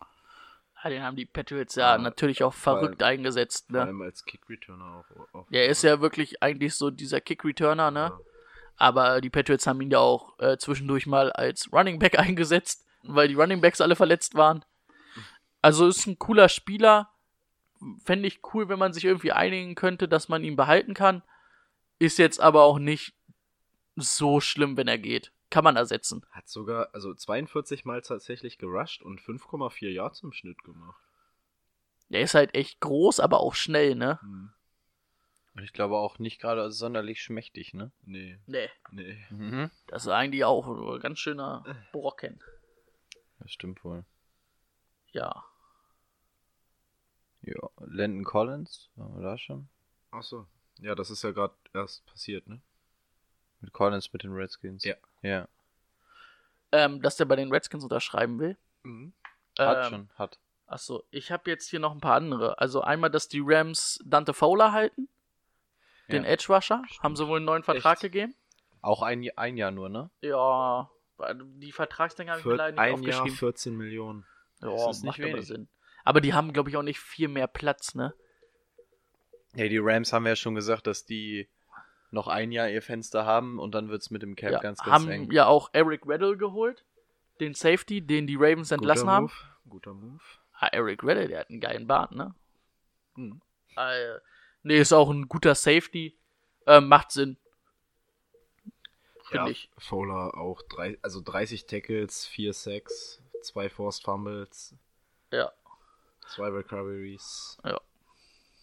Ja, 0.83 0.89
den 0.89 1.03
haben 1.03 1.15
die 1.15 1.25
Patriots 1.25 1.75
ja, 1.75 1.95
Ja, 1.95 1.97
natürlich 1.97 2.43
auch 2.43 2.53
vor 2.53 2.79
verrückt 2.79 3.03
eingesetzt, 3.03 3.67
Vor 3.67 3.77
ne? 3.77 3.83
allem 3.83 4.01
als 4.01 4.23
Kick-Returner 4.25 5.03
auch. 5.33 5.45
Der 5.49 5.67
ist 5.67 5.83
ja 5.83 5.99
wirklich 5.99 6.41
eigentlich 6.41 6.75
so 6.75 6.89
dieser 6.89 7.21
Kick-Returner, 7.21 7.91
ne? 7.91 7.99
Ja. 7.99 8.19
Aber 8.77 9.19
die 9.19 9.29
Patriots 9.29 9.67
haben 9.67 9.81
ihn 9.81 9.91
ja 9.91 9.99
auch 9.99 10.39
äh, 10.39 10.57
zwischendurch 10.57 11.05
mal 11.05 11.31
als 11.33 11.71
Running 11.73 11.99
Back 11.99 12.17
eingesetzt, 12.19 12.85
weil 13.03 13.27
die 13.27 13.35
Running 13.35 13.61
Backs 13.61 13.81
alle 13.81 13.95
verletzt 13.95 14.35
waren. 14.35 14.63
Also 15.61 15.87
ist 15.87 16.07
ein 16.07 16.17
cooler 16.17 16.47
Spieler. 16.47 17.09
Fände 18.03 18.27
ich 18.27 18.39
cool, 18.53 18.69
wenn 18.69 18.79
man 18.79 18.93
sich 18.93 19.05
irgendwie 19.05 19.33
einigen 19.33 19.75
könnte, 19.75 20.07
dass 20.07 20.29
man 20.29 20.43
ihn 20.43 20.55
behalten 20.55 20.93
kann. 20.93 21.23
Ist 21.97 22.17
jetzt 22.17 22.39
aber 22.39 22.63
auch 22.63 22.79
nicht 22.79 23.13
so 23.97 24.39
schlimm, 24.39 24.77
wenn 24.77 24.87
er 24.87 24.97
geht. 24.97 25.33
Kann 25.49 25.63
man 25.63 25.75
ersetzen. 25.75 26.25
Hat 26.31 26.47
sogar, 26.47 26.89
also 26.93 27.13
42 27.13 27.83
Mal 27.85 28.01
tatsächlich 28.01 28.57
gerusht 28.57 29.01
und 29.01 29.19
5,4 29.19 29.89
Yards 29.89 30.21
im 30.21 30.31
Schnitt 30.31 30.63
gemacht. 30.63 31.01
Der 32.09 32.21
ist 32.21 32.33
halt 32.35 32.53
echt 32.55 32.79
groß, 32.81 33.19
aber 33.19 33.39
auch 33.39 33.55
schnell, 33.55 33.95
ne? 33.95 34.19
Hm. 34.21 34.51
Und 35.55 35.63
ich 35.63 35.73
glaube 35.73 35.97
auch 35.97 36.19
nicht 36.19 36.39
gerade 36.39 36.71
sonderlich 36.71 37.21
schmächtig, 37.21 37.73
ne? 37.73 37.91
Nee, 38.05 38.39
Nee. 38.45 38.69
nee. 38.91 39.17
Mhm. 39.29 39.71
Das 39.87 40.03
ist 40.03 40.09
eigentlich 40.09 40.45
auch 40.45 40.67
ein 40.67 40.99
ganz 40.99 41.19
schöner 41.19 41.63
Brocken. 41.91 42.39
Das 43.39 43.51
stimmt 43.51 43.83
wohl. 43.83 44.05
Ja. 45.11 45.43
Ja, 47.41 47.69
Landon 47.79 48.23
Collins, 48.23 48.89
waren 48.95 49.15
wir 49.15 49.23
da 49.23 49.37
schon? 49.37 49.67
Achso. 50.11 50.47
Ja, 50.79 50.93
das 50.95 51.09
ist 51.09 51.23
ja 51.23 51.31
gerade 51.31 51.55
erst 51.73 52.05
passiert, 52.05 52.47
ne? 52.47 52.61
Mit 53.61 53.73
Collins 53.73 54.13
mit 54.13 54.23
den 54.23 54.33
Redskins. 54.33 54.83
Ja. 54.83 54.95
Ja. 55.21 55.47
Ähm, 56.71 57.01
dass 57.01 57.17
der 57.17 57.25
bei 57.25 57.35
den 57.35 57.51
Redskins 57.51 57.83
unterschreiben 57.83 58.39
will. 58.39 58.57
Mhm. 58.83 59.13
Hat 59.57 59.85
ähm, 59.85 59.89
schon, 59.89 60.09
hat. 60.15 60.39
Achso, 60.67 61.03
ich 61.09 61.31
habe 61.31 61.49
jetzt 61.49 61.67
hier 61.69 61.79
noch 61.79 61.93
ein 61.93 61.99
paar 61.99 62.15
andere. 62.15 62.59
Also 62.59 62.81
einmal, 62.81 63.09
dass 63.09 63.27
die 63.27 63.41
Rams 63.43 63.99
Dante 64.05 64.33
Fowler 64.33 64.71
halten. 64.71 65.09
Den 66.11 66.23
Ja. 66.23 66.29
Edge 66.29 66.45
Rusher. 66.53 66.83
Haben 67.01 67.15
sie 67.15 67.27
wohl 67.27 67.37
einen 67.37 67.45
neuen 67.45 67.63
Vertrag 67.63 67.93
Echt? 67.93 68.01
gegeben? 68.03 68.35
Auch 68.81 69.01
ein, 69.01 69.27
ein 69.35 69.57
Jahr 69.57 69.71
nur, 69.71 69.89
ne? 69.89 70.09
Ja. 70.21 70.89
Die 71.55 71.71
Vertragsdinger 71.71 72.31
habe 72.31 72.39
ich 72.41 72.45
mir 72.45 72.55
leider 72.55 72.79
ein 72.81 72.99
nicht 72.99 73.09
Jahr 73.09 73.17
aufgeschrieben. 73.21 73.37
14 73.37 73.75
Millionen. 73.75 74.25
Ja, 74.61 74.69
Das 74.69 74.81
ist 74.97 75.03
nicht 75.03 75.05
macht 75.05 75.19
aber 75.19 75.33
wenig. 75.33 75.47
Sinn. 75.47 75.67
Aber 76.05 76.21
die 76.21 76.33
haben, 76.33 76.53
glaube 76.53 76.69
ich, 76.69 76.77
auch 76.77 76.83
nicht 76.83 76.99
viel 76.99 77.27
mehr 77.27 77.47
Platz, 77.47 77.93
ne? 77.95 78.13
Ja, 79.55 79.67
die 79.67 79.79
Rams 79.79 80.13
haben 80.13 80.25
ja 80.27 80.35
schon 80.35 80.55
gesagt, 80.55 80.87
dass 80.87 81.03
die 81.05 81.49
noch 82.11 82.27
ein 82.27 82.51
Jahr 82.51 82.69
ihr 82.69 82.81
Fenster 82.81 83.25
haben 83.25 83.59
und 83.59 83.73
dann 83.75 83.89
wird's 83.89 84.09
mit 84.09 84.21
dem 84.21 84.35
Cap 84.35 84.51
ja, 84.51 84.59
ganz, 84.59 84.79
ganz 84.79 84.89
haben 84.91 85.09
eng. 85.09 85.31
ja 85.31 85.45
auch 85.47 85.69
Eric 85.73 86.07
Weddle 86.07 86.37
geholt. 86.37 86.83
Den 87.39 87.53
Safety, 87.53 88.01
den 88.01 88.27
die 88.27 88.35
Ravens 88.35 88.71
entlassen 88.71 89.03
Guter 89.05 89.13
haben. 89.13 89.23
Move. 89.25 89.33
Guter 89.69 89.93
Move. 89.93 90.19
Ah, 90.53 90.67
Eric 90.71 91.05
Weddle, 91.05 91.27
der 91.27 91.39
hat 91.41 91.49
einen 91.49 91.61
geilen 91.61 91.87
Bart, 91.87 92.11
ne? 92.13 92.33
Mhm. 93.15 93.41
Äh, 93.77 94.15
nee, 94.63 94.77
ist 94.77 94.91
auch 94.91 95.09
ein 95.09 95.27
guter 95.29 95.55
Safety. 95.55 96.17
Ähm, 96.67 96.87
macht 96.89 97.11
Sinn. 97.11 97.37
Finde 99.25 99.45
Ja, 99.45 99.49
ich. 99.49 99.69
Fowler 99.77 100.35
auch 100.37 100.61
drei, 100.63 100.97
also 101.01 101.21
30 101.21 101.65
Tackles, 101.67 102.25
4 102.25 102.53
Sacks, 102.53 103.21
2 103.43 103.69
Forced 103.69 104.03
Fumbles, 104.03 104.75
Ja. 105.31 105.51
2 106.27 106.47
Recoveries, 106.49 107.57
Ja. 107.63 107.79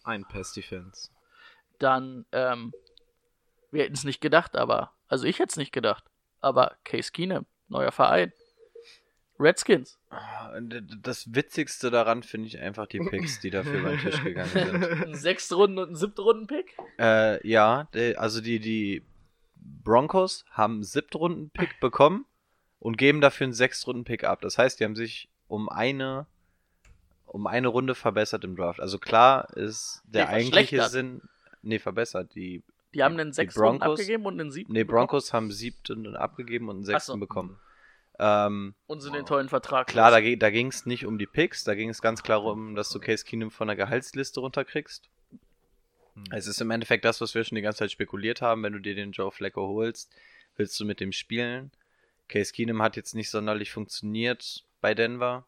ein 0.03 0.25
Pass 0.25 0.51
Defense. 0.53 1.09
Dann, 1.79 2.25
ähm, 2.31 2.73
wir 3.71 3.83
hätten 3.83 3.93
es 3.95 4.03
nicht 4.03 4.21
gedacht, 4.21 4.55
aber, 4.55 4.93
also 5.07 5.25
ich 5.25 5.39
hätte 5.39 5.51
es 5.51 5.57
nicht 5.57 5.71
gedacht, 5.71 6.03
aber 6.39 6.75
Case 6.83 7.11
Keenum, 7.11 7.45
neuer 7.67 7.91
Verein. 7.91 8.31
Redskins. 9.39 9.99
Ah, 10.09 10.59
Das 11.03 11.33
Witzigste 11.35 11.91
daran 11.91 12.23
finde 12.23 12.47
ich 12.47 12.57
einfach 12.59 12.87
die 12.87 12.99
Picks, 12.99 13.39
die 13.39 13.51
dafür 13.51 13.83
beim 13.83 13.99
Tisch 13.99 14.23
gegangen 14.23 14.49
sind. 14.49 14.83
Ein 15.05 15.15
sechste 15.15 15.55
Runden 15.55 15.77
und 15.77 15.91
ein 15.91 15.95
siebte 15.95 16.23
Runden-Pick? 16.23 16.75
Äh, 16.97 17.47
ja, 17.47 17.87
also 18.15 18.41
die, 18.41 18.59
die 18.59 19.05
Broncos 19.55 20.43
haben 20.49 20.75
einen 20.75 20.83
Siebtrunden-Pick 20.83 21.79
bekommen 21.79 22.25
und 22.79 22.97
geben 22.97 23.21
dafür 23.21 23.45
einen 23.45 23.53
Sechstrunden-Pick 23.53 24.23
ab. 24.23 24.41
Das 24.41 24.57
heißt, 24.57 24.79
die 24.79 24.85
haben 24.85 24.95
sich 24.95 25.29
um 25.47 25.69
eine, 25.69 26.25
um 27.27 27.45
eine 27.45 27.67
Runde 27.67 27.93
verbessert 27.93 28.43
im 28.43 28.55
Draft. 28.55 28.79
Also 28.79 28.97
klar 28.97 29.55
ist 29.55 30.01
der 30.05 30.25
Nee, 30.25 30.31
eigentliche. 30.33 30.89
Sinn, 30.89 31.21
nee, 31.61 31.77
verbessert. 31.77 32.33
Die, 32.33 32.63
Die 32.97 33.03
haben 33.03 33.19
einen 33.19 33.31
sechsten 33.31 33.61
Broncos- 33.61 33.91
abgegeben 33.91 34.25
und 34.25 34.41
einen 34.41 34.49
siebten 34.49 34.73
nee, 34.73 34.83
bekommen 34.83 35.07
Broncos 35.07 35.31
haben 35.31 35.51
siebten 35.51 36.15
abgegeben 36.15 36.67
und 36.67 36.77
einen 36.77 36.83
Ach 36.83 36.99
so. 36.99 37.13
sechsten 37.13 37.19
bekommen. 37.19 37.59
Ähm, 38.17 38.73
und 38.87 39.01
sind 39.01 39.13
den 39.13 39.27
tollen 39.27 39.49
Vertrag. 39.49 39.85
Klar, 39.85 40.09
da, 40.09 40.19
da 40.19 40.49
ging 40.49 40.67
es 40.67 40.87
nicht 40.87 41.05
um 41.05 41.19
die 41.19 41.27
Picks, 41.27 41.63
da 41.63 41.75
ging 41.75 41.89
es 41.89 42.01
ganz 42.01 42.23
klar 42.23 42.43
um, 42.43 42.73
dass 42.73 42.89
du 42.89 42.99
Case 42.99 43.23
Keenum 43.23 43.51
von 43.51 43.67
der 43.67 43.75
Gehaltsliste 43.75 44.39
runterkriegst. 44.39 45.07
Hm. 46.15 46.23
Es 46.31 46.47
ist 46.47 46.59
im 46.59 46.71
Endeffekt 46.71 47.05
das, 47.05 47.21
was 47.21 47.35
wir 47.35 47.43
schon 47.43 47.57
die 47.57 47.61
ganze 47.61 47.79
Zeit 47.79 47.91
spekuliert 47.91 48.41
haben. 48.41 48.63
Wenn 48.63 48.73
du 48.73 48.79
dir 48.79 48.95
den 48.95 49.11
Joe 49.11 49.31
Flacco 49.31 49.67
holst, 49.67 50.11
willst 50.55 50.79
du 50.79 50.85
mit 50.85 50.99
dem 50.99 51.11
spielen. 51.11 51.69
Case 52.27 52.51
Keenum 52.51 52.81
hat 52.81 52.95
jetzt 52.95 53.13
nicht 53.13 53.29
sonderlich 53.29 53.71
funktioniert 53.71 54.65
bei 54.81 54.95
Denver. 54.95 55.45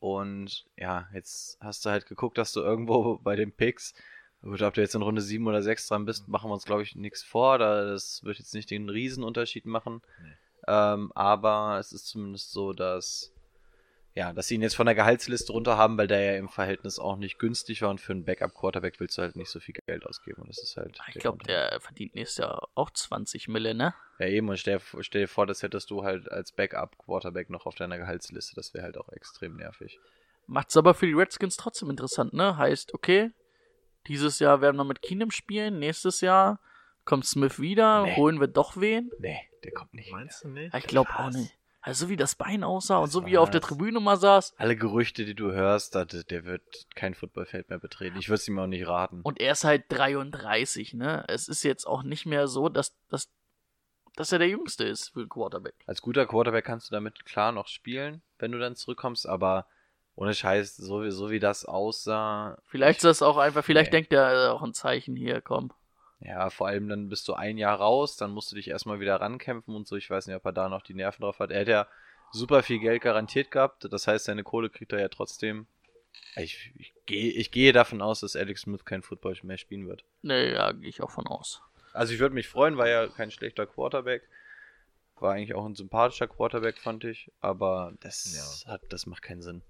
Und 0.00 0.64
ja, 0.76 1.08
jetzt 1.12 1.58
hast 1.60 1.84
du 1.84 1.90
halt 1.90 2.06
geguckt, 2.06 2.38
dass 2.38 2.52
du 2.52 2.60
irgendwo 2.60 3.18
bei 3.22 3.36
den 3.36 3.52
Picks, 3.52 3.92
gut, 4.42 4.62
ob 4.62 4.74
du 4.74 4.80
jetzt 4.80 4.94
in 4.94 5.02
Runde 5.02 5.20
7 5.22 5.46
oder 5.46 5.62
6 5.62 5.88
dran 5.88 6.04
bist, 6.04 6.28
machen 6.28 6.48
wir 6.50 6.54
uns, 6.54 6.64
glaube 6.64 6.82
ich, 6.82 6.94
nichts 6.96 7.22
vor. 7.22 7.58
Da, 7.58 7.84
das 7.84 8.22
wird 8.24 8.38
jetzt 8.38 8.54
nicht 8.54 8.70
den 8.70 8.88
Riesenunterschied 8.88 9.66
machen. 9.66 10.02
Nee. 10.22 10.32
Ähm, 10.68 11.12
aber 11.14 11.78
es 11.78 11.92
ist 11.92 12.06
zumindest 12.06 12.52
so, 12.52 12.72
dass 12.72 13.32
ja, 14.14 14.32
dass 14.32 14.46
sie 14.48 14.54
ihn 14.54 14.62
jetzt 14.62 14.74
von 14.76 14.86
der 14.86 14.94
Gehaltsliste 14.94 15.52
runter 15.52 15.76
haben, 15.76 15.98
weil 15.98 16.06
der 16.06 16.20
ja 16.22 16.38
im 16.38 16.48
Verhältnis 16.48 16.98
auch 16.98 17.16
nicht 17.18 17.38
günstig 17.38 17.82
war 17.82 17.90
und 17.90 18.00
für 18.00 18.12
einen 18.12 18.24
Backup-Quarterback 18.24 18.98
willst 18.98 19.18
du 19.18 19.22
halt 19.22 19.36
nicht 19.36 19.50
so 19.50 19.60
viel 19.60 19.74
Geld 19.86 20.06
ausgeben 20.06 20.40
und 20.40 20.48
das 20.48 20.56
ist 20.62 20.78
halt. 20.78 20.98
Ich 21.08 21.20
glaube, 21.20 21.44
der 21.44 21.78
verdient 21.82 22.14
nächstes 22.14 22.38
Jahr 22.38 22.66
auch 22.74 22.88
20 22.90 23.48
Mille, 23.48 23.74
ne? 23.74 23.94
Ja, 24.18 24.26
eben, 24.28 24.48
und 24.48 24.56
stell, 24.58 24.78
dir- 24.78 25.02
stell 25.02 25.20
dir 25.20 25.28
vor, 25.28 25.46
das 25.46 25.62
hättest 25.62 25.90
du 25.90 26.02
halt 26.02 26.32
als 26.32 26.50
Backup-Quarterback 26.52 27.50
noch 27.50 27.66
auf 27.66 27.74
deiner 27.74 27.98
Gehaltsliste. 27.98 28.54
Das 28.56 28.72
wäre 28.72 28.84
halt 28.84 28.96
auch 28.96 29.10
extrem 29.10 29.56
nervig. 29.56 30.00
Macht's 30.46 30.78
aber 30.78 30.94
für 30.94 31.04
die 31.06 31.12
Redskins 31.12 31.58
trotzdem 31.58 31.90
interessant, 31.90 32.32
ne? 32.32 32.56
Heißt, 32.56 32.94
okay, 32.94 33.32
dieses 34.08 34.38
Jahr 34.38 34.60
werden 34.60 34.76
wir 34.76 34.84
mit 34.84 35.02
Keenum 35.02 35.30
spielen, 35.30 35.78
nächstes 35.78 36.20
Jahr 36.20 36.60
kommt 37.04 37.24
Smith 37.26 37.60
wieder, 37.60 38.02
Nee. 38.04 38.16
holen 38.16 38.40
wir 38.40 38.48
doch 38.48 38.76
wen? 38.76 39.10
Nee, 39.18 39.38
der 39.64 39.72
kommt 39.72 39.94
nicht. 39.94 40.10
Meinst 40.12 40.44
du 40.44 40.48
nicht? 40.48 40.74
Ich 40.74 40.86
glaube 40.86 41.10
auch 41.16 41.30
nicht. 41.30 41.52
Also 41.80 42.06
so 42.06 42.10
wie 42.10 42.16
das 42.16 42.34
Bein 42.34 42.64
aussah 42.64 42.96
und 42.98 43.12
so 43.12 43.24
wie 43.26 43.34
er 43.34 43.42
auf 43.42 43.50
der. 43.50 43.60
Tribüne 43.60 44.00
mal 44.00 44.16
saß. 44.16 44.54
Alle 44.58 44.74
Gerüchte, 44.74 45.24
die 45.24 45.36
du 45.36 45.52
hörst, 45.52 45.94
der 45.94 46.44
wird 46.44 46.62
kein 46.96 47.14
Footballfeld 47.14 47.68
mehr 47.70 47.78
betreten. 47.78 48.18
Ich 48.18 48.28
würde 48.28 48.40
es 48.40 48.48
ihm 48.48 48.58
auch 48.58 48.66
nicht 48.66 48.88
raten. 48.88 49.20
Und 49.22 49.40
er 49.40 49.52
ist 49.52 49.62
halt 49.62 49.84
33, 49.90 50.94
ne? 50.94 51.24
Es 51.28 51.46
ist 51.46 51.62
jetzt 51.62 51.86
auch 51.86 52.02
nicht 52.02 52.26
mehr 52.26 52.48
so, 52.48 52.68
dass, 52.68 52.96
dass, 53.08 53.30
dass 54.16 54.32
er 54.32 54.40
der 54.40 54.48
Jüngste 54.48 54.82
ist 54.82 55.10
für 55.10 55.20
den 55.20 55.28
Quarterback. 55.28 55.74
Als 55.86 56.02
guter 56.02 56.26
Quarterback 56.26 56.64
kannst 56.64 56.90
du 56.90 56.92
damit 56.92 57.24
klar 57.24 57.52
noch 57.52 57.68
spielen, 57.68 58.20
wenn 58.40 58.50
du 58.50 58.58
dann 58.58 58.74
zurückkommst, 58.74 59.28
aber 59.28 59.68
ohne 60.16 60.34
Scheiß, 60.34 60.76
so 60.76 61.04
wie, 61.04 61.10
so 61.10 61.30
wie 61.30 61.38
das 61.38 61.64
aussah. 61.64 62.58
Vielleicht 62.66 62.98
ist 62.98 63.04
das 63.04 63.22
auch 63.22 63.36
einfach, 63.36 63.64
vielleicht 63.64 63.92
Nee. 63.92 63.98
denkt 63.98 64.12
er 64.12 64.46
äh, 64.46 64.48
auch 64.48 64.62
ein 64.62 64.74
Zeichen 64.74 65.14
hier, 65.14 65.40
komm. 65.40 65.72
Ja, 66.20 66.48
vor 66.50 66.66
allem 66.68 66.88
dann 66.88 67.08
bist 67.10 67.28
du 67.28 67.34
ein 67.34 67.58
Jahr 67.58 67.76
raus, 67.78 68.16
dann 68.16 68.30
musst 68.30 68.50
du 68.50 68.56
dich 68.56 68.68
erstmal 68.68 69.00
wieder 69.00 69.20
rankämpfen 69.20 69.74
und 69.76 69.86
so. 69.86 69.96
Ich 69.96 70.08
weiß 70.08 70.26
nicht, 70.26 70.36
ob 70.36 70.44
er 70.46 70.52
da 70.52 70.68
noch 70.70 70.82
die 70.82 70.94
Nerven 70.94 71.20
drauf 71.22 71.38
hat. 71.38 71.50
Er 71.50 71.60
hätte 71.60 71.70
ja 71.72 71.86
super 72.32 72.62
viel 72.62 72.78
Geld 72.78 73.02
garantiert 73.02 73.50
gehabt. 73.50 73.86
Das 73.92 74.06
heißt, 74.08 74.24
seine 74.24 74.42
Kohle 74.42 74.70
kriegt 74.70 74.92
er 74.92 75.00
ja 75.00 75.08
trotzdem. 75.08 75.66
Ich, 76.36 76.72
ich, 76.78 76.94
gehe, 77.04 77.32
ich 77.32 77.50
gehe 77.50 77.74
davon 77.74 78.00
aus, 78.00 78.20
dass 78.20 78.34
Alex 78.34 78.62
Smith 78.62 78.86
kein 78.86 79.02
Football 79.02 79.36
mehr 79.42 79.58
spielen 79.58 79.86
wird. 79.86 80.04
Ne, 80.22 80.54
ja, 80.54 80.72
gehe 80.72 80.88
ich 80.88 81.02
auch 81.02 81.10
von 81.10 81.26
aus. 81.26 81.60
Also 81.92 82.14
ich 82.14 82.20
würde 82.20 82.34
mich 82.34 82.48
freuen, 82.48 82.78
war 82.78 82.88
ja 82.88 83.06
kein 83.08 83.30
schlechter 83.30 83.66
Quarterback. 83.66 84.22
War 85.20 85.34
eigentlich 85.34 85.54
auch 85.54 85.66
ein 85.66 85.74
sympathischer 85.74 86.26
Quarterback, 86.28 86.78
fand 86.78 87.04
ich. 87.04 87.30
Aber 87.40 87.92
das, 88.00 88.64
hat, 88.66 88.80
das 88.88 89.04
macht 89.06 89.22
keinen 89.22 89.42
Sinn. 89.42 89.62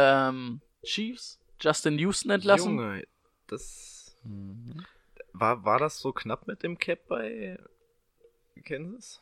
Ähm, 0.00 0.60
Chiefs, 0.84 1.40
Justin 1.60 1.98
Houston 1.98 2.30
entlassen. 2.30 2.76
Junge, 2.76 3.04
das. 3.48 4.16
War, 5.32 5.64
war 5.64 5.78
das 5.78 5.98
so 5.98 6.12
knapp 6.12 6.46
mit 6.46 6.62
dem 6.62 6.78
Cap 6.78 7.00
bei 7.08 7.58
Kansas? 8.64 9.20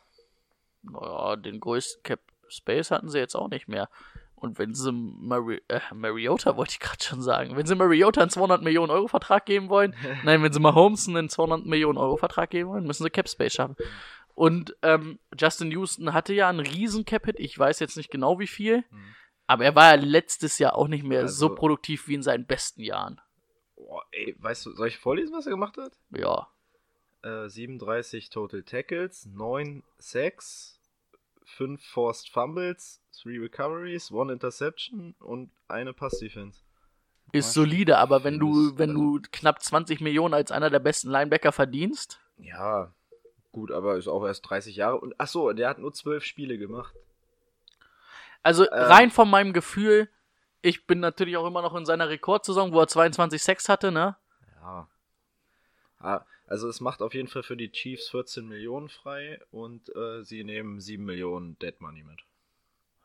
Naja, 0.83 1.35
den 1.35 1.59
größten 1.59 2.03
Cap 2.03 2.19
Space 2.47 2.91
hatten 2.91 3.09
sie 3.09 3.19
jetzt 3.19 3.35
auch 3.35 3.49
nicht 3.49 3.67
mehr. 3.67 3.89
Und 4.35 4.59
wenn 4.59 4.75
sie 4.75 4.91
Mari 4.91 5.61
äh, 5.67 5.79
Mariota, 5.93 6.55
wollte 6.57 6.73
ich 6.73 6.79
gerade 6.79 7.03
schon 7.03 7.21
sagen, 7.23 7.55
wenn 7.57 7.65
sie 7.65 7.73
Mariota 7.75 8.21
einen 8.21 8.29
200 8.29 8.61
Millionen 8.61 8.91
Euro 8.91 9.07
Vertrag 9.07 9.45
geben 9.47 9.69
wollen, 9.69 9.95
nein, 10.23 10.43
wenn 10.43 10.53
sie 10.53 10.59
Mahomes 10.59 11.07
einen 11.07 11.27
200 11.29 11.65
Millionen 11.65 11.97
Euro 11.97 12.17
Vertrag 12.17 12.51
geben 12.51 12.69
wollen, 12.69 12.85
müssen 12.85 13.03
sie 13.03 13.09
Cap 13.09 13.27
Space 13.27 13.53
schaffen. 13.53 13.75
Und 14.35 14.75
ähm, 14.83 15.17
Justin 15.35 15.71
Houston 15.71 16.13
hatte 16.13 16.33
ja 16.35 16.47
einen 16.49 16.59
riesen 16.59 17.05
Cap-Hit, 17.05 17.39
ich 17.39 17.57
weiß 17.57 17.79
jetzt 17.79 17.97
nicht 17.97 18.11
genau 18.11 18.37
wie 18.39 18.47
viel, 18.47 18.83
Mhm. 18.91 19.15
Aber 19.47 19.65
er 19.65 19.75
war 19.75 19.95
ja 19.95 20.01
letztes 20.01 20.59
Jahr 20.59 20.75
auch 20.75 20.87
nicht 20.87 21.03
mehr 21.03 21.21
Also- 21.21 21.47
so 21.49 21.55
produktiv 21.55 22.07
wie 22.07 22.15
in 22.15 22.23
seinen 22.23 22.45
besten 22.45 22.81
Jahren. 22.83 23.19
Boah, 23.75 24.03
ey, 24.11 24.35
weißt 24.39 24.65
du, 24.65 24.71
soll 24.73 24.87
ich 24.89 24.97
vorlesen, 24.97 25.33
was 25.35 25.45
er 25.45 25.51
gemacht 25.51 25.77
hat? 25.77 25.93
Ja. 26.11 26.47
Äh, 27.23 27.47
37 27.49 28.29
Total 28.29 28.63
Tackles, 28.63 29.25
9 29.25 29.83
Sacks, 29.97 30.79
fünf 31.43 31.83
Forced 31.85 32.29
Fumbles, 32.29 33.01
three 33.21 33.37
Recoveries, 33.39 34.11
one 34.11 34.31
Interception 34.33 35.15
und 35.19 35.51
eine 35.67 35.93
Pass-Defense. 35.93 36.61
Ist 37.33 37.53
solide, 37.53 37.97
aber 37.97 38.23
wenn 38.23 38.39
du, 38.39 38.77
wenn 38.77 38.91
also- 38.91 39.17
du 39.19 39.27
knapp 39.31 39.61
20 39.61 39.99
Millionen 40.01 40.33
als 40.33 40.51
einer 40.51 40.69
der 40.69 40.79
besten 40.79 41.09
Linebacker 41.09 41.51
verdienst, 41.51 42.19
Ja, 42.37 42.93
gut, 43.51 43.71
aber 43.71 43.97
ist 43.97 44.07
auch 44.07 44.23
erst 44.25 44.47
30 44.49 44.75
Jahre. 44.75 44.99
Und 44.99 45.15
ach 45.17 45.27
so, 45.27 45.51
der 45.53 45.69
hat 45.69 45.79
nur 45.79 45.91
zwölf 45.93 46.23
Spiele 46.23 46.57
gemacht. 46.57 46.93
Also 48.47 48.63
Ähm. 48.63 48.69
rein 48.71 49.11
von 49.11 49.29
meinem 49.29 49.53
Gefühl, 49.53 50.09
ich 50.61 50.87
bin 50.87 50.99
natürlich 50.99 51.37
auch 51.37 51.45
immer 51.45 51.61
noch 51.61 51.75
in 51.75 51.85
seiner 51.85 52.09
Rekordsaison, 52.09 52.71
wo 52.73 52.79
er 52.79 52.87
22 52.87 53.41
Sex 53.43 53.69
hatte, 53.69 53.91
ne? 53.91 54.15
Ja. 54.61 54.87
Ah, 55.99 56.21
Also 56.47 56.69
es 56.69 56.79
macht 56.79 57.01
auf 57.01 57.13
jeden 57.13 57.27
Fall 57.27 57.43
für 57.43 57.57
die 57.57 57.71
Chiefs 57.71 58.09
14 58.09 58.47
Millionen 58.47 58.87
frei 58.87 59.39
und 59.51 59.93
äh, 59.95 60.23
sie 60.23 60.43
nehmen 60.45 60.79
7 60.79 61.03
Millionen 61.03 61.59
Dead 61.59 61.79
Money 61.81 62.03
mit. 62.03 62.19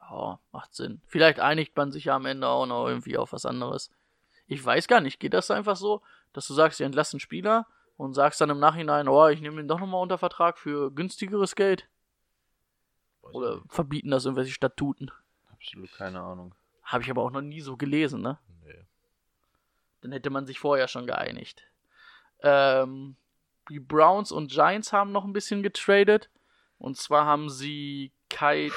Ja, 0.00 0.38
macht 0.52 0.74
Sinn. 0.74 1.00
Vielleicht 1.06 1.40
einigt 1.40 1.76
man 1.76 1.90
sich 1.90 2.04
ja 2.04 2.14
am 2.16 2.26
Ende 2.26 2.46
auch 2.46 2.66
noch 2.66 2.86
irgendwie 2.86 3.16
auf 3.16 3.32
was 3.32 3.44
anderes. 3.46 3.90
Ich 4.46 4.64
weiß 4.64 4.86
gar 4.86 5.00
nicht, 5.00 5.18
geht 5.18 5.34
das 5.34 5.50
einfach 5.50 5.76
so, 5.76 6.02
dass 6.32 6.46
du 6.46 6.54
sagst, 6.54 6.78
ihr 6.80 6.86
entlassen 6.86 7.18
Spieler 7.18 7.66
und 7.96 8.14
sagst 8.14 8.40
dann 8.40 8.50
im 8.50 8.60
Nachhinein, 8.60 9.08
oh, 9.08 9.26
ich 9.28 9.40
nehme 9.40 9.60
ihn 9.60 9.68
doch 9.68 9.80
nochmal 9.80 10.02
unter 10.02 10.18
Vertrag 10.18 10.58
für 10.58 10.90
günstigeres 10.92 11.56
Geld? 11.56 11.88
Weiß 13.22 13.34
Oder 13.34 13.62
verbieten 13.68 14.10
das 14.10 14.24
irgendwelche 14.24 14.52
Statuten? 14.52 15.10
Absolut 15.62 15.92
keine 15.92 16.20
Ahnung. 16.20 16.54
Habe 16.82 17.04
ich 17.04 17.10
aber 17.10 17.22
auch 17.22 17.30
noch 17.30 17.40
nie 17.40 17.60
so 17.60 17.76
gelesen, 17.76 18.20
ne? 18.20 18.38
Nee. 18.64 18.84
Dann 20.00 20.12
hätte 20.12 20.30
man 20.30 20.46
sich 20.46 20.58
vorher 20.58 20.88
schon 20.88 21.06
geeinigt. 21.06 21.62
Ähm, 22.40 23.16
die 23.70 23.80
Browns 23.80 24.32
und 24.32 24.50
Giants 24.50 24.92
haben 24.92 25.12
noch 25.12 25.24
ein 25.24 25.32
bisschen 25.32 25.62
getradet. 25.62 26.28
Und 26.78 26.96
zwar 26.96 27.24
haben 27.24 27.48
sie 27.48 28.10
Kite, 28.28 28.74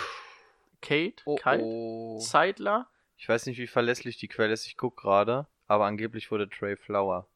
Kate, 0.81 1.23
Oh, 1.25 1.35
Kite, 1.35 1.63
oh. 1.63 2.19
Zeitler. 2.19 2.87
Ich 3.17 3.27
weiß 3.27 3.47
nicht, 3.47 3.57
wie 3.57 3.67
verlässlich 3.67 4.17
die 4.17 4.27
Quelle 4.27 4.53
ist. 4.53 4.67
Ich 4.67 4.77
guck 4.77 4.97
gerade. 4.97 5.47
Aber 5.67 5.85
angeblich 5.85 6.29
wurde 6.29 6.47
Trey 6.47 6.75
Flower 6.77 7.27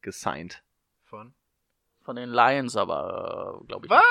gesigned. 0.00 0.62
Von? 1.04 1.34
Von 2.00 2.16
den 2.16 2.30
Lions, 2.30 2.76
aber 2.76 3.60
äh, 3.62 3.66
glaube 3.66 3.86
ich. 3.86 3.90
Was? 3.90 4.02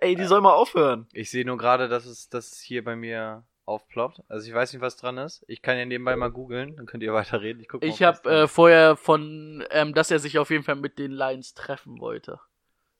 Ey, 0.00 0.16
die 0.16 0.24
soll 0.24 0.40
mal 0.40 0.54
aufhören. 0.54 1.06
Ich 1.12 1.30
sehe 1.30 1.44
nur 1.44 1.56
gerade, 1.56 1.88
dass 1.88 2.06
es, 2.06 2.28
dass 2.28 2.50
es 2.50 2.60
hier 2.60 2.82
bei 2.82 2.96
mir 2.96 3.44
aufploppt. 3.70 4.22
Also 4.28 4.46
ich 4.48 4.54
weiß 4.54 4.72
nicht, 4.72 4.82
was 4.82 4.96
dran 4.96 5.16
ist. 5.18 5.44
Ich 5.48 5.62
kann 5.62 5.78
ja 5.78 5.84
nebenbei 5.84 6.16
mal 6.16 6.30
googeln, 6.30 6.76
dann 6.76 6.86
könnt 6.86 7.02
ihr 7.02 7.12
weiterreden. 7.14 7.62
Ich, 7.62 7.68
guck 7.68 7.80
mal, 7.82 7.88
Ich 7.88 8.02
habe 8.02 8.28
äh, 8.30 8.48
vorher 8.48 8.96
von, 8.96 9.64
ähm, 9.70 9.94
dass 9.94 10.10
er 10.10 10.18
sich 10.18 10.38
auf 10.38 10.50
jeden 10.50 10.64
Fall 10.64 10.76
mit 10.76 10.98
den 10.98 11.12
Lions 11.12 11.54
treffen 11.54 12.00
wollte. 12.00 12.40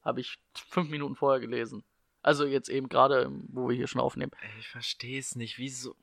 Habe 0.03 0.21
ich 0.21 0.39
fünf 0.55 0.89
Minuten 0.91 1.15
vorher 1.17 1.41
gelesen. 1.41 1.85
Also 2.23 2.45
jetzt 2.47 2.69
eben 2.69 2.89
gerade, 2.89 3.23
ähm, 3.23 3.45
wo 3.51 3.69
wir 3.69 3.77
hier 3.77 3.87
schon 3.87 4.01
aufnehmen. 4.01 4.33
Ich 4.59 4.69
verstehe 4.69 5.19
es 5.19 5.37
nicht. 5.37 5.59
Wieso? 5.59 5.95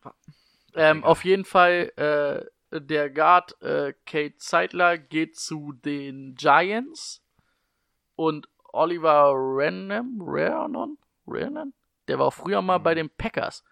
Ähm, 0.75 1.03
auf 1.03 1.23
jeden 1.23 1.45
Fall, 1.45 1.91
äh, 1.95 2.79
der 2.79 3.09
Guard 3.09 3.59
äh, 3.61 3.93
Kate 4.05 4.37
Zeitler 4.37 4.97
geht 4.97 5.37
zu 5.37 5.73
den 5.73 6.35
Giants 6.35 7.23
und 8.15 8.49
Oliver 8.73 9.31
Renham, 9.35 10.19
Rennan, 10.21 10.97
Rennan, 11.25 11.73
der 12.07 12.19
war 12.19 12.27
auch 12.27 12.33
früher 12.33 12.61
mal 12.61 12.79
Mhm. 12.79 12.83
bei 12.83 12.93
den 12.95 13.09
Packers. 13.09 13.63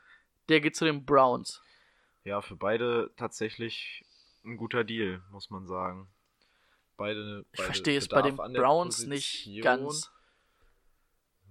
Der 0.49 0.61
geht 0.61 0.75
zu 0.75 0.85
den 0.85 1.05
Browns. 1.05 1.61
Ja, 2.23 2.41
für 2.41 2.55
beide 2.55 3.11
tatsächlich 3.17 4.03
ein 4.43 4.57
guter 4.57 4.83
Deal, 4.83 5.21
muss 5.31 5.49
man 5.49 5.67
sagen. 5.67 6.07
Beide. 6.97 7.45
Ich 7.51 7.57
beide 7.57 7.65
verstehe 7.65 7.97
es 7.97 8.07
bei 8.07 8.21
den 8.21 8.35
Browns 8.35 9.05
nicht 9.05 9.61
ganz. 9.61 10.11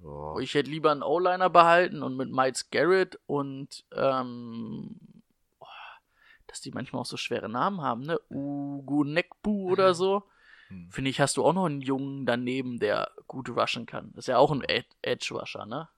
Ja. 0.03 0.39
Ich 0.39 0.55
hätte 0.55 0.71
lieber 0.71 0.91
einen 0.91 1.03
O-Liner 1.03 1.51
behalten 1.51 2.03
und 2.03 2.17
mit 2.17 2.31
Miles 2.31 2.71
Garrett 2.71 3.19
und 3.27 3.85
ähm, 3.93 4.99
oh, 5.61 5.67
dass 6.47 6.61
die 6.61 6.73
manchmal 6.73 7.03
auch 7.03 7.07
so 7.07 7.17
schwere 7.17 7.49
Namen 7.49 7.81
haben, 7.81 8.03
ne? 8.03 8.19
Ugunekbu 8.29 9.71
oder 9.71 9.95
so. 9.95 10.25
Hm. 10.69 10.91
Finde 10.91 11.11
ich, 11.11 11.21
hast 11.21 11.37
du 11.37 11.45
auch 11.45 11.53
noch 11.53 11.67
einen 11.67 11.81
Jungen 11.81 12.27
daneben, 12.27 12.79
der 12.79 13.11
gut 13.27 13.49
rushen 13.51 13.87
kann. 13.87 14.13
Ist 14.17 14.29
ja 14.29 14.39
auch 14.39 14.51
ein 14.51 14.63
Ed 14.63 14.87
Edge-Rusher, 15.03 15.67
ne? 15.67 15.89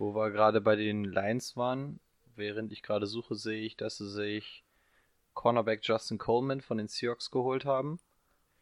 Wo 0.00 0.14
wir 0.14 0.30
gerade 0.30 0.62
bei 0.62 0.76
den 0.76 1.04
Lions 1.04 1.58
waren, 1.58 2.00
während 2.34 2.72
ich 2.72 2.82
gerade 2.82 3.06
suche, 3.06 3.34
sehe 3.34 3.60
ich, 3.60 3.76
dass 3.76 3.98
sie 3.98 4.08
sich 4.08 4.64
Cornerback 5.34 5.80
Justin 5.82 6.16
Coleman 6.16 6.62
von 6.62 6.78
den 6.78 6.88
Seahawks 6.88 7.30
geholt 7.30 7.66
haben. 7.66 8.00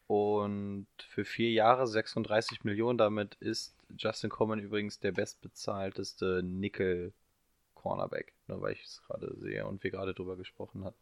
Und 0.09 0.89
für 0.99 1.25
vier 1.25 1.53
Jahre 1.53 1.87
36 1.87 2.65
Millionen. 2.65 2.99
Damit 2.99 3.37
ist 3.37 3.77
Justin 3.97 4.31
Coleman 4.31 4.59
übrigens 4.59 4.99
der 4.99 5.13
bestbezahlteste 5.13 6.43
Nickel-Cornerback. 6.43 8.35
Nur 8.49 8.61
weil 8.61 8.73
ich 8.73 8.83
es 8.83 9.01
gerade 9.07 9.33
sehe 9.39 9.65
und 9.65 9.85
wir 9.85 9.93
gerade 9.93 10.15
drüber 10.15 10.35
gesprochen 10.35 10.85
hatten. 10.85 10.99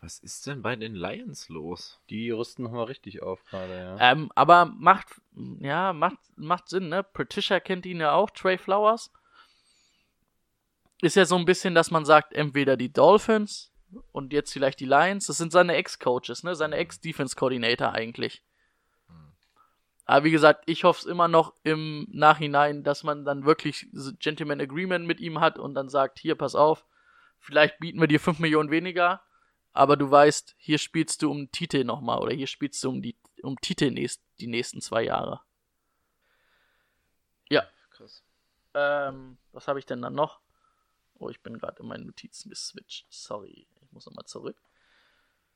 Was 0.00 0.18
ist 0.18 0.48
denn 0.48 0.60
bei 0.60 0.74
den 0.74 0.96
Lions 0.96 1.48
los? 1.50 2.00
Die 2.10 2.32
rüsten 2.32 2.64
nochmal 2.64 2.86
richtig 2.86 3.22
auf 3.22 3.44
gerade, 3.44 3.78
ja. 3.78 4.10
Ähm, 4.10 4.28
aber 4.34 4.64
macht, 4.64 5.20
ja, 5.60 5.92
macht, 5.92 6.18
macht 6.34 6.68
Sinn, 6.68 6.88
ne? 6.88 7.04
Patricia 7.04 7.60
kennt 7.60 7.86
ihn 7.86 8.00
ja 8.00 8.10
auch, 8.10 8.30
Trey 8.30 8.58
Flowers. 8.58 9.12
Ist 11.02 11.16
ja 11.16 11.26
so 11.26 11.36
ein 11.36 11.44
bisschen, 11.44 11.74
dass 11.74 11.90
man 11.90 12.04
sagt, 12.04 12.32
entweder 12.32 12.76
die 12.76 12.92
Dolphins 12.92 13.72
und 14.12 14.32
jetzt 14.32 14.52
vielleicht 14.52 14.80
die 14.80 14.86
Lions. 14.86 15.26
Das 15.26 15.36
sind 15.36 15.52
seine 15.52 15.74
Ex-Coaches, 15.74 16.42
ne? 16.42 16.54
Seine 16.54 16.76
Ex-Defense-Coordinator 16.76 17.92
eigentlich. 17.92 18.42
Aber 20.06 20.24
wie 20.24 20.30
gesagt, 20.30 20.62
ich 20.66 20.84
hoffe 20.84 21.00
es 21.00 21.06
immer 21.06 21.26
noch 21.26 21.52
im 21.64 22.06
Nachhinein, 22.12 22.84
dass 22.84 23.02
man 23.02 23.24
dann 23.24 23.44
wirklich 23.44 23.88
Gentleman 24.20 24.60
Agreement 24.60 25.04
mit 25.04 25.18
ihm 25.18 25.40
hat 25.40 25.58
und 25.58 25.74
dann 25.74 25.88
sagt, 25.88 26.20
hier, 26.20 26.36
pass 26.36 26.54
auf, 26.54 26.86
vielleicht 27.40 27.80
bieten 27.80 28.00
wir 28.00 28.06
dir 28.06 28.20
5 28.20 28.38
Millionen 28.38 28.70
weniger, 28.70 29.20
aber 29.72 29.96
du 29.96 30.08
weißt, 30.08 30.54
hier 30.58 30.78
spielst 30.78 31.22
du 31.22 31.30
um 31.30 31.50
Titel 31.50 31.82
nochmal 31.82 32.20
oder 32.20 32.32
hier 32.32 32.46
spielst 32.46 32.82
du 32.84 32.88
um 32.88 33.02
die 33.02 33.16
um 33.42 33.60
Titel 33.60 33.90
nächst, 33.90 34.22
die 34.40 34.46
nächsten 34.46 34.80
zwei 34.80 35.02
Jahre. 35.02 35.40
Ja. 37.48 37.64
Krass. 37.90 38.22
Ähm, 38.74 39.38
was 39.52 39.66
habe 39.66 39.80
ich 39.80 39.86
denn 39.86 40.02
dann 40.02 40.14
noch? 40.14 40.40
Oh, 41.18 41.28
ich 41.28 41.40
bin 41.40 41.58
gerade 41.58 41.82
in 41.82 41.88
meinen 41.88 42.06
Notizen 42.06 42.50
geswitcht. 42.50 43.06
Sorry, 43.10 43.66
ich 43.80 43.92
muss 43.92 44.06
nochmal 44.06 44.26
zurück. 44.26 44.56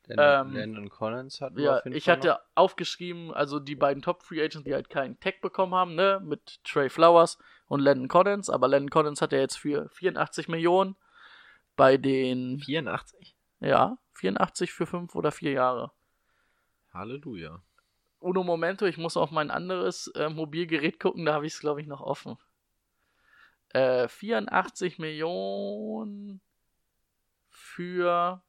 Landon, 0.07 0.53
ähm, 0.53 0.57
Landon 0.57 0.89
Collins 0.89 1.41
wir 1.41 1.63
Ja, 1.63 1.85
ich 1.85 2.09
hatte 2.09 2.39
aufgeschrieben, 2.55 3.33
also 3.33 3.59
die 3.59 3.75
beiden 3.75 4.01
Top 4.01 4.23
Free 4.23 4.41
Agents, 4.41 4.65
die 4.65 4.73
halt 4.73 4.89
keinen 4.89 5.19
Tag 5.19 5.41
bekommen 5.41 5.75
haben, 5.75 5.95
ne, 5.95 6.19
mit 6.23 6.63
Trey 6.63 6.89
Flowers 6.89 7.37
und 7.67 7.81
Landon 7.81 8.07
Collins, 8.07 8.49
aber 8.49 8.67
Landon 8.67 8.89
Collins 8.89 9.21
hat 9.21 9.31
ja 9.31 9.39
jetzt 9.39 9.57
für 9.57 9.89
84 9.89 10.47
Millionen 10.47 10.95
bei 11.75 11.97
den, 11.97 12.59
84? 12.59 13.35
ja, 13.59 13.97
84 14.13 14.71
für 14.73 14.85
fünf 14.85 15.15
oder 15.15 15.31
vier 15.31 15.51
Jahre. 15.51 15.91
Halleluja. 16.93 17.61
Uno 18.19 18.43
Momento, 18.43 18.85
ich 18.85 18.97
muss 18.97 19.17
auf 19.17 19.31
mein 19.31 19.49
anderes 19.49 20.07
äh, 20.15 20.29
Mobilgerät 20.29 20.99
gucken, 20.99 21.25
da 21.25 21.33
habe 21.33 21.47
ich 21.47 21.53
es, 21.53 21.59
glaube 21.59 21.81
ich, 21.81 21.87
noch 21.87 22.01
offen. 22.01 22.37
Äh, 23.73 24.07
84 24.07 24.99
Millionen 24.99 26.41
für 27.49 28.41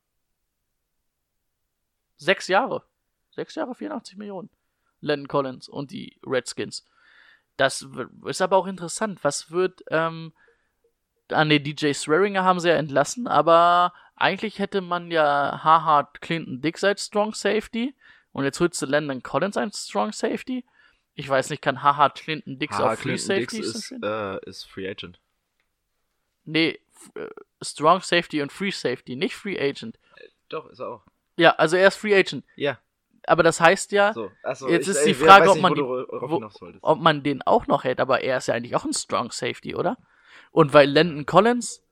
sechs 2.17 2.49
Jahre. 2.49 2.85
Sechs 3.31 3.55
Jahre, 3.55 3.75
84 3.75 4.17
Millionen. 4.17 4.51
Landon 5.01 5.29
Collins 5.29 5.69
und 5.69 5.91
die 5.91 6.19
Redskins. 6.25 6.87
Das 7.57 7.87
ist 8.25 8.41
aber 8.41 8.57
auch 8.57 8.67
interessant. 8.67 9.23
Was 9.23 9.51
wird, 9.51 9.83
ähm, 9.91 10.33
an 11.29 11.49
den 11.49 11.63
DJ 11.63 11.93
Swearinger 11.93 12.45
haben 12.45 12.61
sie 12.61 12.69
ja 12.69 12.77
entlassen, 12.77 13.27
aber 13.27 13.93
eigentlich 14.17 14.59
hätte 14.59 14.81
man 14.81 15.11
ja 15.11 15.61
haha 15.63 16.05
Clinton 16.21 16.61
Dix 16.61 16.85
als 16.85 17.07
Strong 17.07 17.35
Safety 17.35 17.95
und 18.33 18.45
jetzt 18.45 18.61
holst 18.61 18.81
du 18.81 18.87
Landon 18.87 19.23
Collins 19.23 19.57
als 19.57 19.89
Strong 19.89 20.13
Safety. 20.13 20.65
Ich 21.15 21.29
weiß 21.29 21.51
nicht, 21.51 21.61
kann 21.63 21.83
haha 21.83 22.09
Clinton 22.11 22.59
Dix 22.59 22.77
Haha, 22.79 22.93
auf 22.93 22.99
Free 22.99 23.17
Clinton 23.17 23.37
Dix 23.37 23.53
Safety 23.53 23.69
ist, 23.69 23.93
äh, 24.03 24.49
ist 24.49 24.65
Free 24.65 24.89
Agent. 24.89 25.21
Nee, 26.45 26.79
äh, 27.15 27.27
Strong 27.63 28.01
Safety 28.01 28.43
und 28.43 28.53
Free 28.53 28.71
Safety, 28.71 29.17
nicht 29.17 29.35
Free 29.37 29.59
Agent. 29.61 29.99
Doch, 30.49 30.69
ist 30.71 30.81
er 30.81 30.89
auch. 30.89 31.03
Ja, 31.37 31.51
also 31.53 31.77
er 31.77 31.89
ist 31.89 31.97
Free 31.97 32.15
Agent. 32.15 32.45
Ja, 32.57 32.79
Aber 33.27 33.43
das 33.43 33.61
heißt 33.61 33.93
ja, 33.93 34.13
so. 34.13 34.31
Achso, 34.43 34.69
Jetzt 34.69 34.89
ich, 34.89 34.97
ist 34.97 35.05
die 35.07 35.11
äh, 35.11 35.15
Frage, 35.15 35.43
weiß 35.45 35.51
ob 35.51 35.55
nicht, 35.57 35.63
man 35.63 35.75
die- 35.75 35.83
wo- 35.83 36.79
ob 36.83 37.01
man 37.01 37.23
den 37.23 37.43
auch 37.43 37.67
noch 37.67 37.85
hält, 37.85 38.01
aber 38.01 38.21
er 38.23 38.39
ist 38.39 38.49
ja 38.49 38.55
eigentlich 38.55 38.75
auch 38.75 38.85
ein 38.85 38.93
Strong 38.93 39.31
Safety, 39.31 39.75
oder? 39.75 39.97
Und 40.51 40.73
weil 40.73 40.91
Landon 40.91 41.25
Collins 41.27 41.83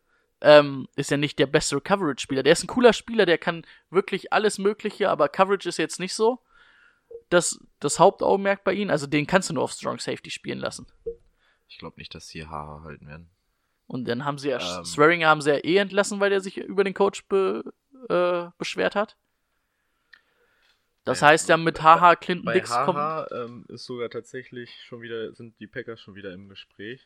ähm, 0.43 0.89
ist 0.97 1.11
ja 1.11 1.17
nicht 1.19 1.39
der 1.39 1.47
bessere 1.47 1.81
Coverage-Spieler. 1.81 2.43
Der 2.43 2.53
ist 2.55 2.65
ein 2.65 2.67
cooler 2.69 2.93
Spieler, 2.95 3.27
der 3.27 3.39
kann 3.39 3.65
wirklich 3.91 4.33
alles 4.33 4.59
Mögliche, 4.59 5.09
aber 5.11 5.29
Coverage 5.29 5.69
ist 5.69 5.77
jetzt 5.77 6.01
nicht 6.01 6.15
so 6.15 6.41
das, 7.31 7.59
das 7.79 7.99
Hauptaugenmerk 7.99 8.63
bei 8.65 8.75
ihm. 8.75 8.91
Also 8.91 9.07
den 9.07 9.27
kannst 9.27 9.49
du 9.49 9.55
nur 9.55 9.63
auf 9.65 9.73
Strong 9.73 9.99
Safety 9.99 10.31
spielen 10.31 10.59
lassen. 10.59 10.87
Ich 11.69 11.79
glaube 11.79 11.99
nicht, 11.99 12.15
dass 12.15 12.29
sie 12.29 12.47
Haare 12.47 12.83
halten 12.85 13.07
werden. 13.07 13.31
Und 13.87 14.07
dann 14.07 14.25
haben 14.25 14.39
sie 14.39 14.51
ja, 14.51 14.79
Ähm. 14.79 14.85
Swearinger 14.85 15.29
haben 15.29 15.41
sie 15.41 15.51
ja 15.51 15.57
eh 15.65 15.77
entlassen, 15.79 16.21
weil 16.21 16.31
der 16.31 16.41
sich 16.41 16.59
über 16.59 16.85
den 16.85 16.95
Coach 16.95 17.25
be, 17.27 17.65
äh, 18.09 18.51
beschwert 18.59 18.95
hat. 18.95 19.17
Das 21.05 21.21
Bei- 21.21 21.29
heißt 21.29 21.49
ja 21.49 21.57
mit 21.57 21.83
Haha 21.83 22.15
Clinton 22.15 22.45
Bei 22.45 22.53
Dix 22.55 22.71
kommt. 22.71 22.99
Haha 22.99 23.27
ähm, 23.33 23.65
ist 23.69 23.85
sogar 23.87 24.11
tatsächlich 24.11 24.85
schon 24.85 25.01
wieder, 25.01 25.33
sind 25.35 25.59
die 25.59 25.67
Packers 25.67 26.01
schon 26.01 26.15
wieder 26.15 26.33
im 26.33 26.49
Gespräch. 26.49 27.05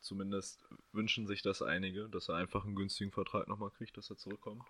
zumindest 0.00 0.64
wünschen 0.92 1.26
sich 1.26 1.42
das 1.42 1.60
einige, 1.62 2.08
dass 2.08 2.28
er 2.28 2.36
einfach 2.36 2.64
einen 2.64 2.76
günstigen 2.76 3.10
Vertrag 3.10 3.48
nochmal 3.48 3.70
kriegt, 3.70 3.96
dass 3.96 4.10
er 4.10 4.16
zurückkommt. 4.16 4.62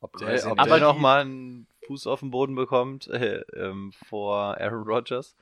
Ob 0.00 0.16
der, 0.16 0.46
ob 0.46 0.56
der 0.56 0.58
Aber 0.58 0.78
noch 0.78 0.98
mal 0.98 1.20
einen 1.20 1.66
Fuß 1.86 2.06
auf 2.06 2.20
den 2.20 2.30
Boden 2.30 2.54
bekommt 2.54 3.08
äh, 3.08 3.40
ähm, 3.54 3.92
vor 4.08 4.58
Aaron 4.58 4.84
Rodgers? 4.84 5.34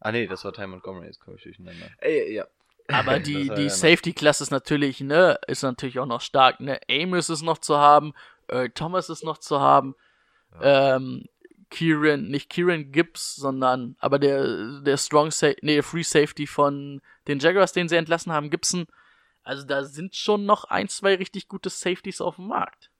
Ah 0.00 0.12
nee, 0.12 0.26
das 0.26 0.44
war 0.44 0.52
Ty 0.52 0.66
Montgomery, 0.66 1.06
jetzt 1.06 1.20
komme 1.20 1.36
ich 1.36 1.42
durcheinander. 1.42 1.86
Ey, 1.98 2.34
ja. 2.34 2.46
Aber 2.88 3.18
die, 3.18 3.50
die 3.50 3.62
ja 3.64 3.68
Safety-Klasse 3.68 4.44
ist 4.44 4.50
natürlich, 4.50 5.00
ne, 5.00 5.38
ist 5.46 5.62
natürlich 5.62 5.98
auch 5.98 6.06
noch 6.06 6.20
stark, 6.20 6.60
ne. 6.60 6.80
Amos 6.88 7.28
ist 7.28 7.42
noch 7.42 7.58
zu 7.58 7.76
haben, 7.76 8.14
Earl 8.48 8.70
Thomas 8.70 9.10
ist 9.10 9.24
noch 9.24 9.38
zu 9.38 9.60
haben, 9.60 9.94
ähm, 10.62 11.26
Kieran, 11.70 12.28
nicht 12.28 12.48
Kieran 12.48 12.92
Gibbs, 12.92 13.36
sondern, 13.36 13.96
aber 13.98 14.18
der, 14.18 14.80
der 14.80 14.96
Strong 14.96 15.30
Sa 15.30 15.48
nee, 15.60 15.74
der 15.74 15.82
Free 15.82 16.02
Safety 16.02 16.46
von 16.46 17.02
den 17.26 17.40
Jaguars, 17.40 17.72
den 17.72 17.88
sie 17.88 17.96
entlassen 17.96 18.32
haben, 18.32 18.48
Gibson. 18.48 18.86
Also 19.42 19.66
da 19.66 19.84
sind 19.84 20.14
schon 20.14 20.44
noch 20.44 20.64
ein, 20.64 20.88
zwei 20.88 21.14
richtig 21.14 21.48
gute 21.48 21.70
Safeties 21.70 22.20
auf 22.20 22.36
dem 22.36 22.48
Markt. 22.48 22.90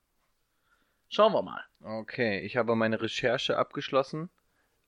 Schauen 1.09 1.33
wir 1.33 1.41
mal. 1.41 1.63
Okay, 1.81 2.39
ich 2.41 2.57
habe 2.57 2.75
meine 2.75 3.01
Recherche 3.01 3.57
abgeschlossen. 3.57 4.29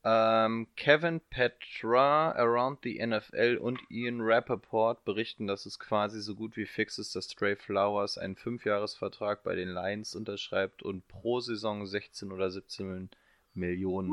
Ähm, 0.04 0.68
Kevin 0.76 1.20
Petra, 1.20 2.32
Around 2.32 2.80
the 2.84 3.06
NFL 3.06 3.60
und 3.62 3.80
Ian 3.90 4.22
Rappaport 4.22 5.06
berichten, 5.06 5.46
dass 5.46 5.68
es 5.68 5.78
quasi 5.78 6.22
so 6.22 6.36
gut 6.36 6.58
wie 6.58 6.66
fix 6.66 6.98
ist, 6.98 7.16
dass 7.16 7.30
Stray 7.30 7.56
Flowers 7.56 8.18
einen 8.18 8.36
Fünfjahresvertrag 8.36 9.44
bei 9.44 9.54
den 9.54 9.70
Lions 9.70 10.16
unterschreibt 10.16 10.82
und 10.82 11.08
pro 11.08 11.40
Saison 11.40 11.86
16 11.86 12.32
oder 12.32 12.50
17 12.50 13.12
Millionen 13.54 14.12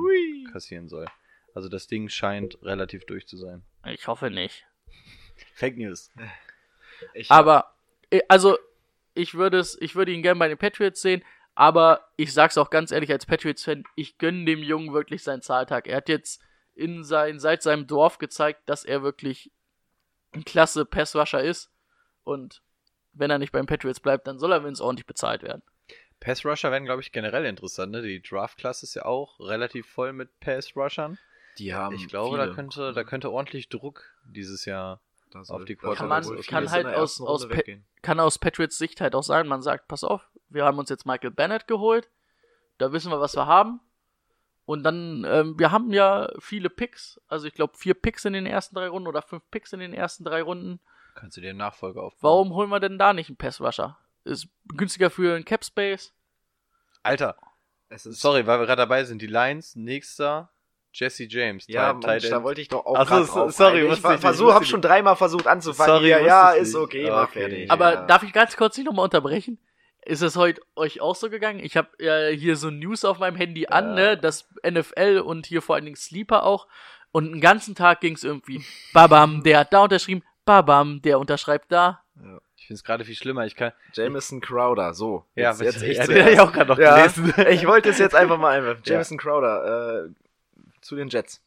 kassieren 0.52 0.88
soll. 0.88 1.06
Also 1.54 1.70
das 1.70 1.86
Ding 1.86 2.10
scheint 2.10 2.62
relativ 2.62 3.06
durch 3.06 3.26
zu 3.26 3.38
sein. 3.38 3.62
Ich 3.86 4.06
hoffe 4.06 4.30
nicht. 4.30 4.66
Fake 5.54 5.78
News. 5.78 6.10
Ich 7.14 7.30
Aber, 7.30 7.74
äh, 8.10 8.20
also, 8.28 8.58
ich 9.14 9.34
würde 9.34 9.58
es, 9.58 9.76
ich 9.80 9.94
würde 9.96 10.12
ihn 10.12 10.22
gerne 10.22 10.38
bei 10.38 10.48
den 10.48 10.58
Patriots 10.58 11.00
sehen, 11.00 11.24
aber 11.54 12.08
ich 12.16 12.32
sag's 12.32 12.56
auch 12.56 12.70
ganz 12.70 12.92
ehrlich 12.92 13.10
als 13.10 13.26
Patriots-Fan, 13.26 13.84
ich 13.96 14.18
gönne 14.18 14.44
dem 14.44 14.62
Jungen 14.62 14.92
wirklich 14.92 15.22
seinen 15.22 15.42
Zahltag. 15.42 15.86
Er 15.88 15.96
hat 15.96 16.08
jetzt 16.08 16.40
in 16.74 17.02
sein, 17.02 17.40
seit 17.40 17.62
seinem 17.62 17.86
Dorf 17.86 18.18
gezeigt, 18.18 18.62
dass 18.66 18.84
er 18.84 19.02
wirklich 19.02 19.50
ein 20.32 20.44
klasse 20.44 20.84
Passrusher 20.84 21.42
ist. 21.42 21.72
Und 22.22 22.62
wenn 23.12 23.30
er 23.30 23.38
nicht 23.38 23.52
beim 23.52 23.66
Patriots 23.66 24.00
bleibt, 24.00 24.26
dann 24.26 24.38
soll 24.38 24.52
er 24.52 24.62
wenigstens 24.62 24.82
ordentlich 24.84 25.06
bezahlt 25.06 25.42
werden. 25.42 25.62
Pass 26.20 26.44
Rusher 26.44 26.70
werden, 26.70 26.84
glaube 26.84 27.02
ich, 27.02 27.12
generell 27.12 27.44
interessant. 27.44 27.92
Ne? 27.92 28.02
Die 28.02 28.22
Draft-Klasse 28.22 28.86
ist 28.86 28.94
ja 28.94 29.04
auch 29.04 29.38
relativ 29.40 29.86
voll 29.86 30.12
mit 30.12 30.40
Pass 30.40 30.76
Rushern. 30.76 31.18
die 31.58 31.74
haben 31.74 31.94
Ich 31.96 32.08
glaube, 32.08 32.36
viele. 32.36 32.48
da 32.48 32.54
könnte, 32.54 32.92
da 32.92 33.04
könnte 33.04 33.30
ordentlich 33.30 33.68
Druck 33.68 34.04
dieses 34.24 34.64
Jahr. 34.64 35.00
Da 35.30 35.40
auf 35.40 35.64
die 35.64 35.76
Quarterbacks 35.76 36.26
Kann 36.46 36.64
man- 36.64 36.66
kann 36.66 36.70
halt 36.70 36.86
aus- 36.96 37.20
aus. 37.20 37.46
Kann 38.02 38.20
aus 38.20 38.38
Patriots 38.38 38.78
Sicht 38.78 39.00
halt 39.00 39.14
auch 39.14 39.22
sein, 39.22 39.46
man 39.46 39.62
sagt, 39.62 39.88
pass 39.88 40.04
auf, 40.04 40.22
wir 40.48 40.64
haben 40.64 40.78
uns 40.78 40.88
jetzt 40.88 41.04
Michael 41.06 41.30
Bennett 41.30 41.66
geholt, 41.66 42.08
da 42.78 42.92
wissen 42.92 43.10
wir, 43.10 43.20
was 43.20 43.34
wir 43.36 43.46
haben. 43.46 43.80
Und 44.64 44.82
dann, 44.82 45.24
ähm, 45.26 45.58
wir 45.58 45.70
haben 45.72 45.92
ja 45.92 46.28
viele 46.40 46.68
Picks, 46.70 47.20
also 47.26 47.46
ich 47.46 47.54
glaube 47.54 47.76
vier 47.76 47.94
Picks 47.94 48.24
in 48.26 48.34
den 48.34 48.44
ersten 48.46 48.74
drei 48.74 48.88
Runden 48.88 49.08
oder 49.08 49.22
fünf 49.22 49.42
Picks 49.50 49.72
in 49.72 49.80
den 49.80 49.94
ersten 49.94 50.24
drei 50.24 50.42
Runden. 50.42 50.78
Kannst 51.14 51.36
du 51.36 51.40
dir 51.40 51.50
einen 51.50 51.58
Nachfolger 51.58 52.02
aufbauen? 52.02 52.20
Warum 52.22 52.52
holen 52.54 52.68
wir 52.70 52.78
denn 52.78 52.98
da 52.98 53.12
nicht 53.14 53.28
einen 53.30 53.36
Pass-Rusher? 53.36 53.98
Ist 54.24 54.48
günstiger 54.76 55.08
für 55.10 55.34
einen 55.34 55.44
Cap-Space. 55.46 56.12
Alter, 57.02 57.36
Es 57.88 58.04
ist, 58.04 58.20
sorry, 58.20 58.46
weil 58.46 58.60
wir 58.60 58.66
gerade 58.66 58.82
dabei 58.82 59.04
sind. 59.04 59.22
Die 59.22 59.26
Lions, 59.26 59.74
nächster, 59.74 60.50
Jesse 60.92 61.26
James. 61.28 61.66
Ja, 61.68 61.92
Mensch, 61.92 62.28
da 62.28 62.42
wollte 62.42 62.60
ich 62.60 62.68
doch 62.68 62.84
auch 62.86 62.96
Ach 62.96 63.06
so, 63.08 63.14
grad 63.14 63.26
so- 63.26 63.32
drauf 63.34 63.52
sorry, 63.52 63.88
wusste 63.88 64.08
Ich 64.08 64.14
ich 64.14 64.20
versuch, 64.20 64.52
hab 64.52 64.62
ich 64.62 64.68
schon 64.68 64.82
dreimal 64.82 65.16
versucht 65.16 65.46
anzufangen. 65.46 65.94
Sorry, 65.94 66.08
ja, 66.10 66.18
ja, 66.20 66.54
ich 66.54 66.62
ist 66.62 66.68
nicht. 66.74 66.76
okay, 66.82 67.06
Ja, 67.06 67.12
war 67.12 67.24
okay. 67.24 67.40
fertig. 67.40 67.70
Aber 67.70 67.92
ja. 67.94 68.06
darf 68.06 68.22
ich 68.22 68.32
ganz 68.32 68.56
kurz 68.56 68.74
dich 68.76 68.84
nochmal 68.84 69.04
unterbrechen? 69.04 69.58
Ist 70.04 70.22
es 70.22 70.36
heute 70.36 70.62
euch 70.74 71.00
auch 71.00 71.14
so 71.14 71.28
gegangen? 71.28 71.60
Ich 71.60 71.76
habe 71.76 71.88
ja 71.98 72.28
hier 72.28 72.56
so 72.56 72.70
News 72.70 73.04
auf 73.04 73.18
meinem 73.18 73.36
Handy 73.36 73.66
an, 73.66 73.94
ne? 73.94 74.16
Das 74.16 74.48
NFL 74.66 75.22
und 75.24 75.44
hier 75.46 75.60
vor 75.60 75.74
allen 75.76 75.84
Dingen 75.84 75.96
Sleeper 75.96 76.44
auch. 76.44 76.66
Und 77.12 77.30
den 77.32 77.40
ganzen 77.40 77.74
Tag 77.74 78.00
ging 78.00 78.14
es 78.14 78.24
irgendwie. 78.24 78.64
Babam, 78.94 79.42
der 79.42 79.58
hat 79.60 79.72
da 79.72 79.82
unterschrieben. 79.82 80.22
Babam, 80.46 81.02
der 81.02 81.18
unterschreibt 81.18 81.70
da. 81.70 82.02
Ich 82.56 82.66
finde 82.66 82.74
es 82.78 82.84
gerade 82.84 83.04
viel 83.04 83.14
schlimmer. 83.16 83.44
Ich 83.44 83.54
kann. 83.54 83.72
Jameson 83.92 84.40
Crowder, 84.40 84.94
so. 84.94 85.24
Ja, 85.34 85.50
jetzt, 85.50 85.60
jetzt 85.60 85.82
ich 85.82 85.96
ja, 85.98 86.04
hab 86.24 86.30
ich 86.32 86.40
auch 86.40 86.52
gerade 86.52 86.70
noch 86.70 86.78
ja, 86.78 86.96
gelesen. 86.96 87.34
Ich 87.50 87.66
wollte 87.66 87.90
es 87.90 87.98
jetzt 87.98 88.14
einfach 88.14 88.38
mal 88.38 88.56
einwerfen. 88.56 88.82
Ja. 88.86 88.92
Jameson 88.94 89.18
Crowder, 89.18 90.06
äh, 90.06 90.10
zu 90.88 90.96
den 90.96 91.08
Jets. 91.08 91.42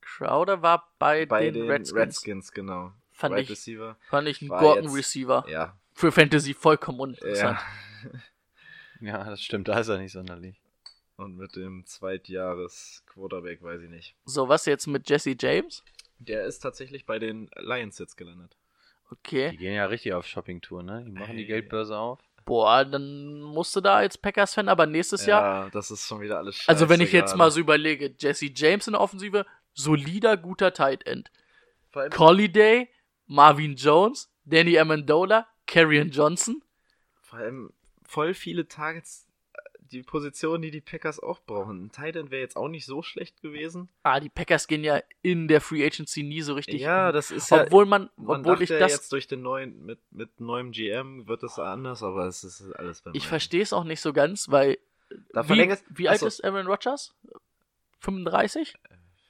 Crowder 0.00 0.62
war 0.62 0.92
bei, 0.98 1.26
Bei 1.26 1.44
den, 1.44 1.54
den, 1.54 1.70
Redskins. 1.70 1.96
Redskins. 2.00 2.52
genau. 2.52 2.92
Fand 3.12 3.34
Right 3.34 3.44
ich- 3.44 3.50
Receiver. 3.50 3.96
Fand 4.08 4.28
ich 4.28 4.42
ein 4.42 4.48
War 4.48 4.60
Gordon 4.60 4.84
jetzt- 4.84 4.96
Receiver. 4.96 5.44
Ja. 5.48 5.76
Für 5.94 6.10
Fantasy 6.10 6.54
vollkommen 6.54 7.00
uninteressant. 7.00 7.58
ja. 7.60 8.20
Ja, 9.00 9.24
das 9.24 9.42
stimmt. 9.42 9.68
Da 9.68 9.78
ist 9.78 9.88
er 9.88 9.98
nicht 9.98 10.12
sonderlich. 10.12 10.60
Und 11.16 11.36
mit 11.36 11.54
dem 11.56 11.84
Zweitjahres-Quarterback 11.86 13.62
weiß 13.62 13.82
ich 13.82 13.90
nicht. 13.90 14.14
So, 14.24 14.48
was 14.48 14.66
jetzt 14.66 14.86
mit 14.86 15.08
Jesse 15.08 15.36
James? 15.38 15.84
Der 16.18 16.44
ist 16.44 16.60
tatsächlich 16.60 17.04
bei 17.06 17.18
den 17.18 17.50
Lions 17.56 17.98
jetzt 17.98 18.16
gelandet. 18.16 18.56
Die 19.10 19.14
Okay. 19.14 19.56
gehen 19.56 19.74
ja 19.74 19.86
richtig 19.86 20.14
auf 20.14 20.26
Shoppingtour, 20.26 20.82
ne? 20.82 21.04
Die 21.04 21.12
machen 21.12 21.36
die 21.36 21.42
Ey. 21.42 21.46
Geldbörse 21.48 21.96
auf. 21.96 22.18
Boah, 22.44 22.84
dann 22.84 23.40
musst 23.40 23.74
du 23.74 23.80
da 23.80 23.96
als 23.96 24.18
Packers-Fan 24.18 24.68
aber 24.68 24.86
nächstes 24.86 25.24
Jahr 25.24 25.64
Ja, 25.64 25.70
das 25.70 25.90
ist 25.90 26.06
schon 26.06 26.20
wieder 26.20 26.38
alles 26.38 26.56
scheiße. 26.56 26.68
Also 26.68 26.88
wenn 26.88 27.00
ich 27.00 27.12
jetzt 27.12 27.36
mal 27.36 27.50
so 27.50 27.60
überlege, 27.60 28.14
Jesse 28.18 28.50
James 28.54 28.86
in 28.86 28.92
der 28.92 29.00
Offensive, 29.00 29.46
solider, 29.72 30.36
guter 30.36 30.72
Tight 30.72 31.06
End. 31.06 31.30
Colliday, 32.10 32.88
Marvin 33.26 33.76
Jones, 33.76 34.30
Danny 34.44 34.78
Amendola, 34.78 35.46
Karrion 35.66 36.10
Johnson. 36.10 36.62
vor 37.22 37.38
allem 37.38 37.72
voll 38.06 38.34
viele 38.34 38.68
Targets, 38.68 39.23
die 39.94 40.02
Position, 40.02 40.60
die 40.60 40.70
die 40.70 40.80
Packers 40.80 41.20
auch 41.20 41.40
brauchen. 41.40 41.84
Ein 41.84 41.92
Tight 41.92 42.16
End 42.16 42.30
wäre 42.30 42.42
jetzt 42.42 42.56
auch 42.56 42.68
nicht 42.68 42.84
so 42.84 43.02
schlecht 43.02 43.40
gewesen. 43.40 43.88
Ah, 44.02 44.20
die 44.20 44.28
Packers 44.28 44.66
gehen 44.66 44.84
ja 44.84 45.00
in 45.22 45.48
der 45.48 45.60
Free 45.60 45.84
Agency 45.84 46.22
nie 46.22 46.42
so 46.42 46.54
richtig. 46.54 46.80
ja, 46.80 47.12
das 47.12 47.30
ist 47.30 47.50
ja... 47.50 47.64
obwohl 47.64 47.86
man, 47.86 48.10
man 48.16 48.40
obwohl 48.40 48.62
ich 48.62 48.70
ja 48.70 48.78
das, 48.78 48.92
jetzt 48.92 49.12
durch 49.12 49.26
den 49.26 49.42
neuen, 49.42 49.84
mit, 49.86 50.00
mit 50.10 50.40
neuem 50.40 50.72
GM 50.72 51.26
wird 51.28 51.42
das 51.42 51.58
anders, 51.58 52.02
aber 52.02 52.26
es 52.26 52.44
ist 52.44 52.72
alles 52.72 53.02
beim 53.02 53.14
ich 53.14 53.26
verstehe 53.26 53.62
es 53.62 53.72
auch 53.72 53.84
nicht 53.84 54.00
so 54.00 54.12
ganz, 54.12 54.50
weil 54.50 54.78
Da 55.32 55.48
wie, 55.48 55.76
wie 55.90 56.08
alt 56.08 56.22
ist 56.22 56.44
Aaron 56.44 56.66
Rodgers? 56.66 57.14
35? 58.00 58.74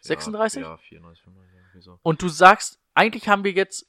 36? 0.01 0.63
Ja, 0.63 0.77
94, 0.77 1.25
95, 1.25 1.59
irgendwie 1.59 1.81
so. 1.81 1.99
Und 2.03 2.23
du 2.23 2.29
sagst, 2.29 2.79
eigentlich 2.95 3.29
haben 3.29 3.45
wir 3.45 3.53
jetzt, 3.53 3.87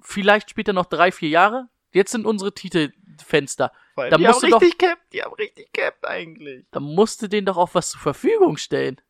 vielleicht 0.00 0.50
später 0.50 0.72
noch 0.72 0.86
drei, 0.86 1.12
vier 1.12 1.28
Jahre. 1.28 1.68
Jetzt 1.92 2.10
sind 2.10 2.26
unsere 2.26 2.52
Titelfenster. 2.52 3.03
Vor 3.22 4.04
allem, 4.04 4.10
Da 4.10 4.16
die 4.16 4.24
musst 4.24 4.42
haben 4.42 4.50
du 4.50 4.50
doch- 4.56 4.60
richtig 4.62 4.78
capped, 4.78 5.12
die 5.12 5.22
haben 5.22 5.34
richtig 5.34 5.72
capped 5.72 6.04
eigentlich. 6.06 6.64
Da 6.70 6.80
musst 6.80 7.22
du 7.22 7.28
denen 7.28 7.46
doch 7.46 7.56
auch 7.56 7.74
was 7.74 7.90
zur 7.90 8.00
Verfügung 8.00 8.56
stellen. 8.56 9.00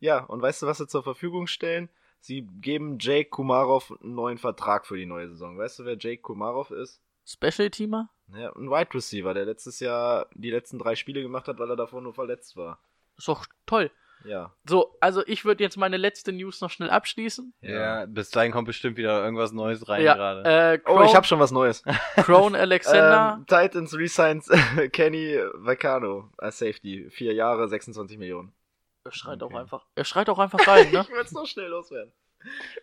Ja, 0.00 0.18
und 0.24 0.42
weißt 0.42 0.62
du, 0.62 0.66
was 0.66 0.78
sie 0.78 0.86
zur 0.88 1.02
Verfügung 1.02 1.46
stellen? 1.46 1.88
Sie 2.20 2.42
geben 2.60 2.98
Jake 3.00 3.30
Kumarov 3.30 3.92
einen 4.02 4.14
neuen 4.14 4.38
Vertrag 4.38 4.86
für 4.86 4.96
die 4.96 5.06
neue 5.06 5.28
Saison. 5.28 5.58
Weißt 5.58 5.78
du, 5.80 5.84
wer 5.84 5.96
Jake 5.98 6.22
Kumarov 6.22 6.70
ist? 6.70 7.00
Special 7.24 7.70
Teamer? 7.70 8.10
Ja, 8.34 8.52
ein 8.54 8.70
Wide 8.70 8.94
Receiver, 8.94 9.34
der 9.34 9.44
letztes 9.44 9.80
Jahr 9.80 10.26
die 10.34 10.50
letzten 10.50 10.78
drei 10.78 10.94
Spiele 10.96 11.22
gemacht 11.22 11.46
hat, 11.48 11.58
weil 11.58 11.70
er 11.70 11.76
davor 11.76 12.00
nur 12.00 12.14
verletzt 12.14 12.56
war. 12.56 12.80
Ist 13.16 13.28
doch 13.28 13.46
toll. 13.66 13.90
Ja. 14.24 14.52
So, 14.68 14.96
also 15.00 15.22
ich 15.26 15.44
würde 15.44 15.62
jetzt 15.64 15.76
meine 15.76 15.96
letzte 15.96 16.32
News 16.32 16.60
noch 16.60 16.70
schnell 16.70 16.90
abschließen. 16.90 17.52
Ja, 17.60 18.06
bis 18.06 18.30
dahin 18.30 18.52
kommt 18.52 18.66
bestimmt 18.66 18.96
wieder 18.96 19.22
irgendwas 19.24 19.52
Neues 19.52 19.88
rein 19.88 20.02
ja, 20.02 20.14
gerade. 20.14 20.74
äh, 20.74 20.80
Oh, 20.86 21.02
ich 21.02 21.14
hab 21.14 21.26
schon 21.26 21.38
was 21.40 21.50
Neues. 21.50 21.82
Crown 22.16 22.54
Alexander. 22.54 23.36
ähm, 23.38 23.46
Titans 23.46 23.96
resigns 23.96 24.48
Kenny 24.92 25.38
Vacano 25.54 26.30
als 26.38 26.58
Safety. 26.58 27.08
Vier 27.10 27.32
Jahre, 27.34 27.68
26 27.68 28.18
Millionen. 28.18 28.52
er 29.04 29.12
schreit 29.12 29.42
okay. 29.42 29.54
auch 29.54 29.58
einfach. 29.58 29.86
Er 29.94 30.04
schreit 30.04 30.28
auch 30.28 30.38
einfach 30.38 30.66
rein, 30.66 30.90
ne? 30.92 31.00
Ich 31.08 31.10
will's 31.16 31.32
noch 31.32 31.46
schnell 31.46 31.68
loswerden. 31.68 32.12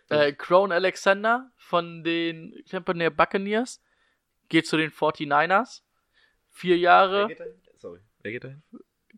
äh, 0.08 0.32
Crown 0.32 0.72
Alexander 0.72 1.50
von 1.56 2.02
den 2.04 2.54
Tampa 2.70 2.92
Bay 2.92 3.10
Buccaneers 3.10 3.82
geht 4.48 4.66
zu 4.66 4.76
den 4.76 4.90
49ers. 4.90 5.82
Vier 6.50 6.74
Wer 6.74 6.80
Jahre. 6.80 7.28
geht 7.28 7.40
dahin? 7.40 7.54
Sorry. 7.76 8.00
Wer 8.22 8.32
geht 8.32 8.44
dahin? 8.44 8.62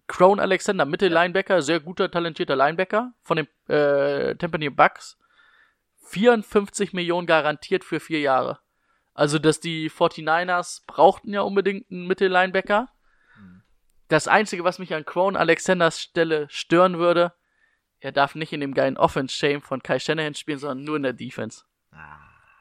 Crown 0.07 0.41
Alexander, 0.41 0.85
Mitte-Linebacker, 0.85 1.63
sehr 1.63 1.81
guter, 1.81 2.11
talentierter 2.11 2.57
Linebacker 2.57 3.13
von 3.23 3.37
den 3.37 3.49
äh, 3.69 4.35
Tampa 4.37 4.59
Bay 4.59 4.71
Bucks. 4.71 5.19
54 6.07 6.93
Millionen 6.93 7.27
garantiert 7.27 7.85
für 7.85 8.01
vier 8.01 8.21
Jahre. 8.21 8.59
Also, 9.15 9.39
dass 9.39 9.61
die 9.61 9.91
49ers 9.91 10.83
brauchten 10.87 11.33
ja 11.33 11.43
unbedingt 11.43 11.91
einen 11.91 12.07
Mittellinebacker. 12.07 12.89
Das 14.09 14.29
Einzige, 14.29 14.65
was 14.65 14.79
mich 14.79 14.93
an 14.93 15.07
Crown 15.07 15.37
Alexanders 15.37 16.01
Stelle 16.01 16.47
stören 16.51 16.99
würde, 16.99 17.33
er 18.01 18.13
darf 18.13 18.35
nicht 18.35 18.53
in 18.53 18.61
dem 18.61 18.75
geilen 18.75 18.97
Offense-Shame 18.97 19.63
von 19.63 19.83
Kai 19.83 19.99
Shanahan 19.99 20.35
spielen, 20.35 20.59
sondern 20.59 20.85
nur 20.85 20.97
in 20.97 21.05
der 21.05 21.13
Defense. 21.13 21.65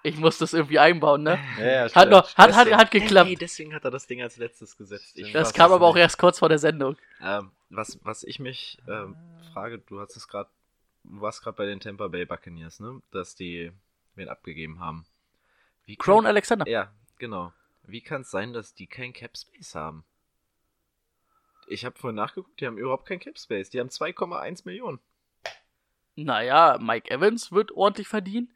Ich 0.03 0.17
muss 0.17 0.37
das 0.37 0.53
irgendwie 0.53 0.79
einbauen, 0.79 1.23
ne? 1.23 1.39
ja, 1.59 1.85
ja, 1.85 1.93
Hat, 1.93 2.09
noch, 2.09 2.35
hat, 2.35 2.53
hat, 2.53 2.71
hat 2.71 2.91
geklappt. 2.91 3.29
Hey, 3.29 3.35
deswegen 3.35 3.73
hat 3.73 3.85
er 3.85 3.91
das 3.91 4.07
Ding 4.07 4.21
als 4.21 4.37
letztes 4.37 4.75
gesetzt. 4.75 5.17
Ich 5.17 5.31
das 5.31 5.53
kam 5.53 5.71
aber 5.71 5.85
auch 5.85 5.93
nicht. 5.93 6.01
erst 6.01 6.17
kurz 6.17 6.39
vor 6.39 6.49
der 6.49 6.57
Sendung. 6.57 6.97
Ähm, 7.21 7.51
was, 7.69 7.99
was 8.03 8.23
ich 8.23 8.39
mich 8.39 8.79
ähm, 8.87 9.15
frage, 9.53 9.79
du 9.79 9.99
hast 9.99 10.15
es 10.15 10.27
gerade 10.27 10.49
du 11.03 11.21
warst 11.21 11.43
gerade 11.43 11.57
bei 11.57 11.65
den 11.65 11.79
Tampa 11.79 12.07
Bay 12.07 12.25
Buccaneers, 12.25 12.79
ne? 12.79 13.01
Dass 13.11 13.35
die 13.35 13.71
wen 14.15 14.29
abgegeben 14.29 14.79
haben. 14.79 15.05
Wie 15.85 15.95
Crown 15.95 16.25
Alexander. 16.25 16.67
Ja, 16.67 16.91
genau. 17.17 17.53
Wie 17.83 18.01
kann 18.01 18.21
es 18.21 18.31
sein, 18.31 18.53
dass 18.53 18.73
die 18.73 18.87
kein 18.87 19.13
Cap 19.13 19.37
Space 19.37 19.75
haben? 19.75 20.03
Ich 21.67 21.85
habe 21.85 21.97
vorhin 21.97 22.15
nachgeguckt, 22.15 22.59
die 22.59 22.67
haben 22.67 22.77
überhaupt 22.77 23.07
kein 23.07 23.19
Cap 23.19 23.37
Space. 23.37 23.69
Die 23.69 23.79
haben 23.79 23.89
2,1 23.89 24.63
Millionen. 24.65 24.99
Naja, 26.15 26.77
Mike 26.79 27.09
Evans 27.09 27.51
wird 27.51 27.71
ordentlich 27.71 28.07
verdienen. 28.07 28.51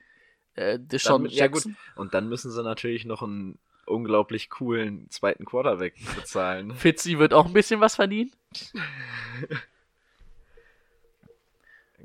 Äh, 0.56 0.80
Deshaun 0.80 1.24
Dann- 1.24 1.32
ja, 1.32 1.48
gut. 1.48 1.66
Jackson. 1.66 1.78
Und 1.96 2.14
dann 2.14 2.28
müssen 2.30 2.52
sie 2.52 2.64
natürlich 2.64 3.06
noch 3.06 3.22
einen 3.22 3.60
unglaublich 3.86 4.50
coolen 4.50 5.10
zweiten 5.12 5.46
Quarterback 5.46 5.96
bezahlen. 6.16 6.74
Fitzy 6.76 7.20
wird 7.20 7.34
auch 7.34 7.46
ein 7.46 7.54
bisschen 7.54 7.80
was 7.82 7.96
verdienen. 7.96 8.32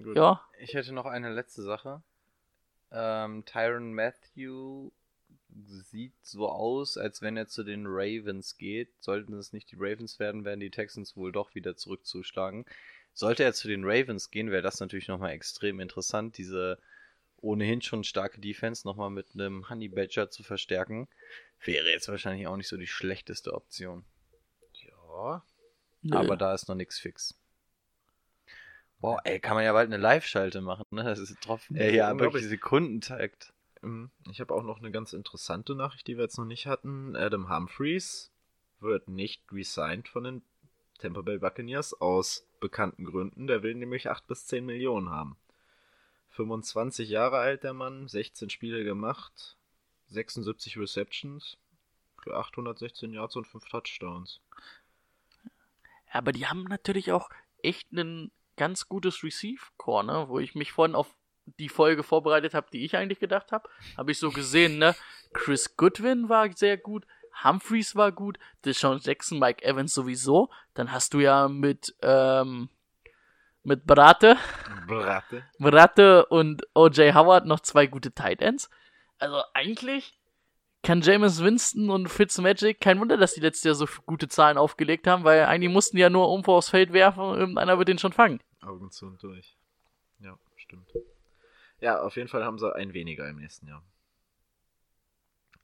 Gut. 0.03 0.17
Ja. 0.17 0.43
Ich 0.59 0.75
hätte 0.75 0.93
noch 0.93 1.07
eine 1.07 1.33
letzte 1.33 1.63
Sache. 1.63 2.03
Ähm, 2.91 3.45
Tyron 3.45 3.93
Matthew 3.95 4.91
sieht 5.91 6.15
so 6.23 6.49
aus, 6.49 6.97
als 6.97 7.23
wenn 7.23 7.37
er 7.37 7.49
zu 7.49 7.65
den 7.65 7.85
Ravens 7.87 8.57
geht. 8.57 8.89
Sollten 9.01 9.35
es 9.35 9.53
nicht 9.53 9.71
die 9.71 9.77
Ravens 9.79 10.19
werden, 10.19 10.45
werden 10.45 10.61
die 10.61 10.71
Texans 10.71 11.17
wohl 11.17 11.33
doch 11.33 11.55
wieder 11.55 11.77
zurückzuschlagen. 11.77 12.65
Sollte 13.13 13.43
er 13.43 13.53
zu 13.53 13.69
den 13.69 13.85
Ravens 13.85 14.31
gehen, 14.31 14.51
wäre 14.51 14.63
das 14.63 14.81
natürlich 14.81 15.09
nochmal 15.09 15.33
extrem 15.33 15.81
interessant, 15.81 16.39
diese 16.39 16.79
ohnehin 17.43 17.83
schon 17.83 18.05
starke 18.05 18.41
Defense 18.41 18.87
nochmal 18.87 19.11
mit 19.11 19.29
einem 19.35 19.69
Honey 19.69 19.89
Badger 19.89 20.31
zu 20.31 20.43
verstärken. 20.43 21.09
Wäre 21.65 21.91
jetzt 21.91 22.09
wahrscheinlich 22.09 22.47
auch 22.47 22.57
nicht 22.57 22.69
so 22.69 22.77
die 22.77 22.87
schlechteste 22.87 23.55
Option. 23.55 24.05
Ja. 24.83 25.45
Nö. 26.03 26.17
Aber 26.17 26.37
da 26.37 26.55
ist 26.55 26.69
noch 26.69 26.75
nichts 26.75 26.99
fix. 26.99 27.37
Boah, 29.01 29.21
ey, 29.25 29.41
kann 29.41 29.55
man 29.55 29.65
ja 29.65 29.73
bald 29.73 29.87
eine 29.87 29.97
Live-Schalte 29.97 30.61
machen, 30.61 30.85
ne? 30.91 31.05
Das 31.05 31.19
ist 31.19 31.37
drauf. 31.41 31.67
Ey, 31.73 31.97
ja, 31.97 32.19
wirklich 32.19 32.47
Sekundentakt. 32.47 33.53
Ähm, 33.83 34.11
Ich 34.31 34.41
habe 34.41 34.55
auch 34.55 34.63
noch 34.63 34.79
eine 34.79 34.91
ganz 34.91 35.13
interessante 35.15 35.75
Nachricht, 35.75 36.07
die 36.07 36.17
wir 36.17 36.25
jetzt 36.25 36.39
noch 36.39 36.45
nicht 36.45 36.67
hatten. 36.67 37.17
Adam 37.17 37.49
Humphreys 37.49 38.31
wird 38.81 39.09
nicht 39.09 39.43
resigned 39.53 40.09
von 40.09 40.25
den 40.25 40.43
Tampa 40.99 41.23
Bay 41.23 41.39
Buccaneers 41.39 41.99
aus 42.01 42.47
bekannten 42.61 43.05
Gründen. 43.05 43.47
Der 43.47 43.63
will 43.63 43.75
nämlich 43.75 44.11
8 44.11 44.27
bis 44.27 44.47
10 44.47 44.67
Millionen 44.67 45.11
haben. 45.11 45.37
25 46.31 47.09
Jahre 47.09 47.39
alt 47.39 47.65
der 47.65 47.75
Mann, 47.75 48.09
16 48.09 48.51
Spiele 48.51 48.85
gemacht, 48.85 49.57
76 50.09 50.79
Receptions 50.79 51.59
für 52.23 52.37
816 52.37 53.13
Yards 53.13 53.37
und 53.37 53.47
5 53.47 53.65
Touchdowns. 53.69 54.41
Aber 56.13 56.33
die 56.33 56.47
haben 56.47 56.65
natürlich 56.65 57.13
auch 57.13 57.31
echt 57.63 57.93
ein 57.93 58.31
ganz 58.57 58.89
gutes 58.89 59.23
Receive-Core, 59.23 60.05
ne? 60.05 60.25
Wo 60.29 60.39
ich 60.39 60.55
mich 60.55 60.73
vorhin 60.73 60.95
auf 60.95 61.15
die 61.59 61.69
Folge 61.69 62.03
vorbereitet 62.03 62.55
habe, 62.55 62.69
die 62.73 62.85
ich 62.85 62.97
eigentlich 62.97 63.21
gedacht 63.21 63.53
habe. 63.53 63.69
Habe 63.97 64.13
ich 64.13 64.19
so 64.19 64.31
gesehen, 64.31 64.79
ne? 64.79 64.95
Chris 65.33 65.77
Goodwin 65.77 66.29
war 66.29 66.55
sehr 66.57 66.77
gut, 66.77 67.07
Humphreys 67.45 67.97
war 67.97 68.13
gut, 68.13 68.39
Deshaun 68.65 69.01
Jackson, 69.03 69.39
Mike 69.39 69.65
Evans 69.65 69.95
sowieso. 69.95 70.51
Dann 70.75 70.93
hast 70.93 71.15
du 71.15 71.21
ja 71.21 71.49
mit, 71.49 71.95
ähm, 72.03 72.69
mit 73.63 73.87
Brate, 73.87 74.37
Bratte. 74.87 75.45
Brate 75.59 76.27
und 76.27 76.67
O.J. 76.75 77.15
Howard 77.15 77.47
noch 77.47 77.61
zwei 77.61 77.87
gute 77.87 78.13
Tight 78.13 78.41
Ends. 78.43 78.71
Also 79.19 79.43
eigentlich 79.55 80.19
kann 80.83 81.03
Jameis 81.03 81.43
Winston 81.43 81.91
und 81.91 82.09
Fitzmagic, 82.09 82.81
kein 82.81 83.01
Wunder, 83.01 83.19
dass 83.19 83.35
die 83.35 83.41
letztes 83.41 83.65
Jahr 83.65 83.75
so 83.75 83.87
gute 84.07 84.29
Zahlen 84.29 84.57
aufgelegt 84.57 85.07
haben, 85.07 85.25
weil 85.25 85.45
eigentlich 85.45 85.73
mussten 85.73 85.97
die 85.97 86.03
ja 86.03 86.11
nur 86.11 86.29
irgendwo 86.31 86.55
aufs 86.55 86.71
Feld 86.71 86.93
werfen 86.93 87.23
und 87.23 87.39
irgendeiner 87.39 87.77
wird 87.79 87.89
den 87.89 87.99
schon 87.99 88.13
fangen. 88.13 88.41
Augen 88.63 88.91
zu 88.91 89.07
und 89.07 89.23
durch. 89.23 89.57
Ja, 90.21 90.39
stimmt. 90.57 90.91
Ja, 91.81 92.01
auf 92.01 92.17
jeden 92.17 92.29
Fall 92.29 92.45
haben 92.45 92.59
sie 92.59 92.75
ein 92.75 92.95
weniger 92.95 93.29
im 93.29 93.37
nächsten 93.37 93.67
Jahr. 93.67 93.83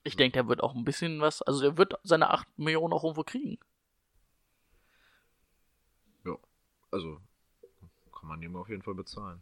Ich 0.02 0.16
denke, 0.16 0.34
der 0.34 0.48
wird 0.48 0.62
auch 0.62 0.74
ein 0.74 0.84
bisschen 0.84 1.20
was, 1.20 1.42
also 1.42 1.62
der 1.62 1.78
wird 1.78 1.94
seine 2.02 2.30
8 2.30 2.46
Millionen 2.58 2.92
auch 2.92 3.02
irgendwo 3.02 3.24
kriegen. 3.24 3.58
Ja, 6.24 6.36
also 6.90 7.20
kann 8.26 8.40
man 8.40 8.42
ihm 8.42 8.56
auf 8.56 8.68
jeden 8.68 8.82
Fall 8.82 8.94
bezahlen. 8.94 9.40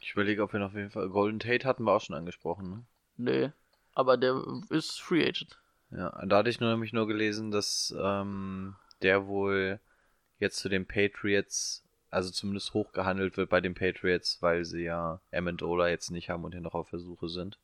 Ich 0.00 0.12
überlege, 0.12 0.42
ob 0.42 0.52
wir 0.52 0.60
noch 0.60 0.68
auf 0.68 0.74
jeden 0.74 0.90
Fall. 0.90 1.08
Golden 1.08 1.40
Tate 1.40 1.66
hatten 1.66 1.84
wir 1.84 1.92
auch 1.92 2.00
schon 2.00 2.14
angesprochen, 2.14 2.70
ne? 2.70 2.84
Nö. 3.16 3.48
Aber 3.94 4.16
der 4.16 4.40
ist 4.70 5.00
Free 5.00 5.26
Agent. 5.26 5.58
Ja, 5.90 6.10
da 6.24 6.38
hatte 6.38 6.50
ich 6.50 6.60
nur 6.60 6.70
nämlich 6.70 6.92
nur 6.92 7.06
gelesen, 7.08 7.50
dass 7.50 7.92
ähm, 7.98 8.76
der 9.02 9.26
wohl 9.26 9.80
jetzt 10.38 10.58
zu 10.58 10.68
den 10.68 10.86
Patriots, 10.86 11.84
also 12.10 12.30
zumindest 12.30 12.72
hochgehandelt 12.72 13.36
wird 13.36 13.50
bei 13.50 13.60
den 13.60 13.74
Patriots, 13.74 14.40
weil 14.40 14.64
sie 14.64 14.84
ja 14.84 15.20
Amendola 15.32 15.88
jetzt 15.88 16.10
nicht 16.10 16.30
haben 16.30 16.44
und 16.44 16.52
hier 16.52 16.60
noch 16.60 16.74
auf 16.74 16.88
Versuche 16.88 17.28
sind. 17.28 17.58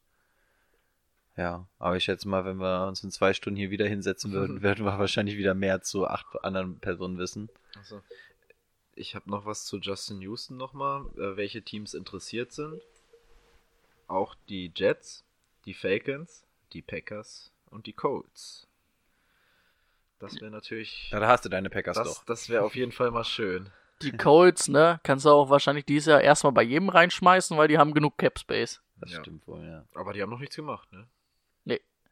Ja, 1.37 1.67
aber 1.79 1.97
ich 1.97 2.05
schätze 2.05 2.29
mal, 2.29 2.45
wenn 2.45 2.57
wir 2.57 2.89
uns 2.89 3.05
in 3.05 3.13
zwei 3.13 3.33
Stunden 3.33 3.57
hier 3.57 3.71
wieder 3.71 3.87
hinsetzen 3.87 4.33
würden, 4.33 4.63
würden 4.63 4.85
wir 4.85 4.99
wahrscheinlich 4.99 5.37
wieder 5.37 5.55
mehr 5.55 5.81
zu 5.83 6.09
acht 6.09 6.27
anderen 6.43 6.81
Personen 6.81 7.19
wissen. 7.19 7.49
Also, 7.77 8.03
ich 8.99 9.15
habe 9.15 9.31
noch 9.31 9.47
was 9.47 9.65
zu 9.65 9.79
Justin 9.79 10.21
Houston 10.23 10.57
nochmal, 10.57 11.03
äh, 11.17 11.37
welche 11.37 11.63
Teams 11.63 11.95
interessiert 11.95 12.53
sind. 12.53 12.83
Auch 14.07 14.35
die 14.49 14.73
Jets, 14.75 15.25
die 15.65 15.75
Falcons, 15.75 16.45
die 16.73 16.83
Packers 16.83 17.53
und 17.71 17.87
die 17.87 17.93
Colts. 17.93 18.67
Das 20.19 20.41
wäre 20.41 20.51
natürlich. 20.51 21.11
Ja, 21.13 21.21
da 21.21 21.29
hast 21.29 21.45
du 21.45 21.49
deine 21.49 21.71
Packers 21.71 21.97
Das, 21.97 22.15
doch. 22.15 22.25
das 22.25 22.49
wäre 22.49 22.65
auf 22.65 22.75
jeden 22.75 22.93
Fall 22.93 23.11
mal 23.11 23.25
schön. 23.25 23.71
Die 24.03 24.13
Colts, 24.13 24.69
ne, 24.69 25.01
kannst 25.03 25.25
du 25.27 25.31
auch 25.31 25.51
wahrscheinlich 25.51 25.85
dieses 25.85 26.07
Jahr 26.07 26.21
erstmal 26.21 26.53
bei 26.53 26.63
jedem 26.63 26.89
reinschmeißen, 26.89 27.57
weil 27.57 27.69
die 27.69 27.79
haben 27.79 27.95
genug 27.95 28.17
Cap 28.19 28.39
Space. 28.39 28.81
Das 28.97 29.13
Ja. 29.13 29.21
stimmt 29.21 29.47
wohl, 29.47 29.65
ja. 29.65 29.85
Aber 29.95 30.13
die 30.13 30.23
haben 30.23 30.31
noch 30.31 30.39
nichts 30.39 30.57
gemacht, 30.57 30.91
ne? 30.93 31.09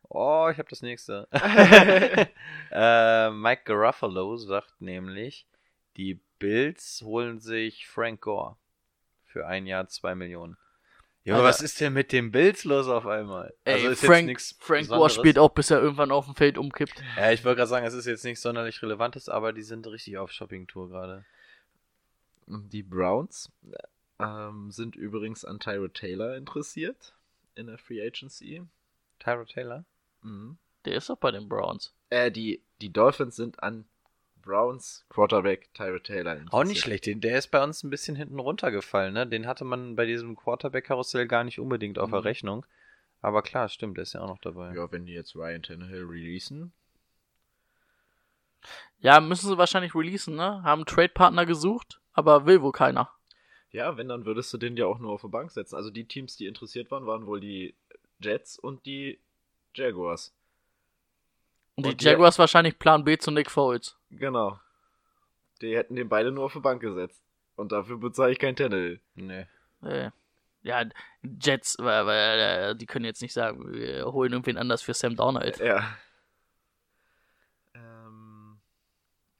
Oh, 0.08 0.48
ich 0.52 0.58
habe 0.58 0.68
das 0.70 0.82
nächste. 0.82 1.26
äh, 2.70 3.30
Mike 3.30 3.62
Garofalo 3.64 4.36
sagt 4.36 4.80
nämlich, 4.80 5.46
die 5.96 6.20
Bills 6.38 7.02
holen 7.02 7.40
sich 7.40 7.86
Frank 7.86 8.20
Gore 8.20 8.56
für 9.24 9.46
ein 9.46 9.66
Jahr 9.66 9.88
zwei 9.88 10.14
Millionen. 10.14 10.56
Ja, 11.24 11.34
aber 11.34 11.44
was 11.44 11.60
ist 11.60 11.80
denn 11.80 11.92
mit 11.92 12.12
den 12.12 12.30
Bills 12.30 12.62
los 12.62 12.86
auf 12.86 13.04
einmal? 13.04 13.52
Ey, 13.64 13.74
Also 13.74 13.88
ist 13.88 14.04
Frank, 14.04 14.40
Frank 14.60 14.88
Gore 14.88 15.10
spielt 15.10 15.38
auch, 15.38 15.48
bis 15.50 15.70
er 15.72 15.80
irgendwann 15.80 16.12
auf 16.12 16.26
dem 16.26 16.36
Feld 16.36 16.56
umkippt. 16.56 17.02
Ja, 17.16 17.32
ich 17.32 17.44
wollte 17.44 17.56
gerade 17.56 17.68
sagen, 17.68 17.84
es 17.84 17.94
ist 17.94 18.06
jetzt 18.06 18.24
nichts 18.24 18.42
sonderlich 18.42 18.80
Relevantes, 18.80 19.28
aber 19.28 19.52
die 19.52 19.62
sind 19.62 19.86
richtig 19.88 20.18
auf 20.18 20.30
Shopping-Tour 20.30 20.88
gerade. 20.88 21.24
Die 22.46 22.84
Browns 22.84 23.50
ähm, 24.20 24.70
sind 24.70 24.94
übrigens 24.94 25.44
an 25.44 25.58
Tyro 25.58 25.88
Taylor 25.88 26.36
interessiert 26.36 27.14
in 27.56 27.66
der 27.66 27.78
Free 27.78 28.06
Agency. 28.06 28.62
Tyro 29.18 29.44
Taylor? 29.46 29.84
Mhm. 30.22 30.58
Der 30.84 30.94
ist 30.94 31.10
doch 31.10 31.18
bei 31.18 31.32
den 31.32 31.48
Browns. 31.48 31.92
Äh, 32.10 32.30
die, 32.30 32.62
die 32.80 32.92
Dolphins 32.92 33.34
sind 33.34 33.60
an 33.64 33.84
Browns 34.46 35.04
Quarterback 35.10 35.68
Tyro 35.74 35.98
Taylor. 35.98 36.40
Auch 36.50 36.64
nicht 36.64 36.80
schlecht, 36.80 37.04
den, 37.04 37.20
der 37.20 37.36
ist 37.36 37.48
bei 37.48 37.62
uns 37.62 37.82
ein 37.82 37.90
bisschen 37.90 38.16
hinten 38.16 38.38
runtergefallen, 38.38 39.12
ne? 39.12 39.26
Den 39.26 39.46
hatte 39.46 39.64
man 39.64 39.96
bei 39.96 40.06
diesem 40.06 40.36
Quarterback-Karussell 40.36 41.26
gar 41.26 41.44
nicht 41.44 41.58
unbedingt 41.60 41.98
auf 41.98 42.08
der 42.10 42.20
Mhm. 42.20 42.26
Rechnung. 42.26 42.66
Aber 43.20 43.42
klar, 43.42 43.68
stimmt, 43.68 43.96
der 43.98 44.02
ist 44.02 44.12
ja 44.14 44.20
auch 44.22 44.28
noch 44.28 44.38
dabei. 44.40 44.72
Ja, 44.74 44.90
wenn 44.92 45.04
die 45.04 45.12
jetzt 45.12 45.34
Ryan 45.36 45.62
Tannehill 45.62 46.04
releasen. 46.04 46.72
Ja, 49.00 49.20
müssen 49.20 49.48
sie 49.48 49.58
wahrscheinlich 49.58 49.94
releasen, 49.94 50.36
ne? 50.36 50.62
Haben 50.62 50.86
Trade-Partner 50.86 51.44
gesucht, 51.46 52.00
aber 52.12 52.46
will 52.46 52.62
wohl 52.62 52.72
keiner. 52.72 53.10
Ja, 53.70 53.96
wenn, 53.96 54.08
dann 54.08 54.24
würdest 54.24 54.52
du 54.52 54.58
den 54.58 54.76
ja 54.76 54.86
auch 54.86 54.98
nur 54.98 55.12
auf 55.12 55.20
die 55.22 55.28
Bank 55.28 55.50
setzen. 55.50 55.76
Also 55.76 55.90
die 55.90 56.06
Teams, 56.06 56.36
die 56.36 56.46
interessiert 56.46 56.90
waren, 56.90 57.06
waren 57.06 57.26
wohl 57.26 57.40
die 57.40 57.74
Jets 58.20 58.58
und 58.58 58.86
die 58.86 59.18
Jaguars. 59.74 60.32
Und 61.74 61.84
die 61.84 61.90
Und 61.90 62.00
die- 62.00 62.04
Jaguars 62.06 62.38
wahrscheinlich 62.38 62.78
Plan 62.78 63.04
B 63.04 63.18
zu 63.18 63.30
Nick 63.30 63.50
Foles. 63.50 63.95
Genau. 64.18 64.58
Die 65.60 65.76
hätten 65.76 65.96
den 65.96 66.08
beide 66.08 66.32
nur 66.32 66.44
auf 66.44 66.52
die 66.52 66.60
Bank 66.60 66.80
gesetzt. 66.80 67.22
Und 67.56 67.72
dafür 67.72 67.98
bezahle 67.98 68.32
ich 68.32 68.38
kein 68.38 68.56
Tannehill. 68.56 69.00
Nee. 69.14 69.46
Äh, 69.82 70.10
ja, 70.62 70.84
Jets, 71.22 71.76
weil, 71.78 72.06
weil, 72.06 72.38
äh, 72.38 72.76
die 72.76 72.86
können 72.86 73.04
jetzt 73.04 73.22
nicht 73.22 73.32
sagen, 73.32 73.72
wir 73.72 74.04
holen 74.06 74.32
irgendwen 74.32 74.58
anders 74.58 74.82
für 74.82 74.94
Sam 74.94 75.16
Darnold. 75.16 75.58
Ja. 75.58 75.96
Ähm, 77.74 78.58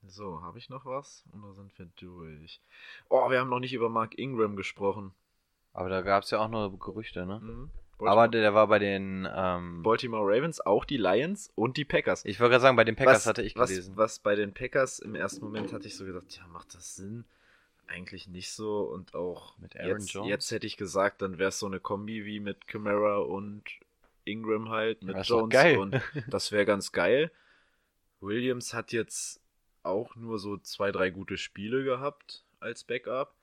so, 0.07 0.43
habe 0.43 0.59
ich 0.59 0.70
noch 0.70 0.87
was? 0.87 1.24
Oder 1.33 1.53
sind 1.53 1.79
wir 1.79 1.87
durch? 1.97 2.61
Oh, 3.09 3.29
wir 3.29 3.41
haben 3.41 3.51
noch 3.51 3.59
nicht 3.59 3.74
über 3.74 3.89
Mark 3.89 4.16
Ingram 4.16 4.57
gesprochen. 4.57 5.14
Aber 5.72 5.91
da 5.91 6.01
gab 6.01 6.22
es 6.22 6.31
ja 6.31 6.39
auch 6.39 6.49
nur 6.49 6.79
Gerüchte, 6.79 7.27
ne? 7.27 7.41
Mhm. 7.41 7.70
Aber 7.99 8.29
der, 8.29 8.55
war 8.55 8.67
bei 8.67 8.79
den. 8.79 9.29
Ähm, 9.33 9.83
Baltimore 9.83 10.25
Ravens, 10.25 10.61
auch 10.61 10.85
die 10.85 10.97
Lions 10.97 11.51
und 11.55 11.77
die 11.77 11.85
Packers. 11.85 12.25
ich 12.25 12.41
wollte 12.41 12.51
gerade 12.53 12.63
sagen, 12.63 12.77
bei 12.77 12.85
den 12.85 12.97
Packers 12.97 13.17
was, 13.19 13.27
hatte 13.27 13.43
ich 13.43 13.57
was, 13.57 13.71
gelesen. 13.71 13.97
Was 13.97 14.19
bei 14.19 14.35
den 14.35 14.53
Packers 14.53 14.99
im 14.99 15.15
ersten 15.15 15.45
Moment 15.45 15.73
hatte 15.73 15.87
ich 15.87 15.97
so 15.97 16.05
gesagt, 16.05 16.37
ja, 16.37 16.47
macht 16.49 16.75
das 16.75 16.97
Sinn? 16.97 17.25
Eigentlich 17.87 18.29
nicht 18.29 18.53
so. 18.53 18.81
Und 18.81 19.15
auch 19.15 19.57
Mit 19.59 19.77
Aaron 19.77 20.01
jetzt, 20.01 20.13
Jones? 20.13 20.29
jetzt 20.29 20.51
hätte 20.51 20.67
ich 20.67 20.77
gesagt, 20.77 21.23
dann 21.23 21.39
wäre 21.39 21.49
es 21.49 21.59
so 21.59 21.67
eine 21.67 21.81
Kombi 21.81 22.25
wie 22.27 22.41
mit 22.41 22.67
Kamara 22.67 23.19
und 23.19 23.63
Ingram 24.25 24.69
halt, 24.71 25.03
mit 25.03 25.17
Ja, 25.17 25.23
Jones. 25.23 25.53
geil. 25.53 25.79
Und 25.79 26.01
das 26.29 26.53
wäre 26.53 26.67
ganz 26.67 26.93
geil. 26.93 27.31
Williams 28.21 28.75
hat 28.75 28.93
jetzt 28.93 29.41
auch 29.83 30.17
nur 30.17 30.39
so 30.39 30.57
zwei, 30.59 30.91
drei 30.91 31.11
gute 31.11 31.39
Spiele 31.39 31.85
gehabt 31.85 32.45
als 32.61 32.85
Backup. 32.85 33.35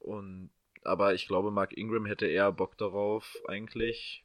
Und 0.00 0.50
aber 0.88 1.14
ich 1.14 1.28
glaube, 1.28 1.50
Mark 1.50 1.76
Ingram 1.76 2.06
hätte 2.06 2.26
eher 2.26 2.50
Bock 2.52 2.76
darauf, 2.78 3.36
eigentlich 3.46 4.24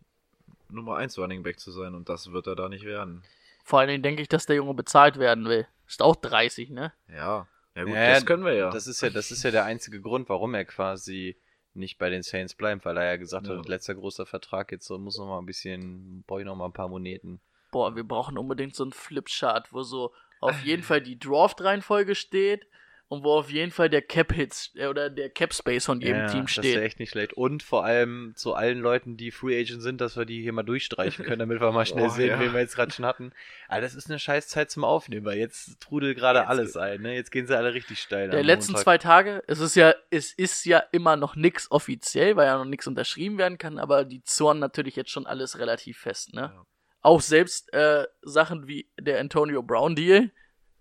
Nummer 0.70 0.96
1 0.98 1.18
Running 1.20 1.44
Back 1.44 1.60
zu 1.60 1.72
sein 1.72 1.94
und 1.94 2.10
das 2.10 2.32
wird 2.32 2.48
er 2.48 2.56
da 2.56 2.70
nicht 2.70 2.86
werden. 2.86 3.24
Vor 3.64 3.80
allen 3.80 3.90
Dingen 3.90 4.04
denke 4.04 4.22
ich, 4.22 4.28
dass 4.28 4.46
der 4.46 4.56
Junge 4.56 4.74
bezahlt 4.74 5.20
werden 5.20 5.46
will. 5.46 5.68
Ist 5.88 6.02
auch 6.02 6.16
30, 6.16 6.70
ne? 6.72 6.92
Ja. 7.10 7.48
Ja 7.76 7.84
gut, 7.86 7.94
Ja, 7.94 8.14
das 8.14 8.26
können 8.26 8.46
wir 8.46 8.54
ja. 8.54 8.70
Das 8.70 8.88
ist 8.88 9.02
ja, 9.02 9.10
das 9.10 9.32
ist 9.32 9.44
ja 9.44 9.52
der 9.52 9.66
einzige 9.66 10.00
Grund, 10.02 10.30
warum 10.30 10.54
er 10.54 10.66
quasi 10.66 11.38
nicht 11.74 11.98
bei 11.98 12.10
den 12.10 12.22
Saints 12.22 12.54
bleibt, 12.54 12.86
weil 12.86 12.98
er 12.98 13.06
ja 13.06 13.16
gesagt 13.18 13.48
Ja. 13.48 13.58
hat, 13.58 13.68
letzter 13.68 13.96
großer 13.96 14.26
Vertrag, 14.26 14.72
jetzt 14.72 14.86
so, 14.86 14.98
muss 15.00 15.18
noch 15.18 15.28
mal 15.28 15.40
ein 15.40 15.46
bisschen, 15.46 16.24
brauche 16.28 16.42
ich 16.42 16.46
noch 16.46 16.56
mal 16.56 16.66
ein 16.66 16.74
paar 16.74 16.88
Moneten. 16.88 17.40
Boah, 17.72 17.96
wir 17.96 18.04
brauchen 18.04 18.38
unbedingt 18.38 18.76
so 18.76 18.84
einen 18.84 18.94
Flipchart, 18.94 19.74
wo 19.74 19.82
so 19.82 20.14
auf 20.40 20.62
jeden 20.64 20.84
Fall 20.84 21.02
die 21.02 21.18
Draft-Reihenfolge 21.18 22.14
steht 22.16 22.68
und 23.14 23.24
wo 23.24 23.34
auf 23.34 23.52
jeden 23.52 23.72
Fall 23.72 23.90
der 23.90 24.02
Cap-Hits 24.02 24.72
äh, 24.76 24.88
oder 24.88 25.10
der 25.10 25.30
Cap-Space 25.30 25.86
von 25.86 26.02
jedem 26.02 26.18
ja, 26.22 26.28
Team 26.28 26.42
Das 26.42 26.58
ist 26.58 26.66
steht. 26.66 26.78
echt 26.82 27.00
nicht 27.00 27.12
schlecht. 27.12 27.34
Und 27.34 27.62
vor 27.62 27.86
allem 27.86 28.34
zu 28.36 28.56
allen 28.56 28.80
Leuten, 28.80 29.18
die 29.18 29.30
Free 29.30 29.60
Agent 29.60 29.82
sind, 29.84 30.02
dass 30.02 30.18
wir 30.18 30.26
die 30.26 30.42
hier 30.42 30.52
mal 30.52 30.64
durchstreichen 30.64 31.24
können, 31.24 31.40
damit 31.40 31.62
wir 31.62 31.72
mal 31.72 31.86
schnell 31.86 32.06
Oh, 32.08 32.10
sehen, 32.10 32.30
ja. 32.30 32.40
wen 32.40 32.54
wir 32.54 32.60
jetzt 32.60 32.76
gerade 32.76 32.92
schon 32.92 33.06
hatten. 33.06 33.32
Aber 33.68 33.82
das 33.82 33.94
ist 33.94 34.10
eine 34.10 34.18
scheiß 34.20 34.48
Zeit 34.48 34.72
zum 34.72 34.84
Aufnehmen, 34.84 35.26
weil 35.26 35.38
jetzt 35.38 35.80
trudelt 35.80 36.18
gerade 36.18 36.48
alles 36.48 36.76
ein. 36.76 37.02
Ne? 37.02 37.14
Jetzt 37.16 37.32
gehen 37.32 37.46
sie 37.46 37.56
alle 37.56 37.74
richtig 37.74 38.00
steil. 38.00 38.30
der 38.30 38.44
letzten 38.44 38.72
Montag. 38.72 38.84
zwei 38.84 38.98
Tage, 38.98 39.44
es 39.48 39.60
ist 39.60 39.76
ja, 39.76 39.94
es 40.10 40.34
ist 40.34 40.66
ja 40.66 40.80
immer 40.92 41.16
noch 41.16 41.36
nix 41.36 41.70
offiziell, 41.72 42.36
weil 42.36 42.48
ja 42.48 42.58
noch 42.58 42.66
nichts 42.66 42.88
unterschrieben 42.88 43.38
werden 43.38 43.58
kann, 43.58 43.78
aber 43.78 44.06
die 44.06 44.24
zorn 44.24 44.60
natürlich 44.60 44.96
jetzt 44.96 45.12
schon 45.12 45.28
alles 45.28 45.60
relativ 45.60 46.00
fest, 46.00 46.34
ne? 46.34 46.52
Ja. 46.56 46.66
Auch 47.02 47.22
selbst 47.22 47.72
äh, 47.74 48.06
Sachen 48.22 48.68
wie 48.68 48.90
der 49.00 49.20
Antonio 49.20 49.62
Brown 49.62 49.94
Deal, 49.96 50.32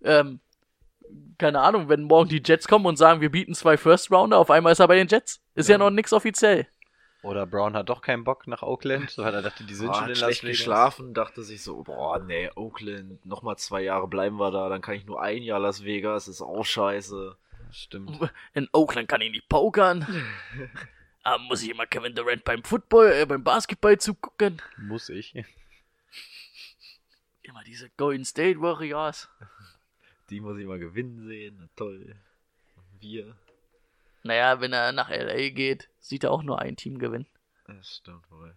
ähm, 0.03 0.39
keine 1.37 1.59
Ahnung, 1.61 1.89
wenn 1.89 2.03
morgen 2.03 2.29
die 2.29 2.41
Jets 2.43 2.67
kommen 2.67 2.85
und 2.85 2.97
sagen, 2.97 3.21
wir 3.21 3.29
bieten 3.31 3.53
zwei 3.53 3.77
First 3.77 4.11
Rounder, 4.11 4.37
auf 4.37 4.49
einmal 4.51 4.71
ist 4.73 4.79
er 4.79 4.87
bei 4.87 4.95
den 4.95 5.07
Jets. 5.07 5.41
Ist 5.55 5.67
ja, 5.69 5.73
Ja. 5.73 5.77
noch 5.79 5.89
nix 5.89 6.13
offiziell. 6.13 6.67
Oder 7.21 7.45
Brown 7.45 7.73
hat 7.75 7.87
doch 7.87 8.01
keinen 8.01 8.25
Bock 8.25 8.47
nach 8.47 8.63
Oakland, 8.63 9.17
weil 9.17 9.33
er 9.33 9.41
dachte, 9.41 9.63
die 9.63 9.73
sind 9.75 9.87
Boah, 9.87 9.95
schon 9.95 10.09
in 10.09 10.15
Las 10.15 10.29
Vegas. 10.43 10.57
geschlafen, 10.57 11.13
dachte 11.13 11.41
sich 11.43 11.63
so, 11.63 11.83
boah, 11.83 12.19
nee, 12.19 12.49
Oakland, 12.55 13.25
nochmal 13.25 13.57
zwei 13.57 13.81
Jahre 13.81 14.09
bleiben 14.09 14.35
wir 14.37 14.51
da, 14.51 14.67
dann 14.67 14.81
kann 14.81 14.95
ich 14.95 15.05
nur 15.05 15.21
ein 15.21 15.41
Jahr 15.41 15.59
Las 15.59 15.85
Vegas, 15.85 16.27
ist 16.27 16.41
auch 16.41 16.65
scheiße. 16.65 17.37
Stimmt. 17.71 18.19
In 18.53 18.67
Oakland 18.73 19.07
kann 19.07 19.21
ich 19.21 19.31
nicht 19.31 19.47
pokern. 19.49 20.05
Aber 21.23 21.39
muss 21.43 21.63
ich 21.63 21.69
immer 21.71 21.85
Kevin 21.87 22.13
Durant 22.13 22.43
beim 22.43 22.61
Football, 22.63 23.13
äh, 23.13 23.25
beim 23.25 23.43
Basketball 23.43 23.97
zugucken. 23.97 24.61
Muss 24.77 25.07
ich. 25.09 25.33
Immer 27.41 27.63
diese 27.63 27.89
Golden 27.97 28.25
State 28.25 28.59
Warriors. 28.61 29.29
Die 30.29 30.39
muss 30.41 30.57
ich 30.57 30.65
mal 30.65 30.79
gewinnen 30.79 31.25
sehen, 31.27 31.57
na 31.59 31.67
toll. 31.75 32.15
Wir, 32.99 33.35
Naja, 34.23 34.61
wenn 34.61 34.71
er 34.73 34.91
nach 34.93 35.09
LA 35.09 35.49
geht, 35.49 35.89
sieht 35.99 36.23
er 36.23 36.31
auch 36.31 36.43
nur 36.43 36.59
ein 36.59 36.75
Team 36.77 36.97
gewinnen. 36.99 37.27
das 37.67 37.97
stimmt 37.97 38.29
wohl, 38.31 38.55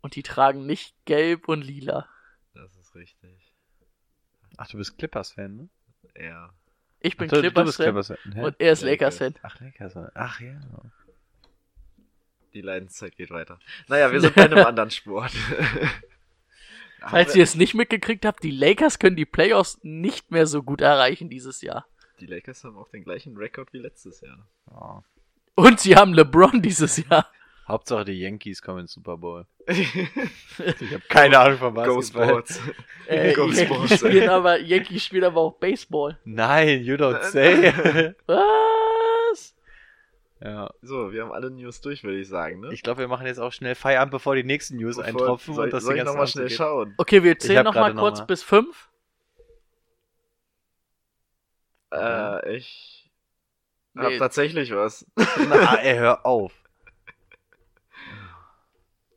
Und 0.00 0.14
die 0.14 0.22
tragen 0.22 0.66
nicht 0.66 0.94
gelb 1.04 1.48
und 1.48 1.62
lila. 1.62 2.08
das 2.54 2.76
ist 2.76 2.94
richtig. 2.94 3.52
Ach, 4.56 4.68
du 4.68 4.76
bist 4.78 4.96
Clippers-Fan, 4.98 5.56
ne? 5.56 5.68
Ja, 6.16 6.52
Ich 7.00 7.16
bin 7.16 7.28
Clippers 7.28 7.76
Clippers-Fan. 7.76 8.18
Hä? 8.34 8.42
und 8.42 8.56
er 8.60 8.72
ist 8.72 8.82
Lakers. 8.82 9.18
Lakers 9.18 9.38
Fan. 9.40 9.50
Ach, 9.50 9.60
Lakers. 9.60 9.96
Ach 10.14 10.40
ja. 10.40 10.60
die 12.54 12.60
Leidenszeit 12.62 13.16
geht 13.16 13.30
weiter. 13.30 13.58
Naja, 13.88 14.10
wir 14.12 14.20
sind 14.20 14.34
bei 14.36 14.44
einem 14.44 14.64
anderen 14.66 14.90
Sport. 14.90 15.32
Falls 17.08 17.34
ihr 17.34 17.42
es 17.42 17.54
nicht 17.54 17.74
mitgekriegt 17.74 18.24
habt, 18.24 18.42
die 18.42 18.50
Lakers 18.50 18.98
können 18.98 19.16
die 19.16 19.24
Playoffs 19.24 19.78
nicht 19.82 20.30
mehr 20.30 20.46
so 20.46 20.62
gut 20.62 20.80
erreichen 20.80 21.28
dieses 21.28 21.62
Jahr. 21.62 21.86
Die 22.20 22.26
Lakers 22.26 22.64
haben 22.64 22.76
auch 22.76 22.88
den 22.88 23.04
gleichen 23.04 23.36
Rekord 23.36 23.72
wie 23.72 23.78
letztes 23.78 24.20
Jahr. 24.20 24.46
Ja. 24.70 25.02
Und 25.54 25.80
sie 25.80 25.96
haben 25.96 26.12
LeBron 26.14 26.60
dieses 26.62 26.98
Jahr. 27.08 27.26
Hauptsache 27.68 28.04
die 28.04 28.20
Yankees 28.20 28.60
kommen 28.62 28.80
ins 28.80 28.92
Super 28.92 29.16
Bowl. 29.16 29.46
Ich 30.80 30.92
habe 30.92 31.04
keine 31.08 31.38
Ahnung 31.38 31.58
von 31.58 31.74
Go 31.74 31.96
Basketball. 31.96 32.26
Sports. 32.26 32.60
Äh, 33.06 33.32
Go 33.34 33.46
Yankees, 33.46 33.64
Sports. 33.64 33.94
spielen 33.98 34.28
aber, 34.28 34.60
Yankees 34.60 35.04
spielen 35.04 35.24
aber 35.24 35.40
auch 35.40 35.54
Baseball. 35.54 36.18
Nein, 36.24 36.82
you 36.82 36.96
don't 36.96 37.22
say. 37.30 38.14
Was? 38.26 38.44
Ja. 40.40 40.70
So, 40.82 41.12
wir 41.12 41.22
haben 41.22 41.32
alle 41.32 41.50
News 41.50 41.80
durch, 41.80 42.02
würde 42.04 42.18
ich 42.18 42.28
sagen, 42.28 42.60
ne? 42.60 42.72
Ich 42.72 42.82
glaube, 42.82 43.00
wir 43.00 43.08
machen 43.08 43.26
jetzt 43.26 43.38
auch 43.38 43.52
schnell 43.52 43.74
Feierabend, 43.74 44.12
bevor 44.12 44.34
die 44.36 44.44
nächsten 44.44 44.76
News 44.76 44.96
Bevor- 44.96 45.08
eintropfen. 45.08 45.54
soll, 45.54 45.64
und 45.64 45.72
das 45.72 45.84
soll 45.84 45.96
ich 45.98 46.04
nochmal 46.04 46.26
schnell 46.26 46.48
geht. 46.48 46.56
schauen? 46.56 46.94
Okay, 46.98 47.22
wir 47.22 47.38
zählen 47.38 47.66
hab 47.66 47.74
noch 47.74 47.94
kurz 48.00 48.18
mal. 48.20 48.24
bis 48.24 48.42
fünf. 48.42 48.88
Äh, 51.92 52.56
ich 52.56 53.10
Nee. 53.94 54.02
hab 54.04 54.18
tatsächlich 54.18 54.72
was. 54.74 55.04
Na, 55.16 55.74
ey, 55.76 55.96
hör 55.98 56.24
auf. 56.24 56.52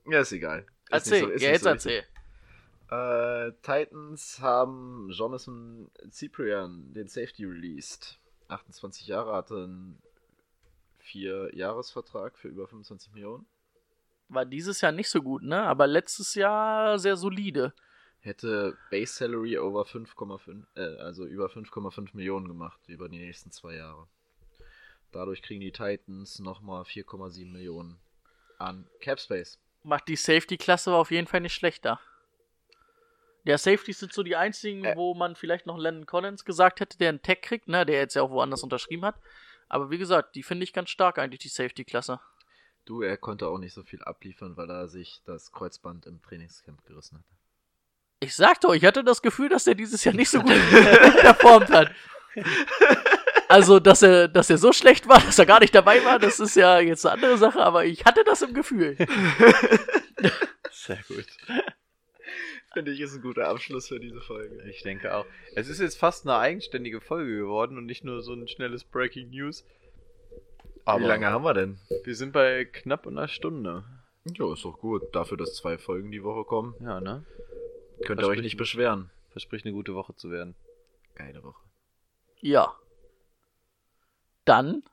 Ja, 0.05 0.19
ist 0.19 0.33
egal. 0.33 0.59
Ist 0.59 0.91
Erzähl, 0.91 1.21
so- 1.21 1.29
ist 1.29 1.41
ja, 1.41 1.51
jetzt 1.51 1.63
so 1.63 1.69
erzähl. 1.69 2.03
Äh, 2.91 3.51
Titans 3.61 4.39
haben 4.41 5.09
Jonathan 5.11 5.89
Cyprian, 6.11 6.91
den 6.93 7.07
Safety, 7.07 7.45
released. 7.45 8.19
28 8.49 9.07
Jahre, 9.07 9.33
hatte 9.33 9.55
einen 9.63 10.01
4-Jahres-Vertrag 11.03 12.37
für 12.37 12.47
über 12.47 12.67
25 12.67 13.13
Millionen. 13.13 13.45
War 14.29 14.45
dieses 14.45 14.81
Jahr 14.81 14.91
nicht 14.91 15.09
so 15.09 15.21
gut, 15.21 15.43
ne? 15.43 15.61
Aber 15.63 15.85
letztes 15.87 16.33
Jahr 16.35 16.97
sehr 16.97 17.17
solide. 17.17 17.73
Hätte 18.21 18.77
Base 18.89 19.13
Salary 19.13 19.57
over 19.57 19.83
5,5, 19.83 20.65
äh, 20.75 20.97
also 21.01 21.25
über 21.25 21.47
5,5 21.47 22.09
Millionen 22.13 22.47
gemacht 22.47 22.79
über 22.87 23.09
die 23.09 23.19
nächsten 23.19 23.51
zwei 23.51 23.75
Jahre. 23.75 24.07
Dadurch 25.11 25.41
kriegen 25.41 25.59
die 25.61 25.71
Titans 25.73 26.39
nochmal 26.39 26.83
4,7 26.83 27.51
Millionen 27.51 27.99
an 28.57 28.87
Cap 29.01 29.19
Space. 29.19 29.59
Macht 29.83 30.07
die 30.07 30.15
Safety-Klasse 30.15 30.93
auf 30.93 31.11
jeden 31.11 31.27
Fall 31.27 31.41
nicht 31.41 31.53
schlechter. 31.53 31.99
Ja, 33.43 33.57
Safeties 33.57 33.99
sind 33.99 34.13
so 34.13 34.23
die 34.23 34.37
einzigen, 34.37 34.85
Äh. 34.85 34.95
wo 34.95 35.13
man 35.13 35.35
vielleicht 35.35 35.65
noch 35.65 35.77
Lennon 35.77 36.05
Collins 36.05 36.45
gesagt 36.45 36.79
hätte, 36.79 36.97
der 36.97 37.09
einen 37.09 37.21
Tag 37.21 37.41
kriegt, 37.41 37.67
ne? 37.67 37.85
Der 37.85 37.99
jetzt 37.99 38.15
ja 38.15 38.21
auch 38.21 38.31
woanders 38.31 38.63
unterschrieben 38.63 39.03
hat. 39.03 39.15
Aber 39.73 39.89
wie 39.89 39.97
gesagt, 39.97 40.35
die 40.35 40.43
finde 40.43 40.65
ich 40.65 40.71
ganz 40.71 40.91
stark 40.91 41.17
eigentlich, 41.17 41.39
die 41.39 41.47
Safety-Klasse. 41.47 42.19
Du, 42.85 43.01
er 43.01 43.17
konnte 43.17 43.47
auch 43.47 43.57
nicht 43.57 43.73
so 43.73 43.81
viel 43.81 44.03
abliefern, 44.03 44.55
weil 44.55 44.69
er 44.69 44.87
sich 44.87 45.23
das 45.25 45.51
Kreuzband 45.51 46.05
im 46.05 46.21
Trainingscamp 46.21 46.85
gerissen 46.85 47.17
hat. 47.17 47.25
Ich 48.19 48.35
sag 48.35 48.61
doch, 48.61 48.75
ich 48.75 48.85
hatte 48.85 49.03
das 49.03 49.23
Gefühl, 49.23 49.49
dass 49.49 49.63
der 49.63 49.73
dieses 49.73 50.03
Jahr 50.03 50.13
nicht 50.13 50.29
so 50.29 50.41
gut 50.41 50.51
performt 51.21 51.71
hat. 51.71 51.89
Also, 53.49 53.79
dass 53.79 54.03
er, 54.03 54.27
dass 54.27 54.51
er 54.51 54.59
so 54.59 54.73
schlecht 54.73 55.09
war, 55.09 55.19
dass 55.19 55.39
er 55.39 55.47
gar 55.47 55.59
nicht 55.59 55.73
dabei 55.73 56.05
war, 56.05 56.19
das 56.19 56.39
ist 56.39 56.55
ja 56.55 56.79
jetzt 56.79 57.03
eine 57.07 57.15
andere 57.15 57.39
Sache, 57.39 57.63
aber 57.63 57.83
ich 57.83 58.05
hatte 58.05 58.23
das 58.23 58.43
im 58.43 58.53
Gefühl. 58.53 58.95
Sehr 60.71 60.99
gut. 61.07 61.25
Finde 62.73 62.91
ich, 62.91 62.99
ist 63.01 63.15
ein 63.15 63.21
guter 63.21 63.47
Abschluss 63.47 63.87
für 63.87 63.99
diese 63.99 64.19
Folge. 64.21 64.63
Ich 64.69 64.81
denke 64.81 65.15
auch. 65.15 65.25
Es 65.55 65.69
ist 65.69 65.79
jetzt 65.79 65.97
fast 65.97 66.25
eine 66.27 66.37
eigenständige 66.37 67.01
Folge 67.01 67.37
geworden 67.37 67.77
und 67.77 67.85
nicht 67.85 68.03
nur 68.03 68.21
so 68.23 68.33
ein 68.33 68.47
schnelles 68.47 68.83
Breaking 68.83 69.29
News. 69.29 69.63
Wie 70.85 71.03
lange 71.03 71.27
haben 71.27 71.43
wir 71.45 71.53
denn? 71.53 71.77
Wir 72.03 72.15
sind 72.15 72.33
bei 72.33 72.65
knapp 72.65 73.05
einer 73.07 73.27
Stunde. 73.27 73.83
Ja, 74.25 74.51
ist 74.51 74.65
doch 74.65 74.79
gut. 74.79 75.03
Dafür, 75.15 75.37
dass 75.37 75.53
zwei 75.55 75.77
Folgen 75.77 76.11
die 76.11 76.23
Woche 76.23 76.43
kommen, 76.45 76.75
Ja, 76.81 76.99
ne? 76.99 77.23
könnt 78.05 78.21
ihr 78.21 78.27
euch 78.27 78.41
nicht. 78.41 78.57
beschweren. 78.57 79.09
Verspricht 79.31 79.65
eine 79.65 79.73
gute 79.73 79.93
Woche 79.95 80.15
zu 80.15 80.31
werden. 80.31 80.55
Geile 81.15 81.43
Woche. 81.43 81.61
Ja. 82.41 82.75
Dann, 84.45 84.83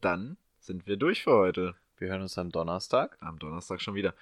Dann 0.00 0.36
sind 0.58 0.86
wir 0.86 0.96
durch 0.96 1.22
für 1.22 1.32
heute. 1.32 1.74
Wir 1.98 2.08
hören 2.08 2.22
uns 2.22 2.36
am 2.38 2.50
Donnerstag. 2.50 3.16
Am 3.20 3.38
Donnerstag 3.38 3.80
schon 3.80 3.94
wieder. 3.94 4.14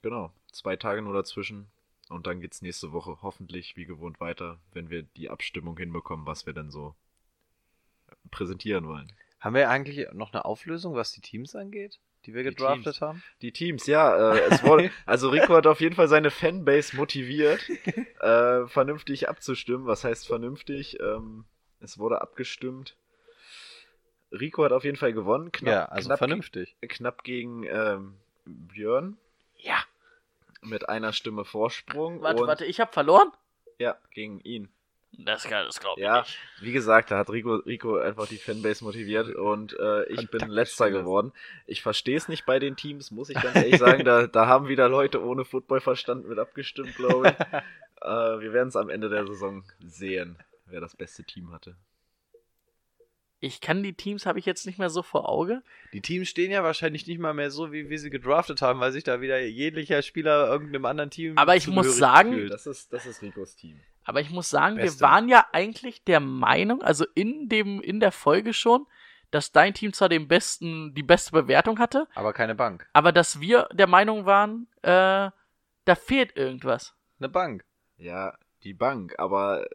Genau. 0.00 0.32
Zwei 0.52 0.76
Tage 0.76 1.02
nur 1.02 1.14
dazwischen. 1.14 1.66
Und 2.08 2.26
dann 2.26 2.40
geht's 2.40 2.62
nächste 2.62 2.92
Woche 2.92 3.18
hoffentlich 3.22 3.76
wie 3.76 3.86
gewohnt 3.86 4.20
weiter, 4.20 4.60
wenn 4.72 4.90
wir 4.90 5.02
die 5.02 5.30
Abstimmung 5.30 5.76
hinbekommen, 5.78 6.26
was 6.26 6.46
wir 6.46 6.52
denn 6.52 6.70
so 6.70 6.94
präsentieren 8.30 8.86
wollen. 8.86 9.10
Haben 9.40 9.54
wir 9.54 9.70
eigentlich 9.70 10.06
noch 10.12 10.32
eine 10.32 10.44
Auflösung, 10.44 10.94
was 10.94 11.12
die 11.12 11.20
Teams 11.20 11.56
angeht, 11.56 11.98
die 12.26 12.34
wir 12.34 12.42
Die 12.42 12.50
gedraftet 12.50 12.84
Teams. 12.84 13.00
haben? 13.00 13.22
Die 13.40 13.52
Teams, 13.52 13.86
ja, 13.86 14.34
äh, 14.34 14.40
es 14.50 14.62
wurde, 14.62 14.90
also 15.06 15.30
Rico 15.30 15.54
hat 15.54 15.66
auf 15.66 15.80
jeden 15.80 15.96
Fall 15.96 16.08
seine 16.08 16.30
Fanbase 16.30 16.96
motiviert, 16.96 17.66
äh, 18.20 18.66
vernünftig 18.66 19.28
abzustimmen. 19.28 19.86
Was 19.86 20.04
heißt 20.04 20.26
vernünftig? 20.26 21.00
Ähm, 21.00 21.44
es 21.80 21.98
wurde 21.98 22.20
abgestimmt. 22.20 22.96
Rico 24.30 24.64
hat 24.64 24.72
auf 24.72 24.84
jeden 24.84 24.96
Fall 24.96 25.12
gewonnen. 25.12 25.50
Knapp, 25.50 25.72
ja, 25.74 25.84
also 25.86 26.08
knapp, 26.08 26.18
vernünftig. 26.18 26.76
knapp 26.88 27.24
gegen 27.24 27.64
ähm, 27.64 28.14
Björn. 28.44 29.16
Mit 30.62 30.88
einer 30.88 31.12
Stimme 31.12 31.44
Vorsprung. 31.44 32.22
Warte, 32.22 32.42
und, 32.42 32.48
warte, 32.48 32.64
ich 32.64 32.80
habe 32.80 32.92
verloren? 32.92 33.30
Ja, 33.78 33.96
gegen 34.10 34.40
ihn. 34.40 34.68
Das 35.18 35.44
kann, 35.44 35.66
das 35.66 35.78
glaube 35.78 36.00
ich 36.00 36.04
Ja, 36.04 36.20
nicht. 36.20 36.38
wie 36.60 36.72
gesagt, 36.72 37.10
da 37.10 37.18
hat 37.18 37.28
Rico, 37.28 37.56
Rico 37.56 37.98
einfach 37.98 38.26
die 38.26 38.38
Fanbase 38.38 38.82
motiviert 38.82 39.34
und 39.34 39.78
äh, 39.78 40.04
ich 40.06 40.30
bin 40.30 40.48
letzter 40.48 40.90
geworden. 40.90 41.32
Ich 41.66 41.82
verstehe 41.82 42.16
es 42.16 42.28
nicht 42.28 42.46
bei 42.46 42.58
den 42.58 42.76
Teams, 42.76 43.10
muss 43.10 43.28
ich 43.28 43.40
ganz 43.40 43.56
ehrlich 43.56 43.78
sagen. 43.78 44.04
Da, 44.04 44.26
da 44.26 44.46
haben 44.46 44.68
wieder 44.68 44.88
Leute 44.88 45.22
ohne 45.22 45.44
Footballverstand 45.44 46.26
mit 46.26 46.38
abgestimmt, 46.38 46.96
glaube 46.96 47.28
ich. 47.28 47.46
äh, 48.02 48.40
wir 48.40 48.52
werden 48.54 48.68
es 48.68 48.76
am 48.76 48.88
Ende 48.88 49.10
der 49.10 49.26
Saison 49.26 49.64
sehen, 49.80 50.38
wer 50.66 50.80
das 50.80 50.96
beste 50.96 51.24
Team 51.24 51.52
hatte. 51.52 51.76
Ich 53.44 53.60
kann 53.60 53.82
die 53.82 53.92
Teams, 53.94 54.24
habe 54.24 54.38
ich 54.38 54.46
jetzt 54.46 54.66
nicht 54.66 54.78
mehr 54.78 54.88
so 54.88 55.02
vor 55.02 55.28
Auge. 55.28 55.62
Die 55.92 56.00
Teams 56.00 56.28
stehen 56.28 56.52
ja 56.52 56.62
wahrscheinlich 56.62 57.08
nicht 57.08 57.18
mal 57.18 57.34
mehr 57.34 57.50
so, 57.50 57.72
wie 57.72 57.90
wir 57.90 57.98
sie 57.98 58.08
gedraftet 58.08 58.62
haben, 58.62 58.78
weil 58.78 58.92
sich 58.92 59.02
da 59.02 59.20
wieder 59.20 59.40
jeglicher 59.40 60.00
Spieler 60.02 60.46
irgendeinem 60.46 60.84
anderen 60.84 61.10
Team. 61.10 61.36
Aber 61.36 61.56
ich 61.56 61.66
muss 61.66 61.96
sagen- 61.98 62.34
fühlt. 62.34 62.52
Das 62.52 62.68
ist, 62.68 62.92
das 62.92 63.04
ist 63.04 63.20
Ricos 63.20 63.56
Team. 63.56 63.80
Aber 64.04 64.20
ich 64.20 64.30
muss 64.30 64.48
sagen, 64.48 64.76
wir 64.76 65.00
waren 65.00 65.28
ja 65.28 65.44
eigentlich 65.52 66.04
der 66.04 66.20
Meinung, 66.20 66.82
also 66.82 67.04
in 67.16 67.48
dem, 67.48 67.80
in 67.82 67.98
der 67.98 68.12
Folge 68.12 68.54
schon, 68.54 68.86
dass 69.32 69.50
dein 69.50 69.74
Team 69.74 69.92
zwar 69.92 70.08
den 70.08 70.28
besten, 70.28 70.94
die 70.94 71.02
beste 71.02 71.32
Bewertung 71.32 71.80
hatte, 71.80 72.06
Aber 72.14 72.32
keine 72.32 72.54
Bank. 72.54 72.88
aber 72.92 73.10
dass 73.10 73.40
wir 73.40 73.68
der 73.72 73.88
Meinung 73.88 74.24
waren, 74.24 74.68
äh, 74.82 75.30
da 75.84 75.94
fehlt 75.96 76.36
irgendwas. 76.36 76.94
Eine 77.18 77.28
Bank. 77.28 77.64
Ja, 77.96 78.36
die 78.62 78.74
Bank, 78.74 79.14
aber 79.18 79.66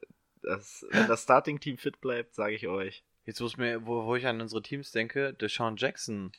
das, 0.41 0.85
wenn 0.91 1.07
das 1.07 1.23
Starting-Team 1.23 1.77
fit 1.77 1.99
bleibt, 1.99 2.33
sage 2.33 2.55
ich 2.55 2.67
euch. 2.69 3.03
Jetzt, 3.27 3.41
wo, 3.41 3.45
es 3.45 3.57
mir, 3.57 3.85
wo, 3.85 4.05
wo 4.05 4.15
ich 4.15 4.25
an 4.25 4.39
unsere 4.39 4.61
Teams 4.61 4.91
denke, 4.91 5.33
Deshaun 5.33 5.75
Jackson. 5.75 6.31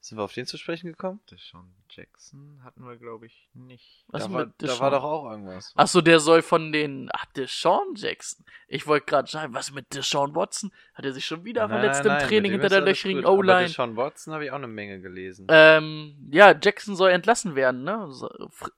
Sind 0.00 0.18
wir 0.18 0.24
auf 0.24 0.34
den 0.34 0.44
zu 0.44 0.58
sprechen 0.58 0.88
gekommen? 0.88 1.20
Deshaun 1.30 1.72
Jackson 1.88 2.60
hatten 2.62 2.84
wir, 2.84 2.96
glaube 2.96 3.24
ich, 3.24 3.48
nicht. 3.54 4.04
Was 4.08 4.24
da, 4.24 4.32
war, 4.32 4.52
da 4.58 4.80
war 4.80 4.90
doch 4.90 5.04
auch 5.04 5.30
irgendwas. 5.30 5.72
Achso, 5.76 6.00
der 6.00 6.18
soll 6.18 6.42
von 6.42 6.72
den. 6.72 7.08
Ach, 7.12 7.24
Deshaun 7.36 7.94
Jackson. 7.94 8.44
Ich 8.66 8.86
wollte 8.88 9.06
gerade 9.06 9.30
sagen, 9.30 9.54
was 9.54 9.70
mit 9.70 9.94
Deshaun 9.94 10.34
Watson? 10.34 10.72
Hat 10.92 11.04
er 11.04 11.12
sich 11.12 11.24
schon 11.24 11.44
wieder 11.44 11.68
verletzt 11.68 12.04
im 12.04 12.18
Training 12.18 12.50
hinter 12.50 12.68
der 12.68 12.80
löchrigen 12.80 13.24
O-Line? 13.24 13.68
Deshaun 13.68 13.96
Watson 13.96 14.34
habe 14.34 14.44
ich 14.44 14.50
auch 14.50 14.56
eine 14.56 14.66
Menge 14.66 15.00
gelesen. 15.00 15.46
Ähm, 15.48 16.28
ja, 16.32 16.52
Jackson 16.52 16.96
soll 16.96 17.10
entlassen 17.12 17.54
werden, 17.54 17.84
ne? 17.84 18.10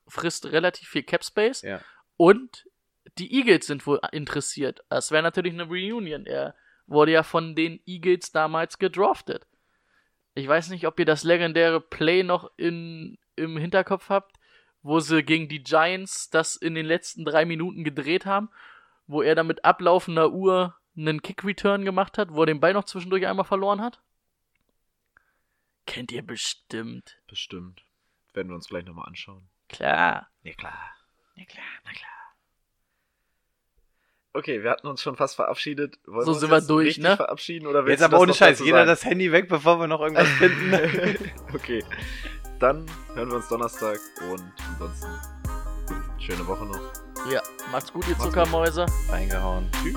Frisst 0.07 0.52
relativ 0.52 0.90
viel 0.90 1.04
Cap 1.04 1.24
Space. 1.24 1.62
Ja. 1.62 1.80
Und 2.18 2.68
die 3.16 3.34
Eagles 3.34 3.66
sind 3.66 3.86
wohl 3.86 3.98
interessiert. 4.12 4.84
Das 4.90 5.11
wäre 5.11 5.22
natürlich 5.22 5.54
eine 5.54 5.64
Reunion. 5.64 6.26
Er 6.26 6.54
wurde 6.87 7.12
ja 7.12 7.22
von 7.22 7.55
den 7.55 7.80
Eagles 7.87 8.32
damals 8.32 8.78
gedraftet. 8.78 9.47
Ich 10.34 10.47
weiß 10.47 10.68
nicht, 10.70 10.87
ob 10.87 10.99
ihr 10.99 11.07
das 11.07 11.24
legendäre 11.24 11.80
Play 11.80 12.22
noch 12.22 12.51
in, 12.57 13.18
im 13.37 13.57
Hinterkopf 13.57 14.11
habt, 14.11 14.37
wo 14.82 15.01
sie 15.01 15.22
gegen 15.22 15.49
die 15.49 15.62
Giants 15.62 16.30
das 16.30 16.57
in 16.57 16.74
den 16.74 16.87
letzten 16.87 17.24
drei 17.24 17.45
Minuten 17.45 17.84
gedreht 17.84 18.26
haben, 18.26 18.51
wo 19.07 19.22
er 19.22 19.34
dann 19.34 19.47
mit 19.47 19.64
ablaufender 19.64 20.32
Uhr 20.32 20.76
einen 20.97 21.22
Kick-Return 21.22 21.84
gemacht 21.84 22.18
hat, 22.18 22.32
wo 22.32 22.41
er 22.41 22.47
den 22.47 22.61
Ball 22.61 22.72
noch 22.72 22.84
zwischendurch 22.84 23.26
einmal 23.26 23.45
verloren 23.45 23.80
hat. 23.80 24.01
Kennt 25.87 26.12
ihr 26.12 26.22
bestimmt. 26.22 27.16
Bestimmt. 27.28 27.84
Werden 28.34 28.49
wir 28.49 28.57
uns 28.57 28.68
gleich 28.68 28.84
nochmal 28.84 29.07
anschauen. 29.07 29.49
Klar. 29.68 30.28
Ja, 30.43 30.53
klar. 30.53 30.91
Ja, 31.37 31.45
klar, 31.45 31.64
na 31.84 31.93
klar. 31.93 32.26
Okay, 34.37 34.62
wir 34.62 34.70
hatten 34.70 34.87
uns 34.87 35.01
schon 35.03 35.16
fast 35.16 35.37
verabschiedet. 35.37 35.99
Wollen 36.07 36.24
So 36.26 36.32
uns 36.32 36.41
sind 36.41 36.51
wir 36.51 36.61
durch, 36.61 36.99
ne? 36.99 37.16
verabschieden 37.16 37.66
oder 37.66 37.87
Jetzt 37.89 38.03
aber 38.03 38.12
das 38.12 38.20
ohne 38.20 38.34
Scheiß, 38.34 38.61
jeder 38.61 38.78
sagen? 38.78 38.89
das 38.89 39.05
Handy 39.05 39.32
weg, 39.32 39.49
bevor 39.49 39.80
wir 39.80 39.87
noch 39.87 40.01
irgendwas 40.01 40.28
finden. 40.39 41.30
okay. 41.55 41.82
Dann 42.59 42.87
hören 43.14 43.28
wir 43.30 43.37
uns 43.37 43.49
Donnerstag 43.49 43.99
und 44.30 44.43
ansonsten 44.72 45.07
schöne 46.18 46.47
Woche 46.47 46.64
noch. 46.66 46.80
Ja, 47.32 47.41
macht's 47.72 47.93
gut, 47.93 48.05
ihr 48.05 48.11
Macht's 48.11 48.24
gut. 48.24 48.32
Zuckermäuse. 48.34 48.87
Reingehauen. 49.11 49.70
Tschüss. 49.82 49.97